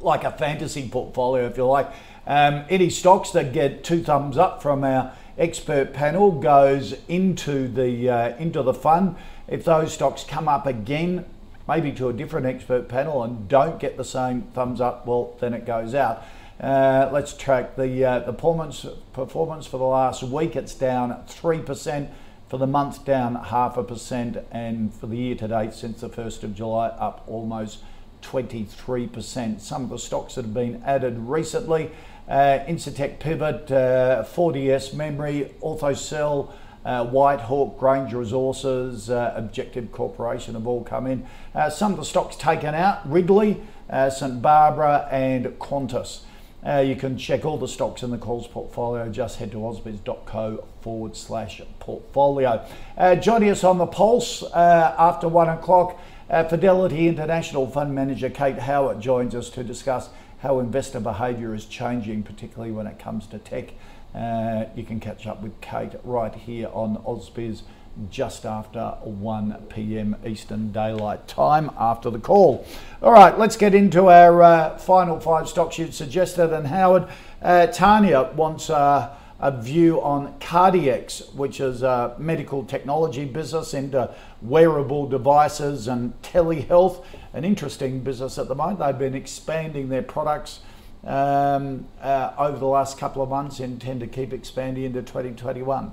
like 0.00 0.22
a 0.22 0.30
fantasy 0.30 0.88
portfolio, 0.88 1.46
if 1.46 1.56
you 1.56 1.66
like. 1.66 1.90
Um, 2.24 2.64
any 2.70 2.90
stocks 2.90 3.30
that 3.32 3.52
get 3.52 3.82
two 3.82 4.04
thumbs 4.04 4.38
up 4.38 4.62
from 4.62 4.84
our 4.84 5.12
expert 5.36 5.92
panel 5.92 6.30
goes 6.30 6.94
into 7.08 7.66
the 7.66 8.08
uh, 8.08 8.36
into 8.36 8.62
the 8.62 8.74
fund. 8.74 9.16
If 9.48 9.64
those 9.64 9.92
stocks 9.92 10.22
come 10.22 10.46
up 10.46 10.64
again, 10.64 11.24
maybe 11.66 11.90
to 11.92 12.08
a 12.08 12.12
different 12.12 12.46
expert 12.46 12.88
panel, 12.88 13.24
and 13.24 13.48
don't 13.48 13.80
get 13.80 13.96
the 13.96 14.04
same 14.04 14.42
thumbs 14.54 14.80
up, 14.80 15.06
well, 15.06 15.36
then 15.40 15.54
it 15.54 15.66
goes 15.66 15.92
out. 15.92 16.24
Uh, 16.62 17.10
let's 17.12 17.36
track 17.36 17.74
the 17.74 18.04
uh, 18.04 18.20
the 18.20 18.32
performance 18.32 18.86
performance 19.12 19.66
for 19.66 19.78
the 19.78 19.84
last 19.84 20.22
week. 20.22 20.54
It's 20.54 20.74
down 20.74 21.24
three 21.26 21.58
percent. 21.58 22.10
For 22.48 22.58
the 22.58 22.66
month, 22.66 23.06
down 23.06 23.34
half 23.34 23.78
a 23.78 23.82
percent, 23.82 24.36
and 24.52 24.92
for 24.92 25.06
the 25.06 25.16
year 25.16 25.34
to 25.36 25.48
date, 25.48 25.72
since 25.72 26.02
the 26.02 26.10
first 26.10 26.44
of 26.44 26.54
July, 26.54 26.88
up 26.88 27.24
almost 27.26 27.78
23%. 28.20 29.58
Some 29.58 29.84
of 29.84 29.88
the 29.88 29.98
stocks 29.98 30.34
that 30.34 30.44
have 30.44 30.52
been 30.52 30.82
added 30.84 31.18
recently: 31.18 31.90
uh, 32.28 32.58
Incitec 32.68 33.18
Pivot, 33.18 33.72
uh, 33.72 34.24
4DS 34.24 34.94
Memory, 34.94 35.52
OrthoCell. 35.60 36.52
Uh, 36.84 37.06
Whitehawk, 37.06 37.78
Grange 37.78 38.12
Resources, 38.12 39.08
uh, 39.08 39.32
Objective 39.36 39.92
Corporation 39.92 40.54
have 40.54 40.66
all 40.66 40.82
come 40.82 41.06
in. 41.06 41.24
Uh, 41.54 41.70
some 41.70 41.92
of 41.92 41.98
the 41.98 42.04
stocks 42.04 42.34
taken 42.34 42.74
out 42.74 43.08
Ridley, 43.08 43.62
uh, 43.88 44.10
St 44.10 44.42
Barbara, 44.42 45.08
and 45.12 45.46
Qantas. 45.60 46.22
Uh, 46.64 46.78
you 46.78 46.94
can 46.94 47.18
check 47.18 47.44
all 47.44 47.58
the 47.58 47.66
stocks 47.66 48.02
in 48.02 48.10
the 48.10 48.18
calls 48.18 48.46
portfolio. 48.46 49.08
Just 49.10 49.38
head 49.38 49.50
to 49.50 49.58
ausbiz.co 49.58 50.64
forward 50.80 51.16
slash 51.16 51.60
portfolio. 51.80 52.64
Uh, 52.96 53.16
joining 53.16 53.50
us 53.50 53.64
on 53.64 53.78
the 53.78 53.86
pulse 53.86 54.44
uh, 54.44 54.94
after 54.96 55.26
one 55.26 55.48
o'clock, 55.48 55.98
uh, 56.30 56.44
Fidelity 56.44 57.08
International 57.08 57.66
Fund 57.66 57.94
Manager 57.94 58.30
Kate 58.30 58.58
Howard 58.60 59.00
joins 59.00 59.34
us 59.34 59.50
to 59.50 59.64
discuss 59.64 60.10
how 60.38 60.60
investor 60.60 61.00
behaviour 61.00 61.54
is 61.54 61.66
changing, 61.66 62.22
particularly 62.22 62.72
when 62.72 62.86
it 62.86 62.98
comes 62.98 63.26
to 63.28 63.38
tech. 63.38 63.72
Uh, 64.14 64.66
you 64.76 64.84
can 64.84 65.00
catch 65.00 65.26
up 65.26 65.42
with 65.42 65.60
Kate 65.60 65.92
right 66.04 66.34
here 66.34 66.68
on 66.72 66.96
Ausbiz 66.98 67.62
just 68.10 68.44
after 68.44 68.96
1 69.02 69.66
p.m. 69.68 70.16
Eastern 70.26 70.72
Daylight 70.72 71.28
Time 71.28 71.70
after 71.78 72.10
the 72.10 72.18
call. 72.18 72.66
All 73.02 73.12
right, 73.12 73.38
let's 73.38 73.56
get 73.56 73.74
into 73.74 74.08
our 74.08 74.42
uh, 74.42 74.78
final 74.78 75.20
five 75.20 75.48
stocks 75.48 75.78
you'd 75.78 75.94
suggested. 75.94 76.52
And 76.52 76.66
Howard, 76.66 77.08
uh, 77.42 77.66
Tanya 77.66 78.30
wants 78.34 78.70
uh, 78.70 79.14
a 79.40 79.60
view 79.60 80.00
on 80.00 80.38
CardieX, 80.38 81.34
which 81.34 81.60
is 81.60 81.82
a 81.82 82.14
medical 82.18 82.64
technology 82.64 83.24
business 83.24 83.74
into 83.74 84.14
wearable 84.40 85.08
devices 85.08 85.88
and 85.88 86.20
telehealth. 86.22 87.04
An 87.32 87.44
interesting 87.44 88.00
business 88.00 88.38
at 88.38 88.48
the 88.48 88.54
moment. 88.54 88.78
They've 88.78 88.98
been 88.98 89.14
expanding 89.14 89.88
their 89.88 90.02
products. 90.02 90.60
Um, 91.04 91.88
uh, 92.00 92.32
over 92.38 92.56
the 92.58 92.66
last 92.66 92.96
couple 92.96 93.22
of 93.22 93.28
months, 93.28 93.58
intend 93.58 94.00
to 94.00 94.06
keep 94.06 94.32
expanding 94.32 94.84
into 94.84 95.02
2021 95.02 95.92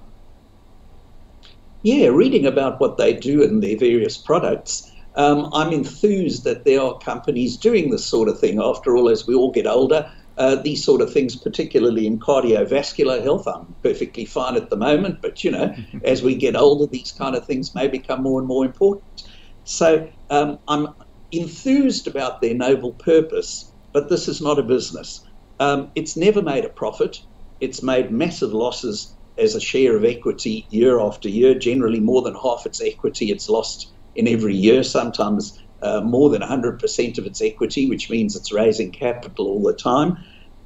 yeah, 1.84 2.08
reading 2.08 2.46
about 2.46 2.80
what 2.80 2.98
they 2.98 3.14
do 3.14 3.44
and 3.44 3.64
their 3.64 3.78
various 3.78 4.18
products, 4.18 4.90
um, 5.16 5.50
I'm 5.54 5.74
enthused 5.74 6.44
that 6.44 6.66
there 6.66 6.82
are 6.82 6.98
companies 7.00 7.58
doing 7.58 7.90
this 7.90 8.06
sort 8.06 8.30
of 8.30 8.40
thing. 8.40 8.60
After 8.62 8.96
all, 8.96 9.10
as 9.10 9.26
we 9.26 9.36
all 9.36 9.52
get 9.52 9.68
older, 9.68 10.10
uh, 10.38 10.56
these 10.56 10.84
sort 10.84 11.02
of 11.02 11.12
things, 11.12 11.36
particularly 11.36 12.08
in 12.08 12.20
cardiovascular 12.20 13.22
health, 13.22 13.48
I'm 13.48 13.76
perfectly 13.84 14.26
fine 14.26 14.56
at 14.56 14.70
the 14.70 14.78
moment. 14.78 15.22
But 15.22 15.44
you 15.44 15.52
know, 15.52 15.76
as 16.04 16.24
we 16.24 16.36
get 16.36 16.56
older, 16.56 16.88
these 16.90 17.12
kind 17.12 17.36
of 17.36 17.46
things 17.46 17.76
may 17.76 17.88
become 17.88 18.24
more 18.24 18.40
and 18.40 18.48
more 18.48 18.66
important. 18.66 19.04
So 19.66 20.10
um, 20.30 20.60
I'm 20.68 20.88
enthused 21.32 22.08
about 22.08 22.42
their 22.42 22.56
noble 22.56 22.94
purpose, 22.94 23.74
but 23.94 24.10
this 24.10 24.28
is 24.28 24.42
not 24.42 24.60
a 24.60 24.64
business. 24.64 25.22
Um, 25.60 25.92
it's 25.96 26.16
never 26.16 26.42
made 26.42 26.66
a 26.66 26.70
profit. 26.70 27.18
It's 27.60 27.84
made 27.84 28.12
massive 28.12 28.54
losses 28.54 29.18
as 29.40 29.56
a 29.56 29.60
share 29.60 29.96
of 29.96 30.04
equity 30.06 30.66
year 30.70 31.00
after 31.00 31.30
year. 31.30 31.54
Generally, 31.54 32.02
more 32.02 32.22
than 32.22 32.36
half 32.36 32.66
its 32.66 32.82
equity 32.82 33.32
it's 33.32 33.50
lost 33.50 33.92
in 34.16 34.28
every 34.28 34.56
year, 34.56 34.84
sometimes 34.84 35.60
uh, 35.82 36.02
more 36.02 36.30
than 36.30 36.42
100% 36.42 37.18
of 37.18 37.26
its 37.26 37.42
equity, 37.42 37.90
which 37.90 38.10
means 38.10 38.36
it's 38.36 38.52
raising 38.52 38.92
capital 38.92 39.48
all 39.48 39.64
the 39.64 39.74
time. 39.74 40.18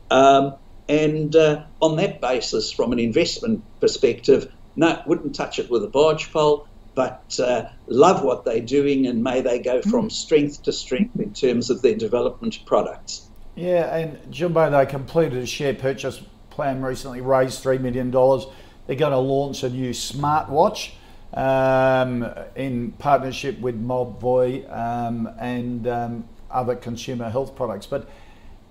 Um, 0.09 0.55
and 0.89 1.35
uh, 1.35 1.63
on 1.81 1.95
that 1.97 2.19
basis, 2.19 2.71
from 2.71 2.91
an 2.91 2.99
investment 2.99 3.63
perspective, 3.79 4.51
no, 4.75 5.01
wouldn't 5.05 5.35
touch 5.35 5.59
it 5.59 5.69
with 5.69 5.83
a 5.83 5.87
barge 5.87 6.31
pole, 6.31 6.67
but 6.95 7.39
uh, 7.39 7.65
love 7.87 8.23
what 8.23 8.45
they're 8.45 8.59
doing 8.59 9.07
and 9.07 9.23
may 9.23 9.41
they 9.41 9.59
go 9.59 9.81
from 9.81 10.09
strength 10.09 10.63
to 10.63 10.71
strength 10.71 11.19
in 11.19 11.33
terms 11.33 11.69
of 11.69 11.81
their 11.81 11.95
development 11.95 12.59
products. 12.65 13.29
Yeah, 13.55 13.95
and 13.95 14.31
Jun 14.31 14.53
Bei, 14.53 14.69
they 14.69 14.85
completed 14.85 15.37
a 15.37 15.45
share 15.45 15.73
purchase 15.73 16.21
plan 16.49 16.81
recently, 16.81 17.21
raised 17.21 17.63
$3 17.63 17.79
million 17.79 18.11
they're 18.87 18.95
going 18.95 19.11
to 19.11 19.17
launch 19.17 19.63
a 19.63 19.69
new 19.69 19.91
smartwatch 19.91 20.91
um, 21.33 22.27
in 22.55 22.91
partnership 22.93 23.59
with 23.59 23.81
Mobvoi 23.81 24.71
um, 24.71 25.29
and 25.39 25.87
um, 25.87 26.29
other 26.51 26.75
consumer 26.75 27.29
health 27.29 27.55
products. 27.55 27.85
But 27.85 28.09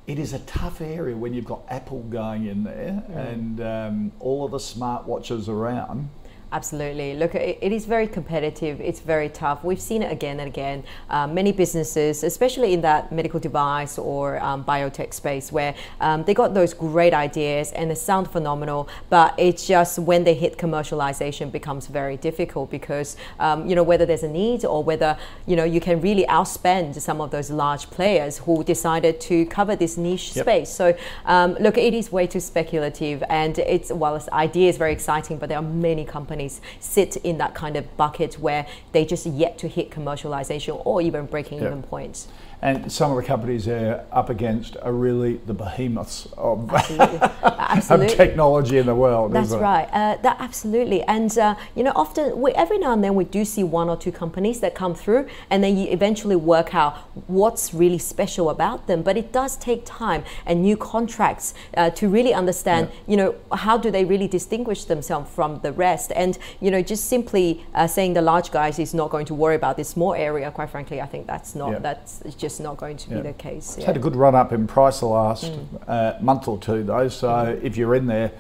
it 0.06 0.18
is 0.18 0.32
a 0.32 0.38
tough 0.40 0.80
area 0.80 1.16
when 1.16 1.32
you've 1.32 1.44
got 1.44 1.62
Apple 1.68 2.02
going 2.02 2.46
in 2.46 2.64
there 2.64 3.02
mm. 3.08 3.32
and 3.32 3.60
um, 3.60 4.12
all 4.20 4.44
of 4.44 4.50
the 4.50 4.58
smartwatches 4.58 5.48
around. 5.48 6.10
Absolutely. 6.52 7.14
Look, 7.14 7.34
it 7.34 7.72
is 7.72 7.86
very 7.86 8.06
competitive. 8.06 8.78
It's 8.78 9.00
very 9.00 9.30
tough. 9.30 9.64
We've 9.64 9.80
seen 9.80 10.02
it 10.02 10.12
again 10.12 10.38
and 10.38 10.46
again. 10.46 10.84
Uh, 11.08 11.26
many 11.26 11.50
businesses, 11.50 12.22
especially 12.22 12.74
in 12.74 12.82
that 12.82 13.10
medical 13.10 13.40
device 13.40 13.96
or 13.96 14.38
um, 14.42 14.62
biotech 14.62 15.14
space, 15.14 15.50
where 15.50 15.74
um, 16.02 16.24
they 16.24 16.34
got 16.34 16.52
those 16.52 16.74
great 16.74 17.14
ideas 17.14 17.72
and 17.72 17.90
they 17.90 17.94
sound 17.94 18.30
phenomenal, 18.30 18.86
but 19.08 19.34
it's 19.38 19.66
just 19.66 19.98
when 19.98 20.24
they 20.24 20.34
hit 20.34 20.58
commercialization 20.58 21.50
becomes 21.50 21.86
very 21.86 22.18
difficult 22.18 22.70
because 22.70 23.16
um, 23.40 23.66
you 23.66 23.74
know 23.74 23.82
whether 23.82 24.04
there's 24.04 24.22
a 24.22 24.28
need 24.28 24.66
or 24.66 24.84
whether 24.84 25.16
you 25.46 25.56
know 25.56 25.64
you 25.64 25.80
can 25.80 26.02
really 26.02 26.26
outspend 26.26 27.00
some 27.00 27.22
of 27.22 27.30
those 27.30 27.50
large 27.50 27.88
players 27.88 28.36
who 28.38 28.62
decided 28.62 29.22
to 29.22 29.46
cover 29.46 29.74
this 29.74 29.96
niche 29.96 30.36
yep. 30.36 30.44
space. 30.44 30.70
So 30.70 30.94
um, 31.24 31.54
look, 31.60 31.78
it 31.78 31.94
is 31.94 32.12
way 32.12 32.26
too 32.26 32.40
speculative, 32.40 33.22
and 33.30 33.58
it's 33.58 33.90
while 33.90 34.12
this 34.12 34.28
idea 34.28 34.68
is 34.68 34.76
very 34.76 34.92
exciting, 34.92 35.38
but 35.38 35.48
there 35.48 35.58
are 35.58 35.62
many 35.62 36.04
companies 36.04 36.41
companies 36.42 36.60
sit 36.80 37.16
in 37.16 37.38
that 37.38 37.54
kind 37.54 37.76
of 37.76 37.96
bucket 37.96 38.38
where 38.38 38.66
they 38.92 39.04
just 39.04 39.26
yet 39.26 39.58
to 39.58 39.68
hit 39.68 39.90
commercialization 39.90 40.80
or 40.84 41.00
even 41.00 41.26
breaking 41.26 41.58
yeah. 41.58 41.66
even 41.66 41.82
points. 41.82 42.28
And 42.62 42.92
some 42.92 43.10
of 43.10 43.16
the 43.16 43.24
companies 43.24 43.64
they're 43.64 44.06
up 44.12 44.30
against 44.30 44.76
are 44.76 44.92
really 44.92 45.38
the 45.38 45.52
behemoths 45.52 46.28
of, 46.36 46.72
absolutely. 46.72 47.18
Absolutely. 47.72 48.06
of 48.06 48.16
technology 48.16 48.78
in 48.78 48.86
the 48.86 48.94
world. 48.94 49.32
That's 49.32 49.52
right. 49.52 49.88
Uh, 49.92 50.16
that 50.22 50.36
absolutely. 50.38 51.02
And 51.04 51.36
uh, 51.38 51.54
you 51.74 51.82
know, 51.82 51.92
often 51.96 52.38
we, 52.38 52.52
every 52.52 52.78
now 52.78 52.92
and 52.92 53.02
then 53.02 53.14
we 53.14 53.24
do 53.24 53.44
see 53.44 53.64
one 53.64 53.88
or 53.88 53.96
two 53.96 54.12
companies 54.12 54.60
that 54.60 54.74
come 54.74 54.94
through, 54.94 55.26
and 55.48 55.64
then 55.64 55.78
you 55.78 55.88
eventually 55.88 56.36
work 56.36 56.74
out 56.74 56.98
what's 57.28 57.72
really 57.72 57.98
special 57.98 58.50
about 58.50 58.86
them. 58.88 59.02
But 59.02 59.16
it 59.16 59.32
does 59.32 59.56
take 59.56 59.86
time 59.86 60.22
and 60.44 60.62
new 60.62 60.76
contracts 60.76 61.54
uh, 61.76 61.90
to 61.90 62.08
really 62.08 62.34
understand. 62.34 62.90
Yeah. 62.90 63.10
You 63.10 63.16
know, 63.16 63.34
how 63.52 63.78
do 63.78 63.90
they 63.90 64.04
really 64.04 64.28
distinguish 64.28 64.84
themselves 64.84 65.30
from 65.30 65.60
the 65.60 65.72
rest? 65.72 66.12
And 66.14 66.38
you 66.60 66.70
know, 66.70 66.82
just 66.82 67.06
simply 67.06 67.64
uh, 67.74 67.86
saying 67.86 68.12
the 68.12 68.22
large 68.22 68.50
guys 68.50 68.78
is 68.78 68.92
not 68.92 69.10
going 69.10 69.26
to 69.26 69.34
worry 69.34 69.54
about 69.54 69.78
this 69.78 69.88
small 69.88 70.14
area. 70.14 70.50
Quite 70.50 70.70
frankly, 70.70 71.00
I 71.00 71.06
think 71.06 71.26
that's 71.26 71.54
not. 71.54 71.72
Yeah. 71.72 71.78
That's 71.78 72.22
just 72.36 72.51
just 72.52 72.60
not 72.62 72.76
going 72.76 72.96
to 72.96 73.10
yeah. 73.10 73.16
be 73.16 73.22
the 73.22 73.32
case. 73.32 73.70
It's 73.70 73.78
yeah. 73.78 73.86
had 73.86 73.96
a 73.96 74.00
good 74.00 74.16
run 74.16 74.34
up 74.34 74.52
in 74.52 74.66
price 74.66 75.00
the 75.00 75.06
last 75.06 75.44
mm. 75.44 75.66
uh, 75.88 76.20
month 76.20 76.48
or 76.48 76.58
two, 76.58 76.82
though. 76.82 77.08
So 77.08 77.28
mm. 77.28 77.62
if 77.62 77.76
you're 77.76 77.94
in 77.94 78.06
there 78.06 78.32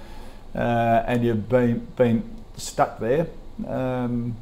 uh, 0.54 1.04
and 1.06 1.24
you've 1.24 1.48
been 1.48 1.86
been 1.96 2.22
stuck 2.56 3.00
there. 3.00 3.26
Um, 3.66 4.36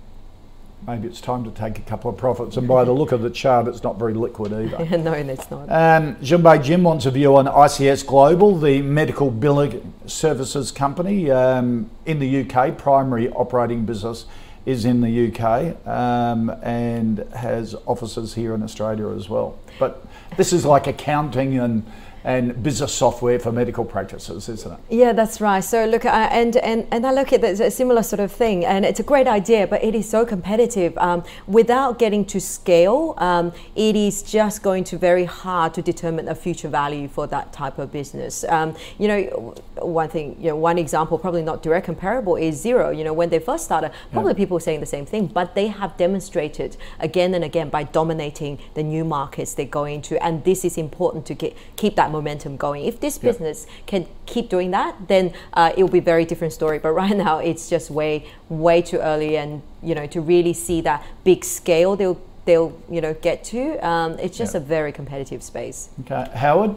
maybe 0.86 1.06
it's 1.06 1.20
time 1.20 1.44
to 1.44 1.50
take 1.50 1.78
a 1.78 1.82
couple 1.82 2.10
of 2.10 2.16
profits. 2.16 2.56
And 2.56 2.66
by 2.66 2.84
the 2.84 2.92
look 2.92 3.12
of 3.12 3.20
the 3.20 3.30
chart, 3.30 3.68
it's 3.68 3.82
not 3.82 3.98
very 3.98 4.14
liquid 4.14 4.52
either. 4.52 4.98
no, 4.98 5.12
it's 5.12 5.50
not. 5.50 5.70
Um, 5.70 6.16
Junbei 6.16 6.62
Jim 6.62 6.82
wants 6.82 7.06
a 7.06 7.10
view 7.10 7.36
on 7.36 7.44
ICS 7.44 8.06
Global, 8.06 8.58
the 8.58 8.80
medical 8.80 9.30
billing 9.30 9.92
services 10.06 10.72
company 10.72 11.30
um, 11.30 11.90
in 12.06 12.18
the 12.18 12.40
UK, 12.40 12.76
primary 12.78 13.30
operating 13.30 13.84
business 13.84 14.24
is 14.70 14.84
in 14.84 15.00
the 15.00 15.28
UK 15.28 15.86
um, 15.86 16.50
and 16.62 17.18
has 17.34 17.74
offices 17.86 18.34
here 18.34 18.54
in 18.54 18.62
Australia 18.62 19.08
as 19.08 19.28
well. 19.28 19.58
But 19.78 20.04
this 20.36 20.52
is 20.52 20.64
like 20.64 20.86
accounting 20.86 21.58
and 21.58 21.84
and 22.24 22.62
business 22.62 22.92
software 22.92 23.38
for 23.38 23.52
medical 23.52 23.84
practices, 23.84 24.48
isn't 24.48 24.72
it? 24.72 24.78
Yeah, 24.90 25.12
that's 25.12 25.40
right. 25.40 25.60
So 25.60 25.86
look, 25.86 26.04
uh, 26.04 26.28
and 26.30 26.56
and 26.56 26.86
and 26.90 27.06
I 27.06 27.12
look 27.12 27.32
at 27.32 27.40
this, 27.40 27.60
a 27.60 27.70
similar 27.70 28.02
sort 28.02 28.20
of 28.20 28.32
thing, 28.32 28.64
and 28.64 28.84
it's 28.84 29.00
a 29.00 29.02
great 29.02 29.26
idea, 29.26 29.66
but 29.66 29.82
it 29.82 29.94
is 29.94 30.08
so 30.08 30.26
competitive. 30.26 30.96
Um, 30.98 31.24
without 31.46 31.98
getting 31.98 32.24
to 32.26 32.40
scale, 32.40 33.14
um, 33.18 33.52
it 33.74 33.96
is 33.96 34.22
just 34.22 34.62
going 34.62 34.84
to 34.84 34.98
very 34.98 35.24
hard 35.24 35.74
to 35.74 35.82
determine 35.82 36.28
a 36.28 36.34
future 36.34 36.68
value 36.68 37.08
for 37.08 37.26
that 37.28 37.52
type 37.52 37.78
of 37.78 37.90
business. 37.90 38.44
Um, 38.44 38.76
you 38.98 39.08
know, 39.08 39.54
one 39.76 40.08
thing, 40.08 40.36
you 40.38 40.48
know, 40.48 40.56
one 40.56 40.78
example, 40.78 41.18
probably 41.18 41.42
not 41.42 41.62
direct 41.62 41.86
comparable, 41.86 42.36
is 42.36 42.62
Xero. 42.64 42.96
You 42.96 43.04
know, 43.04 43.12
when 43.12 43.30
they 43.30 43.38
first 43.38 43.64
started, 43.64 43.92
probably 44.12 44.32
yeah. 44.32 44.36
people 44.36 44.54
were 44.54 44.60
saying 44.60 44.80
the 44.80 44.86
same 44.86 45.06
thing, 45.06 45.26
but 45.26 45.54
they 45.54 45.68
have 45.68 45.96
demonstrated 45.96 46.76
again 46.98 47.34
and 47.34 47.44
again 47.44 47.70
by 47.70 47.84
dominating 47.84 48.58
the 48.74 48.82
new 48.82 49.04
markets 49.04 49.54
they 49.54 49.64
go 49.64 49.84
into, 49.84 50.22
and 50.22 50.44
this 50.44 50.64
is 50.64 50.76
important 50.76 51.24
to 51.26 51.34
get 51.34 51.56
keep 51.76 51.96
that 51.96 52.09
momentum 52.10 52.56
going. 52.56 52.84
If 52.84 53.00
this 53.00 53.18
business 53.18 53.66
yeah. 53.66 53.74
can 53.86 54.06
keep 54.26 54.48
doing 54.48 54.70
that, 54.72 55.08
then 55.08 55.32
uh, 55.54 55.72
it 55.76 55.82
will 55.82 55.90
be 55.90 55.98
a 55.98 56.02
very 56.02 56.24
different 56.24 56.52
story. 56.52 56.78
But 56.78 56.92
right 56.92 57.16
now, 57.16 57.38
it's 57.38 57.70
just 57.70 57.90
way, 57.90 58.26
way 58.48 58.82
too 58.82 58.98
early, 58.98 59.36
and 59.36 59.62
you 59.82 59.94
know, 59.94 60.06
to 60.08 60.20
really 60.20 60.52
see 60.52 60.80
that 60.82 61.04
big 61.24 61.44
scale 61.44 61.96
they'll 61.96 62.20
they'll 62.44 62.76
you 62.90 63.00
know 63.00 63.14
get 63.14 63.44
to, 63.44 63.76
um, 63.86 64.18
it's 64.18 64.36
just 64.36 64.54
yeah. 64.54 64.60
a 64.60 64.64
very 64.64 64.92
competitive 64.92 65.42
space. 65.42 65.90
Okay, 66.00 66.30
Howard, 66.34 66.76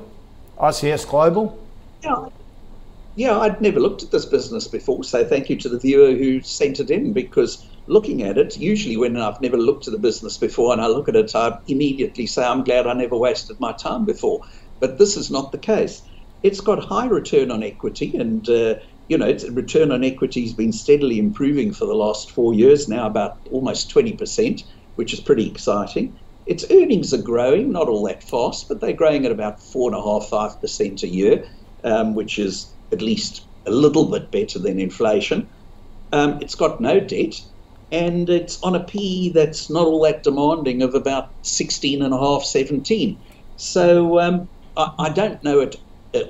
ICS 0.57 1.07
Global. 1.09 1.59
Yeah. 2.03 2.29
Yeah, 3.15 3.37
I'd 3.37 3.61
never 3.61 3.79
looked 3.79 4.01
at 4.01 4.09
this 4.09 4.25
business 4.25 4.67
before, 4.67 5.03
so 5.03 5.23
thank 5.23 5.47
you 5.47 5.55
to 5.57 5.69
the 5.69 5.77
viewer 5.77 6.13
who 6.13 6.41
sent 6.41 6.79
it 6.79 6.89
in 6.89 7.13
because 7.13 7.63
looking 7.85 8.23
at 8.23 8.37
it, 8.37 8.57
usually 8.57 8.97
when 8.97 9.17
I've 9.17 9.39
never 9.39 9.57
looked 9.57 9.87
at 9.87 9.93
a 9.93 9.99
business 9.99 10.37
before 10.37 10.73
and 10.73 10.81
I 10.81 10.87
look 10.87 11.07
at 11.07 11.15
it, 11.15 11.35
I 11.35 11.59
immediately 11.67 12.25
say, 12.25 12.43
I'm 12.43 12.63
glad 12.63 12.87
I 12.87 12.93
never 12.93 13.15
wasted 13.15 13.59
my 13.59 13.71
time 13.73 14.05
before. 14.05 14.41
But 14.83 14.97
this 14.97 15.15
is 15.15 15.31
not 15.31 15.53
the 15.53 15.57
case. 15.57 16.03
It's 16.43 16.59
got 16.59 16.83
high 16.83 17.07
return 17.07 17.51
on 17.51 17.63
equity, 17.63 18.17
and 18.17 18.49
uh, 18.49 18.75
you 19.07 19.17
know, 19.17 19.25
its 19.27 19.49
return 19.49 19.93
on 19.93 20.03
equity 20.03 20.43
has 20.43 20.53
been 20.53 20.73
steadily 20.73 21.19
improving 21.19 21.71
for 21.73 21.85
the 21.85 21.93
last 21.95 22.31
four 22.31 22.53
years 22.53 22.89
now, 22.89 23.07
about 23.07 23.37
almost 23.49 23.89
20%, 23.95 24.61
which 24.95 25.13
is 25.13 25.21
pretty 25.21 25.49
exciting. 25.49 26.19
Its 26.45 26.65
earnings 26.69 27.13
are 27.13 27.21
growing, 27.21 27.71
not 27.71 27.87
all 27.87 28.03
that 28.07 28.23
fast, 28.23 28.67
but 28.67 28.81
they're 28.81 28.91
growing 28.91 29.25
at 29.25 29.31
about 29.31 29.61
four 29.61 29.89
and 29.93 31.03
a 31.03 31.07
year. 31.07 31.45
um, 31.85 32.13
which 32.13 32.37
is 32.37 32.75
at 32.91 33.01
least 33.01 33.47
a 33.65 33.71
little 33.71 34.11
bit 34.11 34.31
better 34.31 34.59
than 34.59 34.79
inflation. 34.79 35.49
Um, 36.11 36.39
it's 36.41 36.55
got 36.55 36.81
no 36.81 36.99
debt, 36.99 37.35
and 37.91 38.29
it's 38.29 38.59
on 38.63 38.75
a 38.75 38.83
PE 38.83 39.29
that's 39.29 39.69
not 39.69 39.87
all 39.87 40.01
that 40.03 40.23
demanding 40.23 40.81
of 40.81 40.93
about 40.93 41.29
16 41.43 42.01
and 42.01 42.13
a 42.13 42.19
half, 42.19 42.43
17. 42.43 43.23
So 43.55 44.19
um, 44.19 44.49
I, 44.77 44.93
I, 44.99 45.09
don't 45.09 45.43
know 45.43 45.59
it 45.59 45.75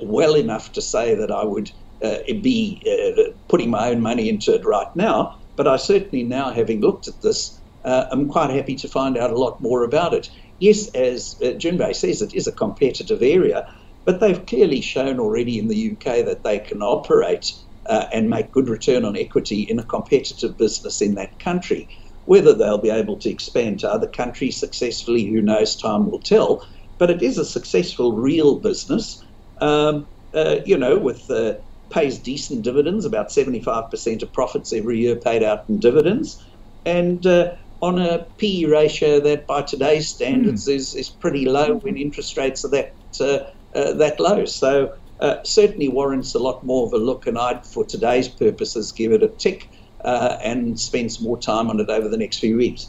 well 0.02 0.34
enough 0.34 0.72
to 0.72 0.82
say 0.82 1.14
that 1.14 1.30
I 1.30 1.44
would 1.44 1.70
uh, 2.02 2.18
be 2.42 2.82
uh, 2.86 3.30
putting 3.48 3.70
my 3.70 3.90
own 3.90 4.00
money 4.00 4.28
into 4.28 4.54
it 4.54 4.64
right 4.64 4.94
now, 4.94 5.38
but 5.56 5.68
I 5.68 5.76
certainly 5.76 6.24
now, 6.24 6.50
having 6.50 6.80
looked 6.80 7.08
at 7.08 7.20
this, 7.22 7.60
uh, 7.84 8.06
I'm 8.10 8.28
quite 8.28 8.50
happy 8.50 8.74
to 8.76 8.88
find 8.88 9.16
out 9.16 9.30
a 9.30 9.38
lot 9.38 9.60
more 9.60 9.84
about 9.84 10.14
it. 10.14 10.30
Yes, 10.58 10.88
as 10.94 11.36
uh, 11.42 11.46
Junbei 11.56 11.94
says, 11.94 12.22
it 12.22 12.34
is 12.34 12.46
a 12.46 12.52
competitive 12.52 13.22
area, 13.22 13.66
but 14.04 14.20
they've 14.20 14.44
clearly 14.46 14.80
shown 14.80 15.18
already 15.18 15.58
in 15.58 15.68
the 15.68 15.92
UK 15.92 16.24
that 16.24 16.44
they 16.44 16.58
can 16.58 16.82
operate 16.82 17.52
uh, 17.86 18.06
and 18.12 18.30
make 18.30 18.52
good 18.52 18.68
return 18.68 19.04
on 19.04 19.16
equity 19.16 19.62
in 19.62 19.78
a 19.78 19.84
competitive 19.84 20.56
business 20.56 21.00
in 21.00 21.14
that 21.14 21.38
country. 21.38 21.88
Whether 22.24 22.54
they'll 22.54 22.78
be 22.78 22.90
able 22.90 23.18
to 23.18 23.30
expand 23.30 23.80
to 23.80 23.90
other 23.90 24.06
countries 24.06 24.56
successfully, 24.56 25.26
who 25.26 25.42
knows, 25.42 25.76
time 25.76 26.10
will 26.10 26.20
tell. 26.20 26.66
But 26.98 27.10
it 27.10 27.22
is 27.22 27.38
a 27.38 27.44
successful 27.44 28.12
real 28.12 28.56
business, 28.56 29.22
um, 29.60 30.06
uh, 30.32 30.56
you 30.64 30.76
know, 30.76 30.98
with 30.98 31.30
uh, 31.30 31.54
pays 31.90 32.18
decent 32.18 32.62
dividends, 32.62 33.04
about 33.04 33.28
75% 33.28 34.22
of 34.22 34.32
profits 34.32 34.72
every 34.72 34.98
year 34.98 35.16
paid 35.16 35.42
out 35.42 35.64
in 35.68 35.78
dividends. 35.78 36.42
And 36.86 37.26
uh, 37.26 37.54
on 37.82 37.98
a 37.98 38.26
PE 38.38 38.64
ratio 38.64 39.20
that, 39.20 39.46
by 39.46 39.62
today's 39.62 40.08
standards, 40.08 40.66
mm. 40.66 40.74
is, 40.74 40.94
is 40.94 41.10
pretty 41.10 41.46
low 41.46 41.76
when 41.76 41.96
interest 41.96 42.36
rates 42.36 42.64
are 42.64 42.68
that 42.68 42.94
uh, 43.20 43.50
uh, 43.74 43.92
that 43.94 44.20
low. 44.20 44.44
So 44.44 44.94
uh, 45.20 45.42
certainly 45.42 45.88
warrants 45.88 46.34
a 46.34 46.38
lot 46.38 46.64
more 46.64 46.86
of 46.86 46.92
a 46.92 46.98
look, 46.98 47.26
and 47.26 47.38
I'd, 47.38 47.66
for 47.66 47.84
today's 47.84 48.28
purposes, 48.28 48.92
give 48.92 49.12
it 49.12 49.22
a 49.22 49.28
tick 49.28 49.68
uh, 50.04 50.38
and 50.42 50.78
spend 50.78 51.12
some 51.12 51.24
more 51.24 51.38
time 51.38 51.70
on 51.70 51.80
it 51.80 51.88
over 51.88 52.08
the 52.08 52.16
next 52.16 52.38
few 52.38 52.56
weeks. 52.56 52.88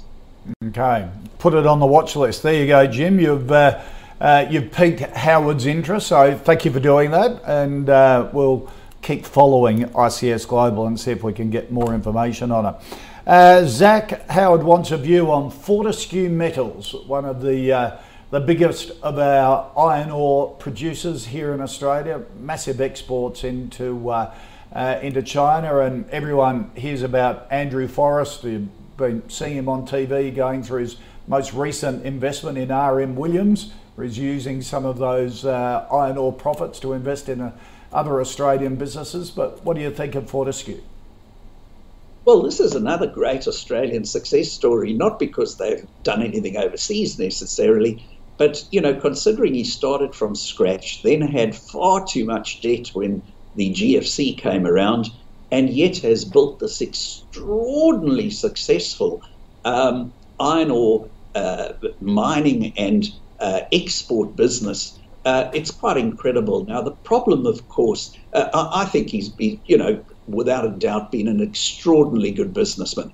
Okay, 0.64 1.08
put 1.46 1.54
it 1.54 1.68
on 1.68 1.80
the 1.80 1.86
watch 1.86 2.16
list. 2.16 2.42
There 2.42 2.56
you 2.56 2.66
go, 2.66 2.88
Jim. 2.88 3.20
You've 3.20 3.52
uh, 3.52 3.80
uh, 4.20 4.48
you've 4.50 4.72
piqued 4.72 5.02
Howard's 5.02 5.68
interest, 5.68 6.08
so 6.08 6.36
thank 6.36 6.66
you 6.66 6.72
for 6.72 6.80
doing 6.80 7.12
that, 7.12 7.40
and 7.46 7.88
uh, 7.88 8.32
we'll 8.34 8.68
keep 9.04 9.24
following 9.28 9.84
ICS 9.84 10.48
Global 10.48 10.88
and 10.88 11.00
see 11.00 11.12
if 11.12 11.22
we 11.22 11.34
can 11.34 11.52
get 11.52 11.72
more 11.72 11.94
information 11.94 12.52
on 12.52 12.66
it. 12.66 12.76
Uh, 13.28 13.64
Zach 13.66 14.28
Howard 14.28 14.64
wants 14.64 14.90
a 14.90 14.98
view 14.98 15.32
on 15.32 15.52
Fortescue 15.52 16.32
Metals, 16.32 16.96
one 17.06 17.26
of 17.26 17.44
the 17.44 18.00
the 18.32 18.40
biggest 18.40 18.94
of 19.04 19.20
our 19.20 19.72
iron 19.78 20.10
ore 20.10 20.56
producers 20.56 21.28
here 21.28 21.54
in 21.54 21.62
Australia, 21.62 22.24
massive 22.40 22.82
exports 22.82 23.44
into 23.44 24.10
uh, 24.10 24.34
uh, 24.74 24.98
into 25.04 25.22
China, 25.22 25.82
and 25.82 26.10
everyone 26.10 26.72
hears 26.74 27.04
about 27.04 27.46
Andrew 27.52 27.88
Forrest. 27.88 28.44
You've 28.44 28.98
been 28.98 29.30
seeing 29.30 29.58
him 29.58 29.70
on 29.70 29.86
TV 29.86 30.36
going 30.36 30.64
through 30.64 30.82
his 30.82 30.98
most 31.28 31.54
recent 31.54 32.06
investment 32.06 32.58
in 32.58 32.70
RM 32.70 33.16
Williams, 33.16 33.74
is 33.98 34.18
using 34.18 34.62
some 34.62 34.86
of 34.86 34.98
those 34.98 35.46
uh, 35.46 35.88
iron 35.92 36.18
ore 36.18 36.34
profits 36.34 36.80
to 36.82 36.94
invest 36.94 37.30
in 37.30 37.42
uh, 37.42 37.52
other 37.94 38.20
Australian 38.20 38.76
businesses. 38.76 39.32
But 39.32 39.64
what 39.64 39.76
do 39.76 39.82
you 39.82 39.92
think 39.92 40.16
of 40.16 40.30
Fortescue? 40.30 40.82
Well, 42.26 42.42
this 42.42 42.60
is 42.60 42.74
another 42.74 43.08
great 43.08 43.48
Australian 43.48 44.04
success 44.04 44.52
story, 44.52 44.94
not 44.94 45.20
because 45.20 45.58
they've 45.58 45.88
done 46.04 46.24
anything 46.24 46.58
overseas 46.58 47.20
necessarily, 47.20 48.04
but, 48.38 48.66
you 48.72 48.82
know, 48.82 48.96
considering 48.96 49.54
he 49.54 49.64
started 49.64 50.14
from 50.16 50.36
scratch, 50.36 51.04
then 51.04 51.22
had 51.22 51.56
far 51.56 52.06
too 52.06 52.26
much 52.26 52.62
debt 52.62 52.90
when 52.90 53.22
the 53.56 53.72
GFC 53.72 54.38
came 54.38 54.66
around, 54.66 55.12
and 55.52 55.70
yet 55.70 55.98
has 56.00 56.26
built 56.26 56.60
this 56.60 56.82
extraordinarily 56.82 58.32
successful 58.32 59.22
um, 59.64 60.12
iron 60.40 60.72
ore 60.72 61.08
mining 62.02 62.74
and 62.78 63.10
uh, 63.40 63.62
export 63.72 64.36
business. 64.36 64.98
Uh, 65.26 65.50
it's 65.54 65.72
quite 65.72 65.98
incredible. 65.98 66.66
Now, 66.66 66.82
the 66.82 66.92
problem, 66.92 67.46
of 67.46 67.68
course, 67.70 68.16
uh, 68.34 68.50
I, 68.54 68.84
I, 68.84 68.86
think 68.86 69.10
he's 69.10 69.30
been, 69.30 69.60
you 69.66 69.78
know, 69.78 70.04
without 70.28 70.66
a 70.66 70.70
doubt, 70.70 71.12
been 71.12 71.28
an 71.28 71.42
extraordinarily 71.42 72.32
good 72.32 72.54
businessman. 72.54 73.12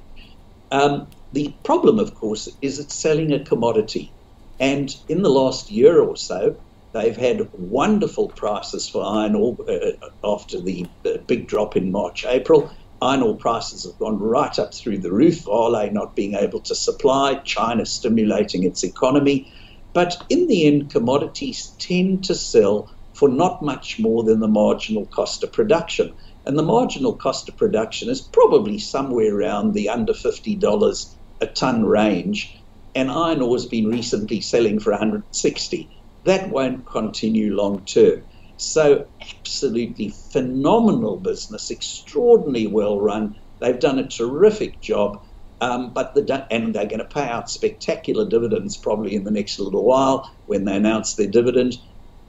Um, 0.72 1.08
the 1.34 1.54
problem, 1.64 2.00
of 2.00 2.16
course, 2.16 2.50
is 2.62 2.80
it's 2.80 2.96
selling 2.96 3.32
a 3.32 3.44
commodity. 3.44 4.12
And 4.60 4.96
in 5.08 5.22
the 5.22 5.30
last 5.30 5.72
year 5.72 6.02
or 6.02 6.18
so, 6.18 6.56
they've 6.94 7.16
had 7.16 7.50
wonderful 7.54 8.28
prices 8.30 8.90
for 8.90 9.04
iron 9.04 9.36
ore 9.36 9.58
uh, 9.68 9.92
after 10.24 10.60
the 10.60 10.86
uh, 11.06 11.18
big 11.28 11.48
drop 11.48 11.78
in 11.78 11.92
March, 11.92 12.26
April. 12.26 12.70
Iron 13.02 13.24
ore 13.24 13.36
prices 13.36 13.84
have 13.84 13.98
gone 13.98 14.20
right 14.20 14.58
up 14.60 14.74
through 14.74 15.00
the 15.00 15.12
roof, 15.12 15.46
Vale 15.46 15.92
not 15.92 16.16
being 16.16 16.36
able 16.36 16.60
to 16.62 16.76
supply, 16.76 17.36
China 17.44 17.86
stimulating 17.86 18.64
its 18.64 18.84
economy. 18.84 19.52
But 19.94 20.24
in 20.30 20.48
the 20.48 20.68
end, 20.68 20.92
commodities 20.92 21.76
tend 21.80 22.24
to 22.26 22.36
sell 22.36 22.90
for 23.14 23.28
not 23.28 23.62
much 23.62 24.00
more 24.00 24.24
than 24.24 24.40
the 24.40 24.48
marginal 24.48 25.06
cost 25.08 25.44
of 25.44 25.52
production. 25.52 26.14
And 26.46 26.58
the 26.58 26.64
marginal 26.64 27.14
cost 27.14 27.50
of 27.50 27.58
production 27.58 28.10
is 28.10 28.22
probably 28.22 28.80
somewhere 28.80 29.36
around 29.36 29.74
the 29.74 29.90
under 29.90 30.14
$50 30.14 31.16
a 31.42 31.48
tonne 31.48 31.86
range 31.86 32.62
and 32.96 33.10
iron 33.10 33.42
ore 33.42 33.56
has 33.56 33.66
been 33.66 33.88
recently 33.88 34.42
selling 34.42 34.80
for 34.80 34.92
160. 34.92 35.90
That 36.26 36.50
won't 36.50 36.86
continue 36.86 37.56
long 37.56 37.86
term. 37.86 38.24
So, 38.58 39.08
absolutely 39.22 40.14
phenomenal 40.32 41.18
business, 41.18 41.72
extraordinarily 41.72 42.68
well 42.68 43.00
run. 43.00 43.36
They've 43.60 43.80
done 43.80 44.00
a 44.00 44.08
terrific 44.08 44.82
job, 44.82 45.18
um, 45.62 45.94
but 45.94 46.14
the, 46.16 46.48
and 46.52 46.74
they're 46.74 46.86
going 46.86 47.00
to 47.00 47.06
pay 47.06 47.28
out 47.28 47.50
spectacular 47.50 48.28
dividends 48.28 48.78
probably 48.78 49.16
in 49.16 49.24
the 49.24 49.32
next 49.32 49.60
little 49.60 49.86
while 49.86 50.30
when 50.46 50.66
they 50.66 50.76
announce 50.76 51.16
their 51.16 51.30
dividend. 51.30 51.76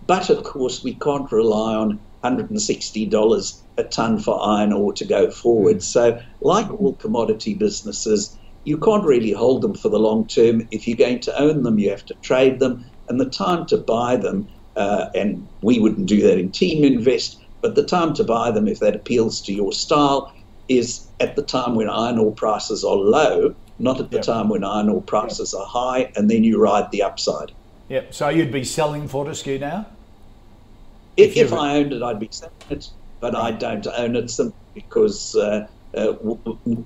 But 0.07 0.31
of 0.31 0.43
course, 0.43 0.83
we 0.83 0.99
can't 0.99 1.31
rely 1.31 1.75
on 1.75 2.01
$160 2.25 3.63
a 3.79 3.85
tonne 3.85 4.19
for 4.19 4.45
iron 4.45 4.73
ore 4.73 4.93
to 4.95 5.05
go 5.05 5.31
forward. 5.31 5.83
So, 5.83 6.21
like 6.41 6.71
all 6.71 6.97
commodity 6.97 7.55
businesses, 7.55 8.37
you 8.65 8.79
can't 8.79 9.05
really 9.05 9.33
hold 9.33 9.63
them 9.63 9.75
for 9.75 9.89
the 9.89 9.99
long 9.99 10.27
term. 10.27 10.63
If 10.71 10.87
you're 10.87 10.97
going 10.97 11.21
to 11.21 11.41
own 11.41 11.63
them, 11.63 11.79
you 11.79 11.91
have 11.91 12.05
to 12.07 12.15
trade 12.23 12.61
them, 12.61 12.85
and 13.09 13.21
the 13.21 13.31
time 13.31 13.67
to 13.67 13.79
buy 13.79 14.17
them, 14.17 14.49
uh, 14.77 15.11
and 15.15 15.47
we 15.63 15.79
wouldn't 15.79 16.07
do 16.07 16.23
that 16.23 16.39
in 16.39 16.51
TeamInvest, 16.51 17.39
but 17.61 17.75
the 17.75 17.85
time 17.85 18.15
to 18.15 18.25
buy 18.25 18.51
them, 18.51 18.67
if 18.67 18.81
that 18.81 18.97
appeals 18.97 19.41
to 19.43 19.53
your 19.53 19.73
style, 19.73 20.33
is 20.69 21.07
at 21.21 21.37
the 21.37 21.43
time 21.43 21.75
when 21.75 21.89
iron 21.89 22.19
ore 22.19 22.33
prices 22.33 22.85
are 22.85 22.97
low, 22.97 23.55
not 23.79 24.01
at 24.01 24.11
the 24.11 24.17
yep. 24.17 24.25
time 24.25 24.49
when 24.49 24.65
iron 24.65 24.89
ore 24.89 25.03
prices 25.03 25.53
yep. 25.53 25.63
are 25.63 25.67
high, 25.67 26.13
and 26.17 26.31
then 26.31 26.45
you 26.45 26.61
ride 26.61 26.91
the 26.91 27.03
upside. 27.03 27.53
Yep. 27.89 28.15
So 28.15 28.29
you'd 28.29 28.53
be 28.53 28.65
selling 28.65 29.09
Fortescue 29.09 29.59
now? 29.59 29.87
If, 31.17 31.37
if, 31.37 31.49
if 31.49 31.53
I 31.53 31.77
owned 31.77 31.93
it, 31.93 32.03
I'd 32.03 32.19
be 32.19 32.29
selling 32.31 32.55
it, 32.71 32.89
but 33.21 33.35
I 33.35 33.51
don't 33.51 33.87
own 33.87 34.17
it 34.17 34.31
simply 34.31 34.57
because 34.75 35.37
uh, 35.37 35.67
uh, 35.97 36.15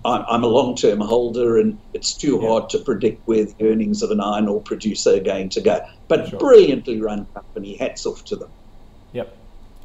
I'm 0.05 0.45
a 0.45 0.49
long 0.49 0.75
term 0.77 1.01
holder, 1.01 1.59
and 1.59 1.79
it's 1.93 2.17
too 2.17 2.39
yeah. 2.41 2.49
hard 2.49 2.69
to 2.71 2.79
predict 2.81 3.23
where 3.27 3.45
the 3.45 3.55
earnings 3.63 4.03
of 4.03 4.11
an 4.11 4.21
iron 4.21 4.49
ore 4.49 4.63
producer 4.63 5.17
are 5.17 5.21
going 5.21 5.49
to 5.51 5.61
go. 5.61 5.81
But 6.09 6.29
sure. 6.29 6.39
brilliantly 6.39 7.01
run 7.01 7.27
company, 7.35 7.77
hats 7.77 8.07
off 8.07 8.25
to 8.27 8.37
them. 8.37 8.53
Yep. 9.13 9.37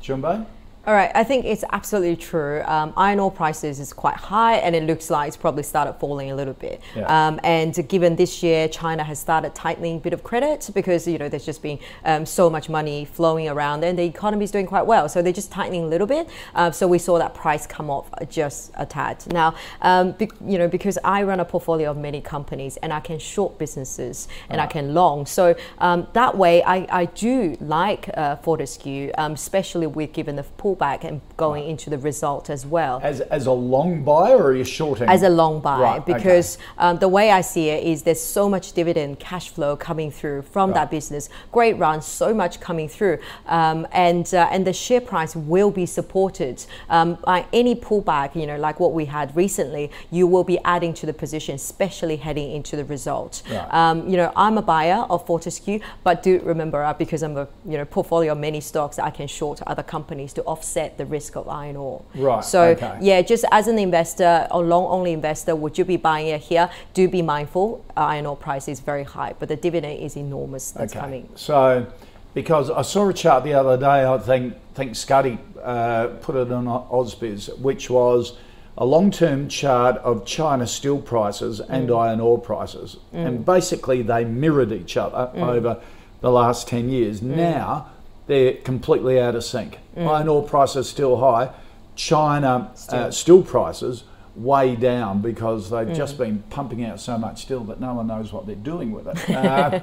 Junbei? 0.01 0.45
All 0.87 0.95
right, 0.95 1.11
I 1.13 1.23
think 1.23 1.45
it's 1.45 1.63
absolutely 1.71 2.15
true. 2.15 2.63
Um, 2.65 2.91
iron 2.97 3.19
ore 3.19 3.29
prices 3.29 3.79
is 3.79 3.93
quite 3.93 4.15
high, 4.15 4.55
and 4.55 4.75
it 4.75 4.81
looks 4.81 5.11
like 5.11 5.27
it's 5.27 5.37
probably 5.37 5.61
started 5.61 5.93
falling 5.93 6.31
a 6.31 6.35
little 6.35 6.55
bit. 6.55 6.81
Yeah. 6.95 7.27
Um, 7.27 7.39
and 7.43 7.87
given 7.87 8.15
this 8.15 8.41
year, 8.41 8.67
China 8.67 9.03
has 9.03 9.19
started 9.19 9.53
tightening 9.53 9.97
a 9.97 9.99
bit 9.99 10.11
of 10.11 10.23
credit 10.23 10.71
because 10.73 11.07
you 11.07 11.19
know 11.19 11.29
there's 11.29 11.45
just 11.45 11.61
been 11.61 11.77
um, 12.03 12.25
so 12.25 12.49
much 12.49 12.67
money 12.67 13.05
flowing 13.05 13.47
around, 13.47 13.83
and 13.83 13.99
the 13.99 14.03
economy 14.03 14.43
is 14.43 14.49
doing 14.49 14.65
quite 14.65 14.87
well. 14.87 15.07
So 15.07 15.21
they're 15.21 15.31
just 15.31 15.51
tightening 15.51 15.83
a 15.83 15.87
little 15.87 16.07
bit. 16.07 16.27
Uh, 16.55 16.71
so 16.71 16.87
we 16.87 16.97
saw 16.97 17.19
that 17.19 17.35
price 17.35 17.67
come 17.67 17.91
off 17.91 18.09
just 18.27 18.71
a 18.73 18.85
tad. 18.87 19.23
Now, 19.31 19.53
um, 19.83 20.13
be, 20.13 20.31
you 20.43 20.57
know, 20.57 20.67
because 20.67 20.97
I 21.03 21.21
run 21.21 21.39
a 21.39 21.45
portfolio 21.45 21.91
of 21.91 21.97
many 21.97 22.21
companies, 22.21 22.77
and 22.77 22.91
I 22.91 23.01
can 23.01 23.19
short 23.19 23.59
businesses 23.59 24.27
and 24.49 24.59
I 24.59 24.65
can 24.65 24.95
long. 24.95 25.27
So 25.27 25.53
um, 25.77 26.07
that 26.13 26.35
way, 26.35 26.63
I, 26.63 26.87
I 26.89 27.05
do 27.05 27.55
like 27.61 28.09
uh, 28.17 28.37
Fortescue, 28.37 29.11
um, 29.19 29.33
especially 29.33 29.85
with 29.85 30.13
given 30.13 30.37
the 30.37 30.43
pool 30.43 30.70
pullback 30.71 31.03
and 31.03 31.21
going 31.37 31.67
into 31.67 31.89
the 31.89 31.97
result 31.97 32.49
as 32.49 32.65
well. 32.65 32.99
As, 33.03 33.21
as 33.21 33.45
a 33.45 33.51
long 33.51 34.03
buy 34.03 34.31
or 34.31 34.47
are 34.47 34.55
you 34.55 34.63
shorting? 34.63 35.09
As 35.09 35.23
a 35.23 35.29
long 35.29 35.59
buy, 35.59 35.79
Right, 35.79 36.01
okay. 36.01 36.13
because 36.13 36.57
um, 36.77 36.97
the 36.99 37.07
way 37.07 37.31
I 37.31 37.41
see 37.41 37.69
it 37.69 37.85
is 37.85 38.03
there's 38.03 38.21
so 38.21 38.49
much 38.49 38.73
dividend 38.73 39.19
cash 39.19 39.49
flow 39.49 39.75
coming 39.75 40.11
through 40.11 40.43
from 40.43 40.71
that 40.73 40.91
business. 40.91 41.29
Great 41.51 41.77
run, 41.77 42.01
so 42.01 42.33
much 42.33 42.59
coming 42.59 42.87
through, 42.87 43.19
um, 43.47 43.87
and 43.91 44.33
uh, 44.33 44.47
and 44.51 44.65
the 44.65 44.73
share 44.73 45.01
price 45.01 45.35
will 45.35 45.71
be 45.71 45.85
supported 45.85 46.65
um, 46.89 47.17
by 47.25 47.45
any 47.53 47.75
pullback. 47.75 48.35
You 48.35 48.47
know, 48.47 48.57
like 48.57 48.79
what 48.79 48.93
we 48.93 49.05
had 49.05 49.35
recently, 49.35 49.91
you 50.11 50.27
will 50.27 50.43
be 50.43 50.59
adding 50.59 50.93
to 50.95 51.05
the 51.05 51.13
position, 51.13 51.55
especially 51.55 52.17
heading 52.17 52.51
into 52.51 52.75
the 52.75 52.85
result. 52.85 53.43
Right. 53.49 53.73
Um, 53.73 54.07
you 54.09 54.17
know, 54.17 54.31
I'm 54.35 54.57
a 54.57 54.61
buyer 54.61 55.05
of 55.09 55.25
Fortescue, 55.25 55.79
but 56.03 56.23
do 56.23 56.39
remember 56.39 56.83
uh, 56.83 56.93
because 56.93 57.23
I'm 57.23 57.37
a 57.37 57.47
you 57.65 57.77
know 57.77 57.85
portfolio 57.85 58.31
of 58.33 58.37
many 58.37 58.61
stocks, 58.61 58.99
I 58.99 59.09
can 59.09 59.27
short 59.27 59.61
other 59.67 59.83
companies 59.83 60.33
to 60.33 60.43
offset 60.43 60.60
the 60.97 61.05
risk 61.05 61.35
of 61.35 61.47
iron 61.47 61.75
ore. 61.75 62.01
Right, 62.15 62.43
So 62.43 62.61
okay. 62.75 62.97
yeah, 63.01 63.21
just 63.21 63.45
as 63.51 63.67
an 63.67 63.77
investor 63.79 64.47
or 64.51 64.63
long 64.63 64.85
only 64.85 65.11
investor, 65.13 65.55
would 65.55 65.77
you 65.77 65.85
be 65.85 65.97
buying 65.97 66.27
it 66.27 66.41
here? 66.41 66.69
Do 66.93 67.07
be 67.07 67.21
mindful. 67.21 67.83
Iron 67.97 68.25
ore 68.25 68.37
price 68.37 68.67
is 68.67 68.79
very 68.79 69.03
high, 69.03 69.33
but 69.39 69.49
the 69.49 69.55
dividend 69.55 69.99
is 69.99 70.15
enormous 70.17 70.71
that's 70.71 70.93
coming. 70.93 71.29
So, 71.35 71.85
because 72.33 72.69
I 72.69 72.81
saw 72.83 73.09
a 73.09 73.13
chart 73.13 73.43
the 73.43 73.53
other 73.53 73.77
day, 73.77 74.05
I 74.05 74.17
think 74.17 74.55
think 74.73 74.91
Scuddy 74.93 75.37
uh, 75.61 76.07
put 76.21 76.35
it 76.35 76.51
on 76.51 76.65
Ausbiz, 76.65 77.57
which 77.59 77.89
was 77.89 78.37
a 78.77 78.85
long-term 78.85 79.49
chart 79.49 79.97
of 79.97 80.25
China 80.25 80.65
steel 80.65 80.97
prices 80.99 81.59
and 81.59 81.89
Mm. 81.89 81.97
iron 81.99 82.19
ore 82.21 82.39
prices, 82.39 82.97
and 83.11 83.45
basically 83.45 84.01
they 84.01 84.23
mirrored 84.23 84.71
each 84.71 84.95
other 84.95 85.29
Mm. 85.35 85.47
over 85.55 85.77
the 86.21 86.31
last 86.31 86.69
ten 86.69 86.89
years. 86.89 87.21
Now 87.21 87.87
they're 88.31 88.53
completely 88.53 89.19
out 89.19 89.35
of 89.35 89.43
sync. 89.43 89.77
Mm. 89.97 90.07
Iron 90.07 90.27
ore 90.29 90.41
prices 90.43 90.89
still 90.89 91.17
high, 91.17 91.51
China 91.95 92.71
uh, 92.89 93.11
steel 93.11 93.43
prices 93.43 94.05
way 94.37 94.77
down 94.77 95.21
because 95.21 95.69
they've 95.69 95.89
Mm. 95.89 95.95
just 95.95 96.17
been 96.17 96.41
pumping 96.49 96.85
out 96.85 97.01
so 97.01 97.17
much 97.17 97.41
steel 97.41 97.65
that 97.65 97.81
no 97.81 97.93
one 97.93 98.07
knows 98.07 98.31
what 98.31 98.45
they're 98.45 98.55
doing 98.55 98.93
with 98.93 99.05
it. 99.07 99.17
Uh, 99.35 99.79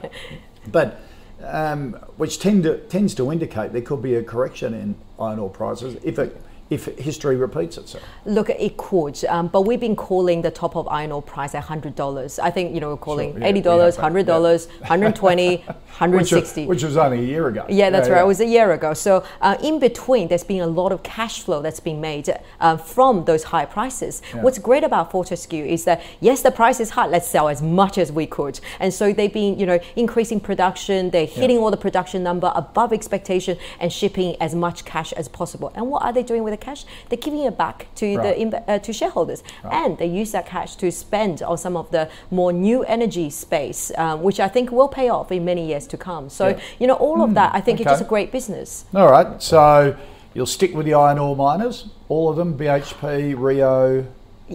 but 0.73 1.01
um, 1.45 1.93
which 2.17 2.39
tend 2.39 2.63
to, 2.65 2.79
tends 2.89 3.15
to 3.15 3.31
indicate 3.31 3.73
there 3.73 3.83
could 3.83 4.03
be 4.03 4.15
a 4.15 4.23
correction 4.23 4.73
in 4.75 4.95
iron 5.21 5.39
ore 5.39 5.51
prices 5.51 5.97
if 6.03 6.19
it 6.19 6.41
if 6.71 6.87
history 6.99 7.37
repeats 7.37 7.79
itself. 7.79 8.05
Look, 8.27 8.51
it 8.51 8.77
could, 8.77 9.25
um, 9.27 9.49
but 9.49 9.63
we've 9.63 9.81
been 9.81 9.97
calling 9.97 10.43
the 10.43 10.51
top 10.51 10.77
of 10.77 10.87
iron 10.89 11.13
ore 11.13 11.23
price 11.23 11.55
at 11.55 11.65
hundred 11.65 11.95
dollars. 11.95 12.39
I 12.39 12.51
think 12.51 12.75
you 12.75 12.81
know 12.81 12.91
we're 12.91 12.97
calling 12.97 13.33
Sure, 13.33 13.41
yeah, 13.41 13.47
eighty 13.47 13.61
dollars, 13.61 13.97
hundred 13.97 14.27
dollars, 14.27 14.69
hundred 14.85 15.17
twenty, 15.17 15.65
hundred 15.89 16.19
Which 16.19 16.33
was, 16.33 16.43
sixty. 16.43 16.67
which 16.67 16.83
was 16.83 16.97
only 16.97 17.19
a 17.19 17.23
year 17.23 17.49
ago. 17.49 17.65
Yeah, 17.69 17.91
that's 17.91 18.09
right. 18.09 18.21
It 18.21 18.27
was 18.27 18.41
a 18.41 18.47
year 18.47 18.73
ago. 18.73 18.95
So 18.95 19.25
uh, 19.41 19.57
in 19.63 19.79
between, 19.79 20.29
there's 20.29 20.45
been 20.45 20.61
a 20.61 20.67
lot 20.67 20.93
of 20.93 21.03
cash 21.03 21.43
flow 21.43 21.63
that's 21.63 21.81
been 21.81 22.01
made 22.01 22.29
uh, 22.61 22.77
from 22.77 23.25
those 23.25 23.45
high 23.45 23.65
prices. 23.65 24.23
What's 24.35 24.59
great 24.59 24.85
about 24.85 25.11
Fortescue 25.11 25.65
is 25.65 25.85
that 25.85 26.03
yes, 26.21 26.43
the 26.43 26.51
price 26.51 26.81
is 26.81 26.91
high. 26.91 27.07
Let's 27.07 27.29
sell 27.29 27.49
as 27.49 27.63
much 27.63 27.97
as 27.99 28.13
we 28.13 28.27
could, 28.27 28.61
and 28.79 28.93
so 28.93 29.13
they've 29.13 29.33
been 29.33 29.59
you 29.59 29.67
know 29.67 29.79
increasing 29.97 30.39
production. 30.41 31.11
They're 31.11 31.27
hitting 31.27 31.59
all 31.59 31.71
the 31.71 31.77
production 31.77 32.23
number 32.23 32.53
above 32.55 32.93
expectation 32.93 33.57
and 33.81 33.93
shipping 33.93 34.37
as 34.41 34.55
much 34.55 34.85
cash 34.85 35.13
as 35.15 35.29
possible. 35.29 35.73
And 35.75 35.89
what 35.89 36.03
are 36.03 36.13
they 36.13 36.23
doing 36.23 36.43
with 36.43 36.58
cash? 36.61 36.85
They're 37.09 37.19
giving 37.19 37.41
it 37.45 37.57
back 37.57 37.87
to 37.97 38.17
Right. 38.17 38.51
the 38.51 38.71
uh, 38.71 38.79
to 38.79 38.93
shareholders, 38.93 39.43
and 39.71 39.99
they 39.99 40.07
use 40.07 40.33
that 40.33 40.47
cash 40.47 40.77
to 40.77 40.91
spend 40.91 41.43
on 41.43 41.57
some 41.59 41.77
of 41.77 41.91
the 41.91 42.09
more 42.31 42.53
new 42.53 42.83
energy 42.85 43.31
space, 43.31 43.93
um, 43.97 44.23
which 44.23 44.41
I 44.41 44.49
think 44.49 44.71
will 44.71 44.89
pay 44.89 45.09
off 45.09 45.31
in 45.33 45.45
many 45.45 45.67
years 45.67 45.87
to 45.89 45.97
come. 45.97 46.29
So 46.29 46.49
Yeah. 46.49 46.59
you 46.79 46.87
know 46.87 46.95
all 46.95 47.23
of 47.23 47.35
that, 47.35 47.51
I 47.55 47.61
think 47.61 47.81
it's 47.81 47.91
just 47.91 48.03
a 48.03 48.05
great 48.15 48.31
business. 48.33 48.85
All 48.95 49.11
right, 49.11 49.43
so 49.43 49.95
you'll 50.35 50.47
stick 50.47 50.75
with 50.75 50.87
the 50.87 50.95
iron 50.95 51.19
ore 51.19 51.37
miners, 51.37 51.87
all 52.09 52.29
of 52.31 52.37
them, 52.37 52.55
BHP, 52.57 53.35
Rio, 53.35 54.05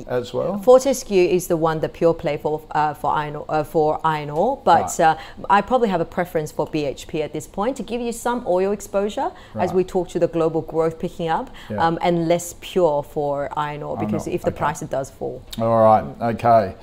as 0.07 0.33
well. 0.33 0.57
Fortescue 0.59 1.23
is 1.23 1.47
the 1.47 1.57
one, 1.57 1.79
the 1.79 1.89
pure 1.89 2.13
play 2.13 2.37
for 2.37 2.61
uh, 2.71 2.93
for 2.93 3.11
iron 3.13 3.35
ore, 3.35 3.45
uh, 3.49 3.63
for 3.63 3.99
iron 4.03 4.29
ore. 4.29 4.59
But 4.63 4.83
Right. 4.83 4.99
uh, 4.99 5.17
I 5.49 5.61
probably 5.61 5.89
have 5.89 6.01
a 6.01 6.05
preference 6.05 6.51
for 6.51 6.65
BHP 6.67 7.21
at 7.23 7.33
this 7.33 7.47
point 7.47 7.77
to 7.77 7.83
give 7.83 8.01
you 8.01 8.11
some 8.11 8.43
oil 8.47 8.71
exposure 8.71 9.31
as 9.55 9.73
we 9.73 9.83
talk 9.83 10.09
to 10.09 10.19
the 10.19 10.27
global 10.27 10.61
growth 10.61 10.99
picking 10.99 11.29
up, 11.29 11.49
Yeah. 11.69 11.85
um, 11.85 11.97
and 12.01 12.27
less 12.27 12.55
pure 12.61 13.03
for 13.03 13.49
iron 13.57 13.83
ore 13.83 13.97
because 13.97 14.27
ore, 14.27 14.33
if 14.33 14.41
the 14.41 14.47
okay. 14.49 14.57
price 14.57 14.79
does 14.81 15.09
fall. 15.09 15.41
All 15.61 15.83
right, 15.83 16.05
okay. 16.33 16.75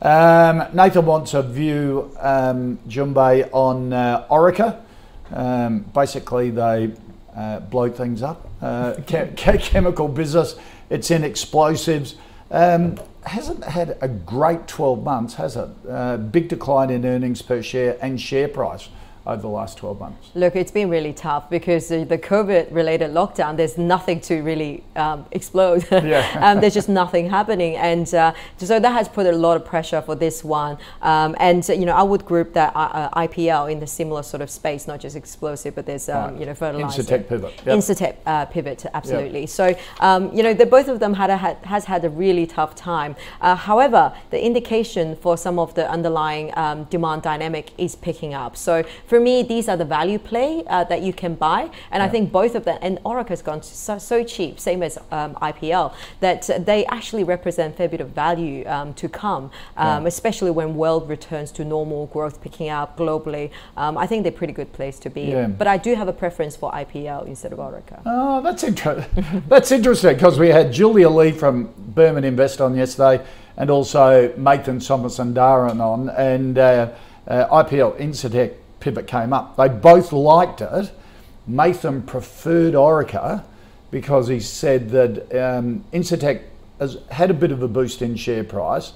Um, 0.00 0.62
Nathan 0.72 1.06
wants 1.06 1.34
a 1.34 1.42
view, 1.42 2.10
um, 2.20 2.78
Jun 2.86 3.12
Bei, 3.12 3.44
on 3.52 3.92
uh, 3.92 4.26
Orica. 4.30 4.76
Um, 5.34 5.80
basically, 5.92 6.50
they 6.50 6.92
uh, 7.36 7.60
blow 7.60 7.90
things 7.90 8.22
up. 8.22 8.48
Uh, 8.62 8.94
che- 9.06 9.32
che- 9.36 9.58
chemical 9.58 10.08
business, 10.08 10.54
it's 10.88 11.10
in 11.10 11.24
explosives. 11.24 12.14
Um, 12.50 12.98
hasn't 13.24 13.64
had 13.64 13.98
a 14.00 14.08
great 14.08 14.66
12 14.66 15.04
months, 15.04 15.34
has 15.34 15.56
it? 15.56 15.68
Uh, 15.88 16.16
big 16.16 16.48
decline 16.48 16.90
in 16.90 17.04
earnings 17.04 17.42
per 17.42 17.62
share 17.62 17.98
and 18.00 18.20
share 18.20 18.48
price 18.48 18.88
over 19.28 19.42
the 19.42 19.48
last 19.48 19.76
12 19.78 20.00
months. 20.00 20.30
Look, 20.34 20.56
it's 20.56 20.70
been 20.70 20.88
really 20.88 21.12
tough 21.12 21.50
because 21.50 21.88
the, 21.88 22.04
the 22.04 22.18
COVID-related 22.18 23.10
lockdown. 23.10 23.56
There's 23.56 23.76
nothing 23.76 24.20
to 24.22 24.40
really 24.40 24.84
um, 24.96 25.26
explode. 25.32 25.86
Yeah. 26.08 26.38
um, 26.40 26.60
there's 26.60 26.74
just 26.74 26.88
nothing 26.88 27.28
happening, 27.28 27.76
and 27.76 28.14
uh, 28.14 28.32
so 28.56 28.78
that 28.80 28.92
has 28.92 29.08
put 29.08 29.26
a 29.26 29.32
lot 29.32 29.56
of 29.56 29.64
pressure 29.64 30.00
for 30.00 30.14
this 30.14 30.42
one. 30.44 30.78
Um, 31.02 31.34
and 31.38 31.68
uh, 31.68 31.72
you 31.74 31.84
know, 31.84 31.92
I 31.92 32.02
would 32.02 32.24
group 32.24 32.54
that 32.54 32.74
uh, 32.74 32.78
uh, 33.12 33.26
IPL 33.26 33.70
in 33.70 33.80
the 33.80 33.86
similar 33.86 34.22
sort 34.22 34.40
of 34.40 34.48
space, 34.48 34.86
not 34.86 35.00
just 35.00 35.16
explosive, 35.16 35.74
but 35.74 35.86
there's 35.86 36.08
um, 36.08 36.18
Right. 36.18 36.40
you 36.40 36.46
know 36.46 36.54
fertilizer. 36.54 37.02
Incitec 37.02 37.28
pivot, 37.28 37.52
yep. 37.66 37.78
Incitec 37.78 38.16
uh, 38.26 38.44
pivot, 38.46 38.86
absolutely. 38.94 39.46
So 39.46 39.74
um, 40.00 40.34
you 40.34 40.42
know, 40.42 40.54
the, 40.54 40.66
both 40.66 40.88
of 40.88 41.00
them 41.00 41.14
had, 41.14 41.30
a, 41.30 41.36
had 41.36 41.56
has 41.64 41.84
had 41.84 42.04
a 42.04 42.10
really 42.10 42.46
tough 42.46 42.74
time. 42.74 43.16
Uh, 43.40 43.56
however, 43.56 44.14
the 44.30 44.42
indication 44.42 45.16
for 45.16 45.36
some 45.36 45.58
of 45.58 45.74
the 45.74 45.90
underlying 45.90 46.56
um, 46.56 46.84
demand 46.84 47.22
dynamic 47.22 47.72
is 47.76 47.96
picking 47.96 48.34
up. 48.34 48.56
So 48.56 48.84
for 49.06 49.17
me, 49.20 49.42
these 49.42 49.68
are 49.68 49.76
the 49.76 49.84
value 49.84 50.18
play 50.18 50.64
uh, 50.66 50.84
that 50.84 51.02
you 51.02 51.12
can 51.12 51.34
buy, 51.34 51.70
and 51.90 52.02
I 52.02 52.08
think 52.08 52.32
both 52.32 52.54
of 52.54 52.64
them. 52.64 52.78
And 52.82 52.98
Orica 53.04 53.28
has 53.28 53.42
gone 53.42 53.62
so, 53.62 53.98
so 53.98 54.24
cheap, 54.24 54.60
same 54.60 54.82
as 54.82 54.98
um, 55.10 55.34
IPL, 55.36 55.94
that 56.20 56.48
they 56.66 56.84
actually 56.86 57.24
represent 57.24 57.74
a 57.74 57.76
fair 57.76 57.88
bit 57.88 58.00
of 58.00 58.10
value 58.10 58.66
um, 58.66 58.94
to 58.94 59.08
come, 59.08 59.50
um, 59.76 60.06
especially 60.06 60.50
when 60.50 60.74
world 60.74 61.08
returns 61.08 61.50
to 61.52 61.64
normal 61.64 62.06
growth 62.06 62.40
picking 62.40 62.68
up 62.68 62.96
globally. 62.96 63.50
Um, 63.76 63.96
I 63.98 64.06
think 64.06 64.22
they're 64.22 64.32
a 64.32 64.36
pretty 64.36 64.52
good 64.52 64.72
place 64.72 64.98
to 65.00 65.10
be. 65.10 65.22
Yeah. 65.22 65.46
But 65.46 65.66
I 65.66 65.76
do 65.76 65.94
have 65.94 66.08
a 66.08 66.12
preference 66.12 66.56
for 66.56 66.70
IPL 66.72 67.26
instead 67.26 67.52
of 67.52 67.58
Orica. 67.58 68.02
Oh, 68.06 68.40
that's 68.40 68.64
interesting. 68.64 69.42
that's 69.48 69.72
interesting 69.72 70.14
because 70.14 70.38
we 70.38 70.48
had 70.48 70.72
Julia 70.72 71.08
Lee 71.08 71.32
from 71.32 71.72
Burman 71.76 72.24
Invest 72.24 72.60
on 72.60 72.74
yesterday, 72.74 73.24
and 73.56 73.70
also 73.70 74.28
Mathan 74.36 74.80
Somasundaram 74.80 75.80
on, 75.80 76.10
and 76.10 76.58
uh, 76.58 76.90
uh, 77.26 77.64
IPL 77.64 77.98
Incitec 77.98 78.54
pivot 78.80 79.06
came 79.06 79.32
up. 79.32 79.56
They 79.56 79.68
both 79.68 80.12
liked 80.12 80.60
it. 80.60 80.92
Mathan 81.48 82.06
preferred 82.06 82.74
Orica 82.74 83.44
because 83.90 84.28
he 84.28 84.40
said 84.40 84.90
that 84.90 85.18
um, 85.34 85.84
Incitec 85.92 86.42
has 86.78 86.98
had 87.10 87.30
a 87.30 87.34
bit 87.34 87.50
of 87.50 87.62
a 87.62 87.68
boost 87.68 88.02
in 88.02 88.16
share 88.16 88.44
price. 88.44 88.92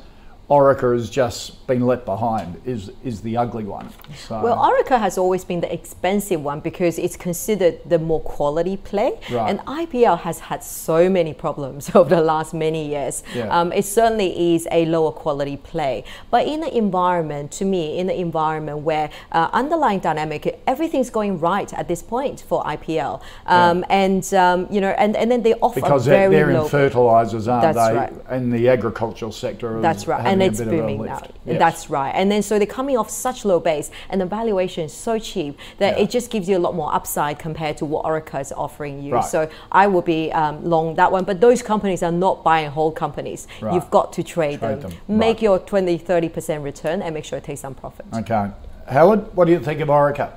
Orica 0.53 0.93
has 0.93 1.09
just 1.09 1.67
been 1.67 1.87
left 1.91 2.05
behind. 2.05 2.61
Is 2.67 2.91
is 3.03 3.23
the 3.23 3.35
ugly 3.39 3.65
one? 3.65 3.89
So, 4.29 4.43
Well, 4.43 4.59
Orica 4.69 4.99
has 5.07 5.17
always 5.17 5.45
been 5.51 5.61
the 5.61 5.73
expensive 5.73 6.41
one 6.45 6.61
because 6.61 6.99
it's 6.99 7.17
considered 7.17 7.75
the 7.93 7.99
more 7.99 8.21
quality 8.21 8.77
play. 8.77 9.11
Right. 9.31 9.49
And 9.49 9.61
IPL 9.61 10.19
has 10.29 10.41
had 10.51 10.63
so 10.63 11.09
many 11.09 11.33
problems 11.33 11.83
over 11.99 12.11
the 12.17 12.21
last 12.21 12.53
many 12.53 12.83
years. 12.95 13.23
Yeah. 13.35 13.49
Um, 13.57 13.73
it 13.73 13.87
certainly 13.87 14.55
is 14.55 14.69
a 14.71 14.85
lower 14.85 15.13
quality 15.13 15.57
play. 15.57 16.05
But 16.31 16.47
in 16.47 16.61
the 16.61 16.77
environment, 16.77 17.51
to 17.53 17.65
me, 17.65 17.99
in 17.99 18.07
the 18.07 18.19
environment 18.29 18.79
where 18.81 19.09
uh, 19.39 19.49
underlying 19.55 20.01
dynamic, 20.01 20.61
everything's 20.67 21.09
going 21.09 21.41
right 21.41 21.73
at 21.73 21.89
this 21.89 22.03
point 22.03 22.45
for 22.49 22.63
IPL. 22.65 23.23
Um, 23.47 23.85
And, 23.89 24.25
um, 24.35 24.67
you 24.75 24.81
know, 24.85 24.95
and, 25.03 25.17
and 25.17 25.31
then 25.31 25.43
they 25.43 25.55
offer 25.67 25.81
because 25.81 26.05
they're, 26.05 26.29
very 26.29 26.53
they're 26.53 26.59
low 26.59 26.65
in 26.65 26.71
fertilizers, 26.71 27.49
aren't 27.49 27.63
That's 27.63 27.89
they? 27.89 27.97
right. 27.97 28.13
And 28.29 28.53
the 28.53 28.69
agricultural 28.69 29.33
sector. 29.33 29.81
That's 29.81 30.07
right, 30.07 30.21
having 30.21 30.42
and 30.45 30.51
it's 30.53 30.59
bit 30.61 30.69
of 30.69 30.75
a 30.75 30.77
booming 30.79 31.05
now. 31.05 31.23
Yes. 31.45 31.59
That's 31.59 31.91
right, 31.91 32.11
and 32.11 32.31
then 32.31 32.43
so 32.43 32.59
they're 32.59 32.67
coming 32.67 32.97
off 32.97 33.11
such 33.11 33.45
low 33.45 33.61
base, 33.61 33.91
and 34.11 34.21
the 34.21 34.27
valuation 34.27 34.85
is 34.85 34.93
so 34.93 35.19
cheap 35.19 35.59
that 35.79 35.97
Yeah. 35.97 36.05
it 36.05 36.11
just 36.11 36.31
gives 36.31 36.49
you 36.49 36.57
a 36.57 36.63
lot 36.67 36.75
more 36.75 36.95
upside 36.95 37.39
compared 37.39 37.77
to 37.79 37.85
what 37.85 38.05
Orica 38.05 38.41
is 38.41 38.53
offering 38.53 39.03
you. 39.03 39.15
Right. 39.15 39.25
So 39.25 39.49
I 39.71 39.87
will 39.87 40.03
be 40.03 40.31
um, 40.33 40.65
long 40.65 40.95
that 40.97 41.11
one, 41.13 41.25
but 41.25 41.41
those 41.41 41.63
companies 41.63 42.03
are 42.03 42.13
not 42.13 42.43
buying 42.45 42.71
whole 42.71 42.93
companies. 42.93 43.47
Right. 43.61 43.75
You've 43.75 43.91
got 43.91 44.13
to 44.15 44.23
trade, 44.23 44.59
Trade 44.61 44.81
them. 44.83 44.91
them, 44.91 45.19
Make 45.19 45.37
right. 45.37 45.43
your 45.43 45.59
20, 45.59 45.99
30 45.99 46.29
percent 46.29 46.63
return, 46.65 47.03
and 47.03 47.15
make 47.15 47.25
sure 47.25 47.39
it 47.39 47.45
takes 47.45 47.61
some 47.61 47.75
profit. 47.75 48.07
Okay, 48.15 48.51
Howard, 48.89 49.35
what 49.37 49.47
do 49.47 49.53
you 49.53 49.61
think 49.61 49.81
of 49.81 49.89
Orica? 49.89 50.33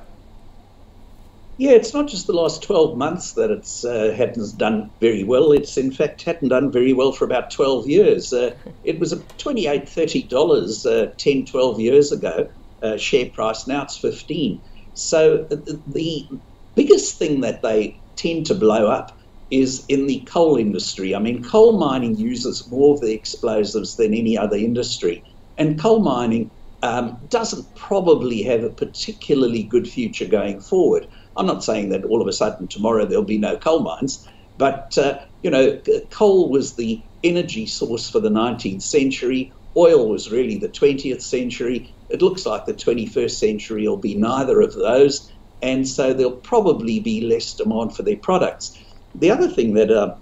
Yeah, 1.57 1.71
it's 1.71 1.93
not 1.93 2.09
just 2.09 2.27
the 2.27 2.33
last 2.33 2.63
12 2.63 2.97
months 2.97 3.33
that 3.33 3.49
it's 3.49 3.85
uh, 3.85 4.13
hadn't 4.15 4.57
done 4.57 4.91
very 4.99 5.23
well. 5.23 5.53
It's 5.53 5.77
in 5.77 5.91
fact 5.91 6.23
hadn't 6.23 6.49
done 6.49 6.71
very 6.71 6.91
well 6.91 7.13
for 7.13 7.23
about 7.23 7.49
12 7.49 7.87
years. 7.87 8.33
Uh, 8.33 8.51
it 8.83 8.99
was 8.99 9.13
at 9.13 9.19
28 9.37 9.85
$30 9.85 10.85
uh, 10.85 11.11
10, 11.17 11.45
12 11.45 11.79
years 11.79 12.11
ago, 12.11 12.49
uh, 12.81 12.97
share 12.97 13.29
price. 13.33 13.67
Now 13.67 13.83
it's 13.83 13.97
15. 13.97 14.61
So 14.93 15.45
uh, 15.49 15.55
the, 15.55 15.81
the 15.87 16.29
biggest 16.75 17.17
thing 17.17 17.39
that 17.41 17.61
they 17.61 18.01
tend 18.17 18.45
to 18.47 18.55
blow 18.55 18.87
up 18.87 19.17
is 19.49 19.85
in 19.87 20.07
the 20.07 20.27
coal 20.29 20.57
industry. 20.57 21.15
I 21.15 21.19
mean, 21.19 21.41
coal 21.41 21.77
mining 21.77 22.17
uses 22.17 22.67
more 22.69 22.95
of 22.95 23.01
the 23.01 23.13
explosives 23.13 23.95
than 23.95 24.13
any 24.13 24.37
other 24.37 24.57
industry, 24.57 25.23
and 25.57 25.79
coal 25.79 25.99
mining 26.01 26.51
um, 26.81 27.17
doesn't 27.29 27.73
probably 27.75 28.43
have 28.43 28.63
a 28.63 28.69
particularly 28.69 29.63
good 29.63 29.87
future 29.87 30.27
going 30.27 30.59
forward. 30.59 31.07
I'm 31.37 31.45
not 31.45 31.63
saying 31.63 31.89
that 31.89 32.05
all 32.05 32.21
of 32.21 32.27
a 32.27 32.33
sudden 32.33 32.67
tomorrow 32.67 33.05
there'll 33.05 33.23
be 33.23 33.37
no 33.37 33.57
coal 33.57 33.79
mines, 33.81 34.25
but 34.57 34.97
uh, 34.97 35.19
you 35.43 35.49
know, 35.49 35.79
coal 36.11 36.49
was 36.49 36.75
the 36.75 37.03
energy 37.23 37.65
source 37.65 38.09
for 38.09 38.19
the 38.19 38.29
19th 38.29 38.83
century. 38.83 39.51
Oil 39.77 40.09
was 40.09 40.31
really 40.31 40.57
the 40.57 40.69
20th 40.69 41.21
century. 41.21 41.93
It 42.09 42.21
looks 42.21 42.45
like 42.45 42.65
the 42.65 42.73
21st 42.73 43.31
century 43.31 43.87
will 43.87 43.97
be 43.97 44.15
neither 44.15 44.61
of 44.61 44.73
those, 44.73 45.29
and 45.61 45.87
so 45.87 46.13
there'll 46.13 46.37
probably 46.37 46.99
be 46.99 47.21
less 47.21 47.53
demand 47.55 47.95
for 47.95 48.03
their 48.03 48.17
products. 48.17 48.77
The 49.13 49.31
other 49.31 49.49
thing 49.49 49.73
that 49.75 49.91
uh, 49.91 50.15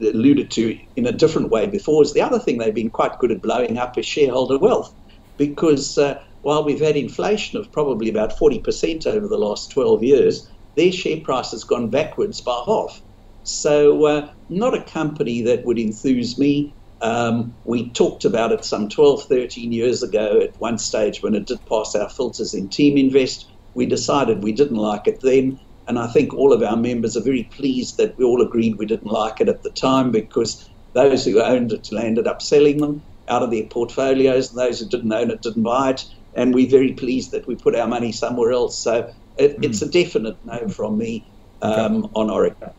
alluded 0.00 0.50
to 0.52 0.78
in 0.96 1.06
a 1.06 1.12
different 1.12 1.50
way 1.50 1.66
before 1.66 2.02
is 2.02 2.12
the 2.12 2.22
other 2.22 2.38
thing 2.40 2.58
they've 2.58 2.74
been 2.74 2.90
quite 2.90 3.18
good 3.20 3.30
at 3.30 3.42
blowing 3.42 3.78
up 3.78 3.96
is 3.96 4.06
shareholder 4.06 4.58
wealth, 4.58 4.92
because 5.36 5.96
uh, 5.96 6.18
while 6.46 6.62
we've 6.62 6.80
had 6.80 6.96
inflation 6.96 7.58
of 7.58 7.72
probably 7.72 8.08
about 8.08 8.38
40% 8.38 9.04
over 9.04 9.26
the 9.26 9.36
last 9.36 9.68
12 9.72 10.04
years, 10.04 10.48
their 10.76 10.92
share 10.92 11.20
price 11.24 11.50
has 11.50 11.64
gone 11.64 11.90
backwards 11.90 12.40
by 12.40 12.62
half. 12.64 13.02
So, 13.42 14.06
uh, 14.06 14.30
not 14.48 14.72
a 14.72 14.84
company 14.84 15.42
that 15.42 15.64
would 15.64 15.76
enthuse 15.76 16.38
me. 16.38 16.76
Um, 17.00 17.56
we 17.64 17.90
talked 17.90 18.24
about 18.24 18.52
it 18.52 18.64
some 18.64 18.88
12, 18.88 19.24
13 19.24 19.72
years 19.72 20.04
ago 20.04 20.40
at 20.40 20.54
one 20.58 20.78
stage 20.78 21.20
when 21.20 21.34
it 21.34 21.48
did 21.48 21.58
pass 21.68 21.96
our 21.96 22.08
filters 22.08 22.54
in 22.54 22.68
TeamInvest. 22.68 23.46
We 23.74 23.86
decided 23.86 24.44
we 24.44 24.52
didn't 24.52 24.76
like 24.76 25.08
it 25.08 25.18
then. 25.22 25.58
And 25.88 25.98
I 25.98 26.06
think 26.06 26.32
all 26.32 26.52
of 26.52 26.62
our 26.62 26.76
members 26.76 27.16
are 27.16 27.24
very 27.24 27.50
pleased 27.56 27.96
that 27.96 28.14
we 28.18 28.24
all 28.24 28.40
agreed 28.40 28.76
we 28.78 28.86
didn't 28.86 29.10
like 29.10 29.40
it 29.40 29.48
at 29.48 29.64
the 29.64 29.72
time 29.72 30.12
because 30.12 30.70
those 30.94 31.24
who 31.24 31.42
owned 31.42 31.72
it 31.72 31.88
landed 31.90 32.28
up 32.28 32.40
selling 32.40 32.76
them 32.76 33.02
out 33.28 33.42
of 33.42 33.50
their 33.50 33.66
portfolios, 33.66 34.50
and 34.50 34.60
those 34.60 34.78
who 34.78 34.88
didn't 34.88 35.12
own 35.12 35.32
it 35.32 35.42
didn't 35.42 35.64
buy 35.64 35.90
it. 35.90 36.04
And 36.36 36.54
we're 36.54 36.70
very 36.70 36.92
pleased 36.92 37.32
that 37.32 37.46
we 37.46 37.56
put 37.56 37.74
our 37.74 37.88
money 37.88 38.12
somewhere 38.12 38.52
else. 38.52 38.78
So 38.78 39.12
it, 39.36 39.58
mm. 39.58 39.64
it's 39.64 39.82
a 39.82 39.88
definite 39.88 40.36
no 40.44 40.68
from 40.68 40.96
me 40.96 41.26
um, 41.62 42.04
okay. 42.04 42.12
on 42.14 42.28
Orica. 42.28 42.72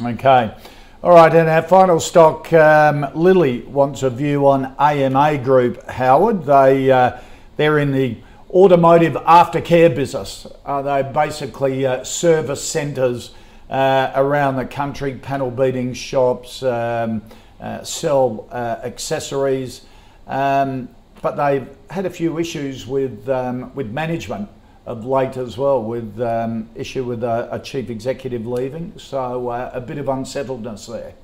Okay. 0.00 0.54
All 1.04 1.10
right, 1.10 1.34
and 1.34 1.48
our 1.48 1.62
final 1.62 1.98
stock, 1.98 2.52
um, 2.52 3.08
Lilly 3.14 3.62
wants 3.62 4.04
a 4.04 4.10
view 4.10 4.46
on 4.46 4.72
AMA 4.78 5.38
Group. 5.38 5.82
Howard, 5.90 6.44
they 6.44 6.92
uh, 6.92 7.18
they're 7.56 7.80
in 7.80 7.90
the 7.90 8.18
automotive 8.50 9.14
aftercare 9.14 9.92
business. 9.92 10.46
Uh, 10.64 10.82
they 10.82 11.02
basically 11.12 11.84
uh, 11.84 12.04
service 12.04 12.62
centres 12.62 13.34
uh, 13.68 14.12
around 14.14 14.56
the 14.56 14.64
country, 14.64 15.14
panel 15.14 15.50
beating 15.50 15.92
shops, 15.92 16.62
um, 16.62 17.22
uh, 17.60 17.82
sell 17.82 18.46
uh, 18.52 18.78
accessories, 18.84 19.86
um, 20.26 20.88
but 21.22 21.36
they've 21.36 21.68
had 21.88 22.04
a 22.04 22.10
few 22.10 22.38
issues 22.38 22.86
with 22.86 23.28
um, 23.28 23.74
with 23.74 23.90
management 23.90 24.48
of 24.84 25.06
late 25.06 25.36
as 25.36 25.56
well, 25.56 25.82
with 25.82 26.20
um, 26.20 26.68
issue 26.74 27.04
with 27.04 27.22
a, 27.22 27.48
a, 27.52 27.60
chief 27.60 27.88
executive 27.88 28.44
leaving. 28.44 28.92
So 28.96 29.48
uh, 29.48 29.70
a 29.72 29.80
bit 29.80 29.98
of 29.98 30.08
unsettledness 30.08 30.86
there. 30.86 31.14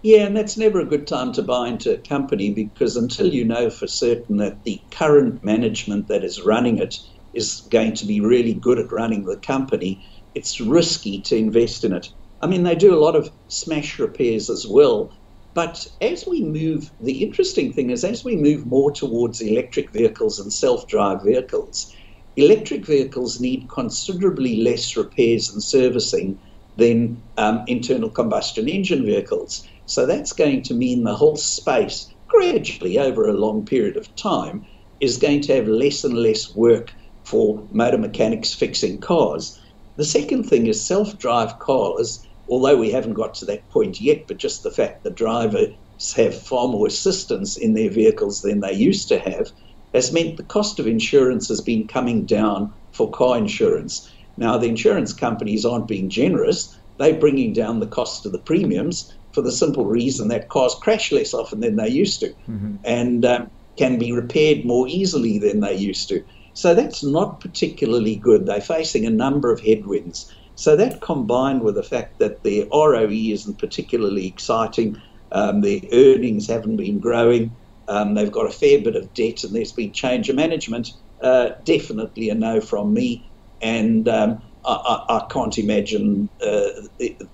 Yeah, 0.00 0.20
and 0.20 0.36
that's 0.36 0.56
never 0.56 0.80
a 0.80 0.84
good 0.84 1.06
time 1.06 1.32
to 1.34 1.42
buy 1.42 1.68
into 1.68 1.92
a 1.92 1.98
company 1.98 2.50
because 2.50 2.96
until 2.96 3.26
you 3.26 3.44
know 3.44 3.68
for 3.68 3.86
certain 3.86 4.38
that 4.38 4.64
the 4.64 4.80
current 4.90 5.44
management 5.44 6.08
that 6.08 6.24
is 6.24 6.40
running 6.42 6.78
it 6.78 6.98
is 7.34 7.62
going 7.70 7.92
to 7.94 8.06
be 8.06 8.20
really 8.20 8.54
good 8.54 8.78
at 8.78 8.90
running 8.90 9.24
the 9.24 9.36
company, 9.36 10.02
it's 10.34 10.60
risky 10.60 11.20
to 11.22 11.36
invest 11.36 11.84
in 11.84 11.92
it. 11.92 12.08
I 12.40 12.46
mean, 12.46 12.62
they 12.62 12.74
do 12.74 12.94
a 12.94 13.00
lot 13.00 13.16
of 13.16 13.30
smash 13.48 13.98
repairs 13.98 14.48
as 14.48 14.66
well. 14.66 15.12
But 15.56 15.86
as 16.02 16.26
we 16.26 16.42
move, 16.42 16.92
the 17.00 17.22
interesting 17.22 17.72
thing 17.72 17.88
is 17.88 18.04
as 18.04 18.22
we 18.22 18.36
move 18.36 18.66
more 18.66 18.92
towards 18.92 19.40
electric 19.40 19.90
vehicles 19.90 20.38
and 20.38 20.52
self 20.52 20.86
drive 20.86 21.22
vehicles, 21.22 21.90
electric 22.36 22.84
vehicles 22.84 23.40
need 23.40 23.70
considerably 23.70 24.56
less 24.56 24.98
repairs 24.98 25.48
and 25.48 25.62
servicing 25.62 26.38
than 26.76 27.22
um, 27.38 27.64
internal 27.68 28.10
combustion 28.10 28.68
engine 28.68 29.06
vehicles. 29.06 29.66
So 29.86 30.04
that's 30.04 30.34
going 30.34 30.60
to 30.64 30.74
mean 30.74 31.04
the 31.04 31.14
whole 31.14 31.36
space, 31.36 32.12
gradually 32.28 32.98
over 32.98 33.26
a 33.26 33.32
long 33.32 33.64
period 33.64 33.96
of 33.96 34.14
time, 34.14 34.66
is 35.00 35.16
going 35.16 35.40
to 35.40 35.54
have 35.54 35.68
less 35.68 36.04
and 36.04 36.18
less 36.18 36.54
work 36.54 36.92
for 37.24 37.66
motor 37.70 37.96
mechanics 37.96 38.52
fixing 38.52 39.00
cars. 39.00 39.58
The 39.96 40.04
second 40.04 40.44
thing 40.44 40.66
is 40.66 40.86
self 40.86 41.16
drive 41.16 41.58
cars, 41.60 42.26
although 42.48 42.76
we 42.76 42.90
haven't 42.90 43.14
got 43.14 43.34
to 43.34 43.44
that 43.46 43.68
point 43.70 44.00
yet, 44.00 44.26
but 44.26 44.36
just 44.36 44.62
the 44.62 44.70
fact 44.70 45.02
that 45.04 45.14
drivers 45.14 45.74
have 46.14 46.40
far 46.40 46.68
more 46.68 46.86
assistance 46.86 47.56
in 47.56 47.74
their 47.74 47.90
vehicles 47.90 48.42
than 48.42 48.60
they 48.60 48.72
used 48.72 49.08
to 49.08 49.18
have 49.18 49.50
has 49.94 50.12
meant 50.12 50.36
the 50.36 50.42
cost 50.42 50.78
of 50.78 50.86
insurance 50.86 51.48
has 51.48 51.60
been 51.60 51.86
coming 51.86 52.24
down 52.24 52.72
for 52.92 53.10
car 53.10 53.38
insurance. 53.38 54.10
Now, 54.36 54.58
the 54.58 54.68
insurance 54.68 55.12
companies 55.12 55.64
aren't 55.64 55.88
being 55.88 56.10
generous, 56.10 56.76
they're 56.98 57.18
bringing 57.18 57.52
down 57.52 57.80
the 57.80 57.86
cost 57.86 58.26
of 58.26 58.32
the 58.32 58.38
premiums 58.38 59.12
for 59.32 59.42
the 59.42 59.52
simple 59.52 59.84
reason 59.84 60.28
that 60.28 60.48
cars 60.48 60.74
crash 60.74 61.12
less 61.12 61.34
often 61.34 61.60
than 61.60 61.76
they 61.76 61.88
used 61.88 62.20
to 62.20 62.28
mm-hmm. 62.48 62.76
and 62.84 63.24
um, 63.24 63.50
can 63.76 63.98
be 63.98 64.12
repaired 64.12 64.64
more 64.64 64.88
easily 64.88 65.38
than 65.38 65.60
they 65.60 65.74
used 65.74 66.08
to. 66.08 66.24
So 66.54 66.74
that's 66.74 67.04
not 67.04 67.40
particularly 67.40 68.16
good. 68.16 68.46
They're 68.46 68.62
facing 68.62 69.04
a 69.04 69.10
number 69.10 69.52
of 69.52 69.60
headwinds. 69.60 70.34
So 70.56 70.74
that 70.76 71.00
combined 71.00 71.62
with 71.62 71.74
the 71.74 71.82
fact 71.82 72.18
that 72.18 72.42
their 72.42 72.64
ROE 72.72 73.08
isn't 73.10 73.58
particularly 73.58 74.26
exciting, 74.26 75.00
um, 75.32 75.60
their 75.60 75.80
earnings 75.92 76.48
haven't 76.48 76.76
been 76.76 76.98
growing, 76.98 77.54
um, 77.88 78.14
they've 78.14 78.32
got 78.32 78.46
a 78.46 78.50
fair 78.50 78.80
bit 78.80 78.96
of 78.96 79.12
debt, 79.14 79.44
and 79.44 79.54
there's 79.54 79.72
been 79.72 79.92
change 79.92 80.28
of 80.28 80.36
management. 80.36 80.92
Uh, 81.20 81.50
definitely 81.64 82.30
a 82.30 82.34
no 82.34 82.60
from 82.60 82.92
me. 82.92 83.28
And 83.62 84.08
um, 84.08 84.42
I, 84.64 84.72
I, 84.74 85.16
I, 85.16 85.26
can't 85.30 85.56
imagine, 85.58 86.28
uh, 86.44 86.68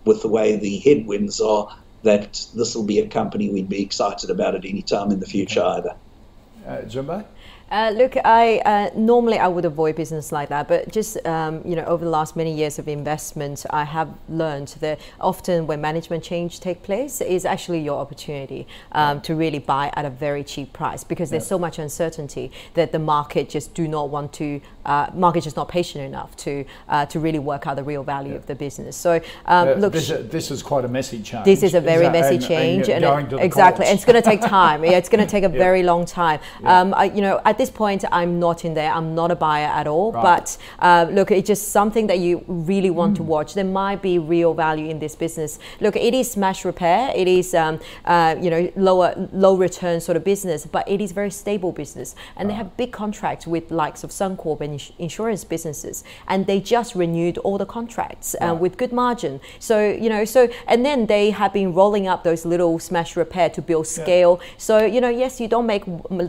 with 0.05 0.23
the 0.23 0.29
way 0.29 0.57
the 0.57 0.79
headwinds 0.79 1.41
are, 1.41 1.75
that 2.03 2.45
this 2.55 2.75
will 2.75 2.85
be 2.85 2.99
a 2.99 3.09
company 3.09 3.51
we'd 3.51 3.69
be 3.69 3.83
excited 3.83 4.31
about 4.31 4.55
at 4.55 4.65
any 4.65 4.83
time 4.83 5.11
in 5.11 5.21
the 5.21 5.27
future 5.27 5.63
either. 5.63 5.97
Uh, 6.67 6.83
Jun 6.83 7.07
Bei? 7.07 7.25
Uh, 7.73 7.91
look, 7.97 8.19
I 8.23 8.59
uh, 8.59 8.91
normally 8.95 9.39
I 9.39 9.49
would 9.49 9.65
avoid 9.65 9.97
business 9.97 10.31
like 10.31 10.51
that, 10.51 10.69
but 10.69 10.93
just 10.93 11.17
um, 11.27 11.63
you 11.65 11.75
know, 11.75 11.85
over 11.87 12.05
the 12.05 12.11
last 12.11 12.37
many 12.37 12.53
years 12.53 12.79
of 12.79 12.87
investment, 12.87 13.65
I 13.71 13.85
have 13.85 14.11
learned 14.29 14.69
that 14.81 15.01
often 15.19 15.67
when 15.67 15.81
management 15.81 16.23
change 16.23 16.61
take 16.61 16.83
place, 16.83 17.23
is 17.23 17.47
actually 17.47 17.81
your 17.81 17.99
opportunity 17.99 18.67
um, 18.93 19.23
to 19.23 19.35
really 19.35 19.59
buy 19.59 19.91
at 19.97 20.05
a 20.05 20.11
very 20.11 20.45
cheap 20.45 20.75
price 20.75 21.03
because 21.03 21.31
there's 21.31 21.47
so 21.47 21.59
much 21.59 21.79
uncertainty 21.79 22.53
that 22.75 22.93
the 22.93 22.99
market 22.99 23.49
just 23.49 23.73
do 23.73 23.89
not 23.89 24.11
want 24.11 24.35
to. 24.35 24.61
Uh, 24.85 25.09
market 25.15 25.45
just 25.45 25.57
not 25.57 25.69
patient 25.69 26.05
enough 26.05 26.37
to 26.37 26.65
uh, 26.89 27.07
to 27.07 27.21
really 27.21 27.39
work 27.39 27.67
out 27.67 27.77
the 27.77 27.85
real 27.85 28.03
value 28.03 28.33
yeah. 28.33 28.37
of 28.37 28.47
the 28.49 28.55
business. 28.55 28.97
So 28.97 29.19
um, 29.47 29.81
look, 29.81 29.95
this, 29.95 30.09
this, 30.09 30.51
is 30.51 30.63
quite 30.63 30.85
a 30.85 30.89
messy 30.89 31.23
change. 31.23 31.47
This 31.47 31.63
is 31.63 31.75
a 31.75 31.81
very 31.81 32.07
is 32.07 32.13
messy 32.13 32.35
and, 32.35 32.45
change, 32.45 32.89
and, 32.91 33.05
and, 33.05 33.33
and 33.33 33.41
exactly, 33.41 33.87
and 33.87 33.95
it's 33.95 34.05
going 34.05 34.21
to 34.21 34.29
take 34.29 34.43
time. 34.43 34.85
yeah, 34.85 34.99
it's 34.99 35.09
going 35.09 35.25
to 35.25 35.31
take 35.31 35.45
a 35.45 35.49
very 35.67 35.85
long 35.85 36.05
time. 36.05 36.41
Um, 36.65 36.93
I, 36.95 37.05
you 37.05 37.23
know, 37.23 37.41
at 37.45 37.62
this 37.63 37.71
point, 37.71 38.05
I'm 38.11 38.41
not 38.41 38.65
in 38.65 38.75
there. 38.75 38.93
I'm 38.93 39.15
not 39.15 39.31
a 39.31 39.37
buyer 39.37 39.71
at 39.81 39.87
all. 39.87 40.13
Right. 40.13 40.23
But 40.23 40.47
uh, 40.81 41.07
look, 41.17 41.31
it's 41.31 41.47
just 41.47 41.69
something 41.69 42.09
that 42.09 42.19
you 42.19 42.45
really 42.49 42.91
want 42.91 43.13
mm. 43.13 43.17
to 43.19 43.23
watch. 43.35 43.55
There 43.55 43.73
might 43.83 44.01
be 44.03 44.19
real 44.19 44.53
value 44.55 44.89
in 44.95 44.99
this 44.99 45.15
business. 45.15 45.59
Look, 45.81 45.95
it 45.97 46.15
is 46.21 46.31
smash 46.31 46.65
repair. 46.65 47.13
It 47.15 47.29
is 47.29 47.55
um, 47.55 47.79
uh, 48.05 48.35
you 48.45 48.51
know 48.51 48.63
lower 48.77 49.11
low 49.33 49.55
return 49.57 50.01
sort 50.01 50.17
of 50.17 50.25
business, 50.25 50.67
but 50.67 50.85
it 50.89 51.01
is 51.01 51.13
very 51.13 51.31
stable 51.31 51.73
business, 51.73 52.15
and 52.37 52.49
right. 52.49 52.53
they 52.53 52.57
have 52.57 52.77
big 52.77 52.91
contracts 52.93 53.47
with 53.47 53.71
likes 53.71 54.03
of 54.05 54.11
Suncorp 54.11 54.61
and 54.61 54.73
ins- 54.75 54.93
insurance 54.99 55.45
businesses, 55.45 56.05
and 56.27 56.47
they 56.47 56.59
just 56.61 56.95
renewed 56.95 57.39
all 57.39 57.59
the 57.59 57.71
contracts 57.79 58.35
uh, 58.35 58.47
right. 58.47 58.53
with 58.63 58.77
good 58.77 58.93
margin. 58.93 59.41
So 59.59 59.77
you 60.05 60.09
know, 60.09 60.25
so 60.25 60.49
and 60.67 60.85
then 60.85 61.07
they 61.07 61.31
have 61.31 61.53
been 61.53 61.75
rolling 61.75 62.07
up 62.13 62.25
those 62.25 62.45
little 62.45 62.79
smash 62.79 63.17
repair 63.17 63.49
to 63.51 63.63
build 63.63 63.87
scale. 63.87 64.33
Yeah. 64.33 64.49
So 64.69 64.75
you 64.95 65.01
know, 65.01 65.13
yes, 65.23 65.41
you 65.41 65.49
don't 65.49 65.67
make 65.67 65.85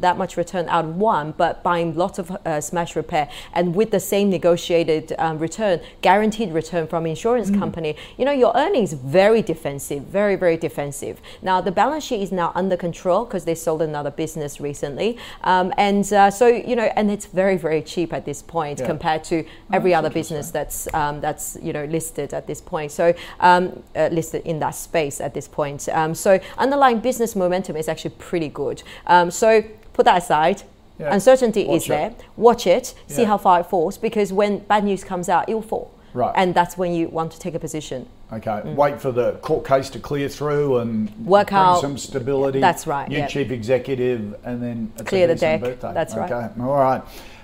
that 0.07 0.17
much 0.17 0.37
return 0.37 0.65
out 0.69 0.85
of 0.85 0.95
one, 0.95 1.22
but 1.31 1.63
buying 1.63 1.95
lots 1.95 2.19
of 2.19 2.31
uh, 2.31 2.59
smash 2.61 2.95
repair 2.95 3.29
and 3.53 3.75
with 3.75 3.91
the 3.91 3.99
same 3.99 4.29
negotiated 4.29 5.13
um, 5.17 5.39
return, 5.39 5.79
guaranteed 6.01 6.51
return 6.51 6.87
from 6.87 7.05
insurance 7.05 7.49
mm. 7.49 7.59
company, 7.59 7.95
you 8.17 8.25
know, 8.25 8.31
your 8.31 8.51
earnings 8.55 8.93
very 8.93 9.41
defensive, 9.41 10.03
very, 10.03 10.35
very 10.35 10.57
defensive. 10.57 11.21
Now, 11.41 11.61
the 11.61 11.71
balance 11.71 12.03
sheet 12.03 12.21
is 12.21 12.31
now 12.31 12.51
under 12.55 12.77
control 12.77 13.25
because 13.25 13.45
they 13.45 13.55
sold 13.55 13.81
another 13.81 14.11
business 14.11 14.59
recently. 14.59 15.17
Um, 15.43 15.73
and 15.77 16.11
uh, 16.11 16.31
so, 16.31 16.47
you 16.47 16.75
know, 16.75 16.91
and 16.95 17.09
it's 17.09 17.25
very, 17.25 17.57
very 17.57 17.81
cheap 17.81 18.13
at 18.13 18.25
this 18.25 18.41
point 18.41 18.79
yeah. 18.79 18.87
compared 18.87 19.23
to 19.25 19.45
every 19.71 19.93
other 19.93 20.09
business 20.09 20.51
that's, 20.51 20.91
um, 20.93 21.21
that's, 21.21 21.57
you 21.61 21.73
know, 21.73 21.85
listed 21.85 22.33
at 22.33 22.47
this 22.47 22.61
point. 22.61 22.91
So, 22.91 23.13
um, 23.39 23.83
uh, 23.95 24.09
listed 24.11 24.41
in 24.45 24.59
that 24.59 24.71
space 24.71 25.21
at 25.21 25.33
this 25.33 25.47
point. 25.47 25.87
Um, 25.89 26.15
so, 26.15 26.39
underlying 26.57 26.99
business 26.99 27.35
momentum 27.35 27.75
is 27.75 27.87
actually 27.87 28.15
pretty 28.17 28.49
good. 28.49 28.83
Um, 29.07 29.31
so, 29.31 29.63
put 29.93 30.05
that 30.05 30.23
aside 30.23 30.63
yeah. 30.99 31.13
Uncertainty 31.13 31.65
Watch 31.65 31.77
is 31.77 31.87
there. 31.87 32.13
Watch 32.37 32.67
it, 32.67 32.93
see 33.07 33.21
yeah. 33.23 33.27
how 33.27 33.37
far 33.37 33.59
it 33.61 33.65
falls, 33.65 33.97
because 33.97 34.31
when 34.33 34.59
bad 34.59 34.83
news 34.83 35.03
comes 35.03 35.29
out, 35.29 35.49
it 35.49 35.53
will 35.53 35.61
fall. 35.61 35.93
Right. 36.13 36.33
And 36.35 36.53
that's 36.53 36.77
when 36.77 36.93
you 36.93 37.07
want 37.09 37.31
to 37.31 37.39
take 37.39 37.55
a 37.55 37.59
position. 37.59 38.07
Okay, 38.31 38.61
wait 38.75 39.01
for 39.01 39.11
the 39.11 39.33
court 39.41 39.65
case 39.65 39.89
to 39.91 39.99
clear 39.99 40.27
through 40.29 40.77
and 40.77 41.09
Mm. 41.09 41.25
Work 41.25 41.53
out- 41.53 41.81
some 41.81 41.97
stability. 41.97 42.59
That's 42.59 42.85
right, 42.87 43.07
New 43.09 43.17
yeah. 43.17 43.27
chief 43.27 43.51
executive, 43.51 44.35
and 44.43 44.61
then 44.61 44.91
Clear 45.05 45.27
the 45.27 45.35
deck, 45.35 45.61
Birthday. 45.61 45.91
that's 45.93 46.15
right. 46.15 46.31
Okay, 46.31 46.61
all 46.61 46.75
right. 46.77 47.01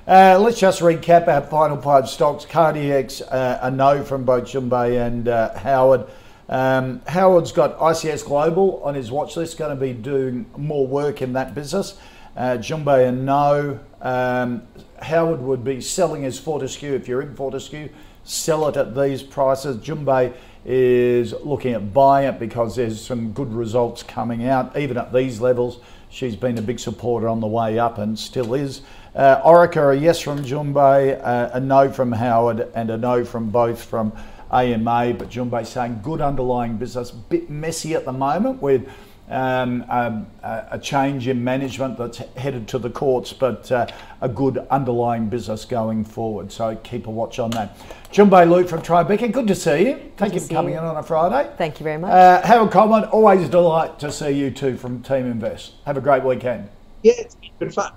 Uh, 0.08 0.40
let's 0.40 0.60
just 0.60 0.82
recap 0.82 1.28
our 1.28 1.42
final 1.42 1.78
five 1.78 2.10
stocks. 2.10 2.44
CardieX, 2.46 3.22
uh, 3.32 3.60
a 3.62 3.70
no 3.70 4.04
from 4.04 4.24
both 4.24 4.46
Jun 4.48 4.68
Bei 4.70 4.96
and 4.98 5.28
uh, 5.28 5.54
Howard. 5.58 6.06
Um, 6.48 7.02
Howard's 7.08 7.52
got 7.52 7.78
ICS 7.78 8.26
Global 8.26 8.82
on 8.84 8.96
his 8.96 9.12
watch 9.12 9.38
list, 9.38 9.58
going 9.60 9.70
to 9.76 9.80
be 9.80 9.94
doing 9.94 10.48
more 10.58 10.88
work 10.88 11.22
in 11.22 11.34
that 11.34 11.54
business. 11.54 12.00
Uh, 12.40 12.56
Jun 12.56 12.86
Bei 12.86 13.02
a 13.02 13.12
no. 13.12 13.82
Um, 14.02 14.64
Howard 15.02 15.42
would 15.42 15.62
be 15.62 15.82
selling 15.82 16.24
his 16.24 16.40
Fortescue 16.40 16.94
if 16.94 17.06
you're 17.06 17.22
in 17.22 17.36
Fortescue. 17.36 17.90
Sell 18.24 18.66
it 18.70 18.78
at 18.78 18.96
these 18.96 19.22
prices. 19.22 19.84
Jun 19.84 20.06
Bei 20.06 20.32
is 20.64 21.34
looking 21.44 21.74
at 21.74 21.94
buying 21.94 22.30
it 22.30 22.40
because 22.40 22.78
there's 22.78 23.06
some 23.06 23.34
good 23.34 23.52
results 23.52 24.04
coming 24.04 24.48
out, 24.48 24.78
even 24.78 24.96
at 24.96 25.12
these 25.12 25.42
levels. 25.42 25.82
She's 26.10 26.38
been 26.38 26.58
a 26.58 26.62
big 26.62 26.80
supporter 26.80 27.28
on 27.28 27.42
the 27.42 27.48
way 27.48 27.78
up 27.78 27.98
and 27.98 28.18
still 28.18 28.54
is. 28.54 28.84
Uh, 29.14 29.42
Orica, 29.42 29.94
a 29.94 29.98
yes 29.98 30.22
from 30.22 30.46
Jun 30.46 30.72
Bei, 30.72 31.16
uh, 31.16 31.58
a 31.58 31.60
no 31.60 31.92
from 31.92 32.14
Howard, 32.14 32.72
and 32.74 32.90
a 32.90 32.98
no 32.98 33.26
from 33.26 33.50
both 33.50 33.84
from 33.84 34.14
AMA. 34.50 35.16
But 35.16 35.30
Jun 35.30 35.50
Bei 35.50 35.64
saying 35.64 36.00
good 36.04 36.22
underlying 36.22 36.78
business, 36.78 37.12
bit 37.12 37.50
messy 37.50 37.96
at 37.96 38.06
the 38.06 38.14
moment 38.14 38.62
with 38.62 38.88
um, 39.30 39.86
um, 39.90 40.28
a, 40.44 40.66
a 40.72 40.80
change 40.80 41.28
in 41.28 41.44
management 41.44 41.98
that's 41.98 42.18
headed 42.36 42.68
to 42.70 42.80
the 42.80 42.90
courts, 42.90 43.32
but 43.32 43.72
uh, 43.72 43.88
a 44.22 44.30
good 44.30 44.58
underlying 44.70 45.30
business 45.30 45.66
going 45.66 46.04
forward. 46.04 46.52
So 46.52 46.76
keep 46.78 47.08
a 47.08 47.12
watch 47.12 47.40
on 47.40 47.52
that. 47.52 47.78
Jun 48.12 48.30
Bei 48.30 48.44
Liu 48.44 48.66
from 48.66 48.82
Tribeca, 48.82 49.32
good 49.32 49.48
to 49.48 49.56
see 49.56 49.88
you. 49.88 50.12
Thank 50.18 50.34
you 50.34 50.40
for 50.40 50.50
coming 50.50 50.74
you. 50.74 50.80
in 50.80 50.86
on 50.86 50.98
a 50.98 51.04
Friday. 51.04 51.50
Thank 51.58 51.80
you 51.80 51.84
very 51.84 51.98
much. 51.98 52.12
Uh, 52.12 52.46
Howard 52.46 52.72
Coleman, 52.72 53.04
always 53.06 53.44
a 53.44 53.50
delight 53.50 54.00
to 54.00 54.12
see 54.12 54.32
you 54.32 54.50
too 54.50 54.78
from 54.78 55.04
TeamInvest. 55.04 55.72
Have 55.86 55.98
a 55.98 56.02
great 56.02 56.24
weekend. 56.24 56.68
Yeah, 57.04 57.14
it's 57.18 57.36
been 57.36 57.52
good 57.60 57.74
fun. 57.74 57.94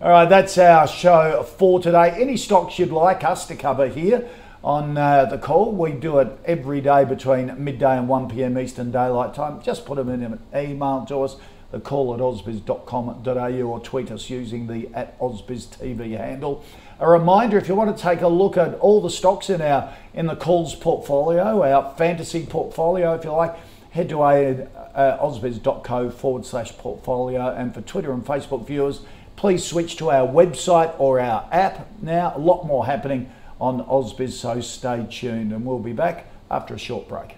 All 0.00 0.10
right, 0.10 0.28
that's 0.28 0.58
our 0.58 0.88
show 0.88 1.44
for 1.44 1.78
today. 1.78 2.10
Any 2.10 2.36
stocks 2.36 2.76
you'd 2.78 2.90
like 2.90 3.22
us 3.22 3.46
to 3.46 3.54
cover 3.54 3.86
here 3.86 4.28
on 4.64 4.96
uh, 4.96 5.24
the 5.24 5.38
call, 5.38 5.72
we 5.72 5.92
do 5.92 6.18
it 6.18 6.28
every 6.44 6.80
day 6.80 7.04
between 7.04 7.62
midday 7.62 7.98
and 7.98 8.08
1 8.08 8.28
pm 8.28 8.58
Eastern 8.58 8.92
Daylight 8.92 9.34
Time. 9.34 9.60
Just 9.60 9.84
put 9.84 9.96
them 9.96 10.08
in 10.08 10.22
an 10.22 10.40
email 10.54 11.04
to 11.08 11.22
us, 11.22 11.36
the 11.72 11.80
call 11.80 12.14
at 12.14 12.20
ausbiz.com.au 12.20 13.62
or 13.62 13.80
tweet 13.80 14.10
us 14.12 14.30
using 14.30 14.68
the 14.68 14.88
at 14.94 15.18
ausbiztv 15.18 16.16
handle. 16.16 16.64
A 17.00 17.10
reminder 17.10 17.58
if 17.58 17.66
you 17.66 17.74
want 17.74 17.96
to 17.96 18.00
take 18.00 18.20
a 18.20 18.28
look 18.28 18.56
at 18.56 18.74
all 18.74 19.00
the 19.00 19.10
stocks 19.10 19.50
in 19.50 19.60
our 19.60 19.92
in 20.14 20.26
the 20.26 20.36
calls 20.36 20.76
portfolio, 20.76 21.62
our 21.64 21.94
fantasy 21.96 22.46
portfolio, 22.46 23.14
if 23.14 23.24
you 23.24 23.32
like, 23.32 23.56
head 23.90 24.08
to 24.10 24.22
uh, 24.22 25.18
ausbiz.co 25.18 26.10
forward 26.10 26.46
slash 26.46 26.76
portfolio. 26.78 27.52
And 27.52 27.74
for 27.74 27.80
Twitter 27.80 28.12
and 28.12 28.24
Facebook 28.24 28.64
viewers, 28.64 29.00
please 29.34 29.64
switch 29.64 29.96
to 29.96 30.12
our 30.12 30.28
website 30.28 30.94
or 31.00 31.18
our 31.18 31.48
app 31.50 31.88
now. 32.00 32.32
A 32.36 32.38
lot 32.38 32.64
more 32.64 32.86
happening 32.86 33.28
on 33.62 33.84
Ausbiz, 33.84 34.32
so 34.32 34.60
stay 34.60 35.06
tuned. 35.08 35.52
And 35.52 35.64
we'll 35.64 35.78
be 35.78 35.92
back 35.92 36.26
after 36.50 36.74
a 36.74 36.78
short 36.78 37.08
break. 37.08 37.36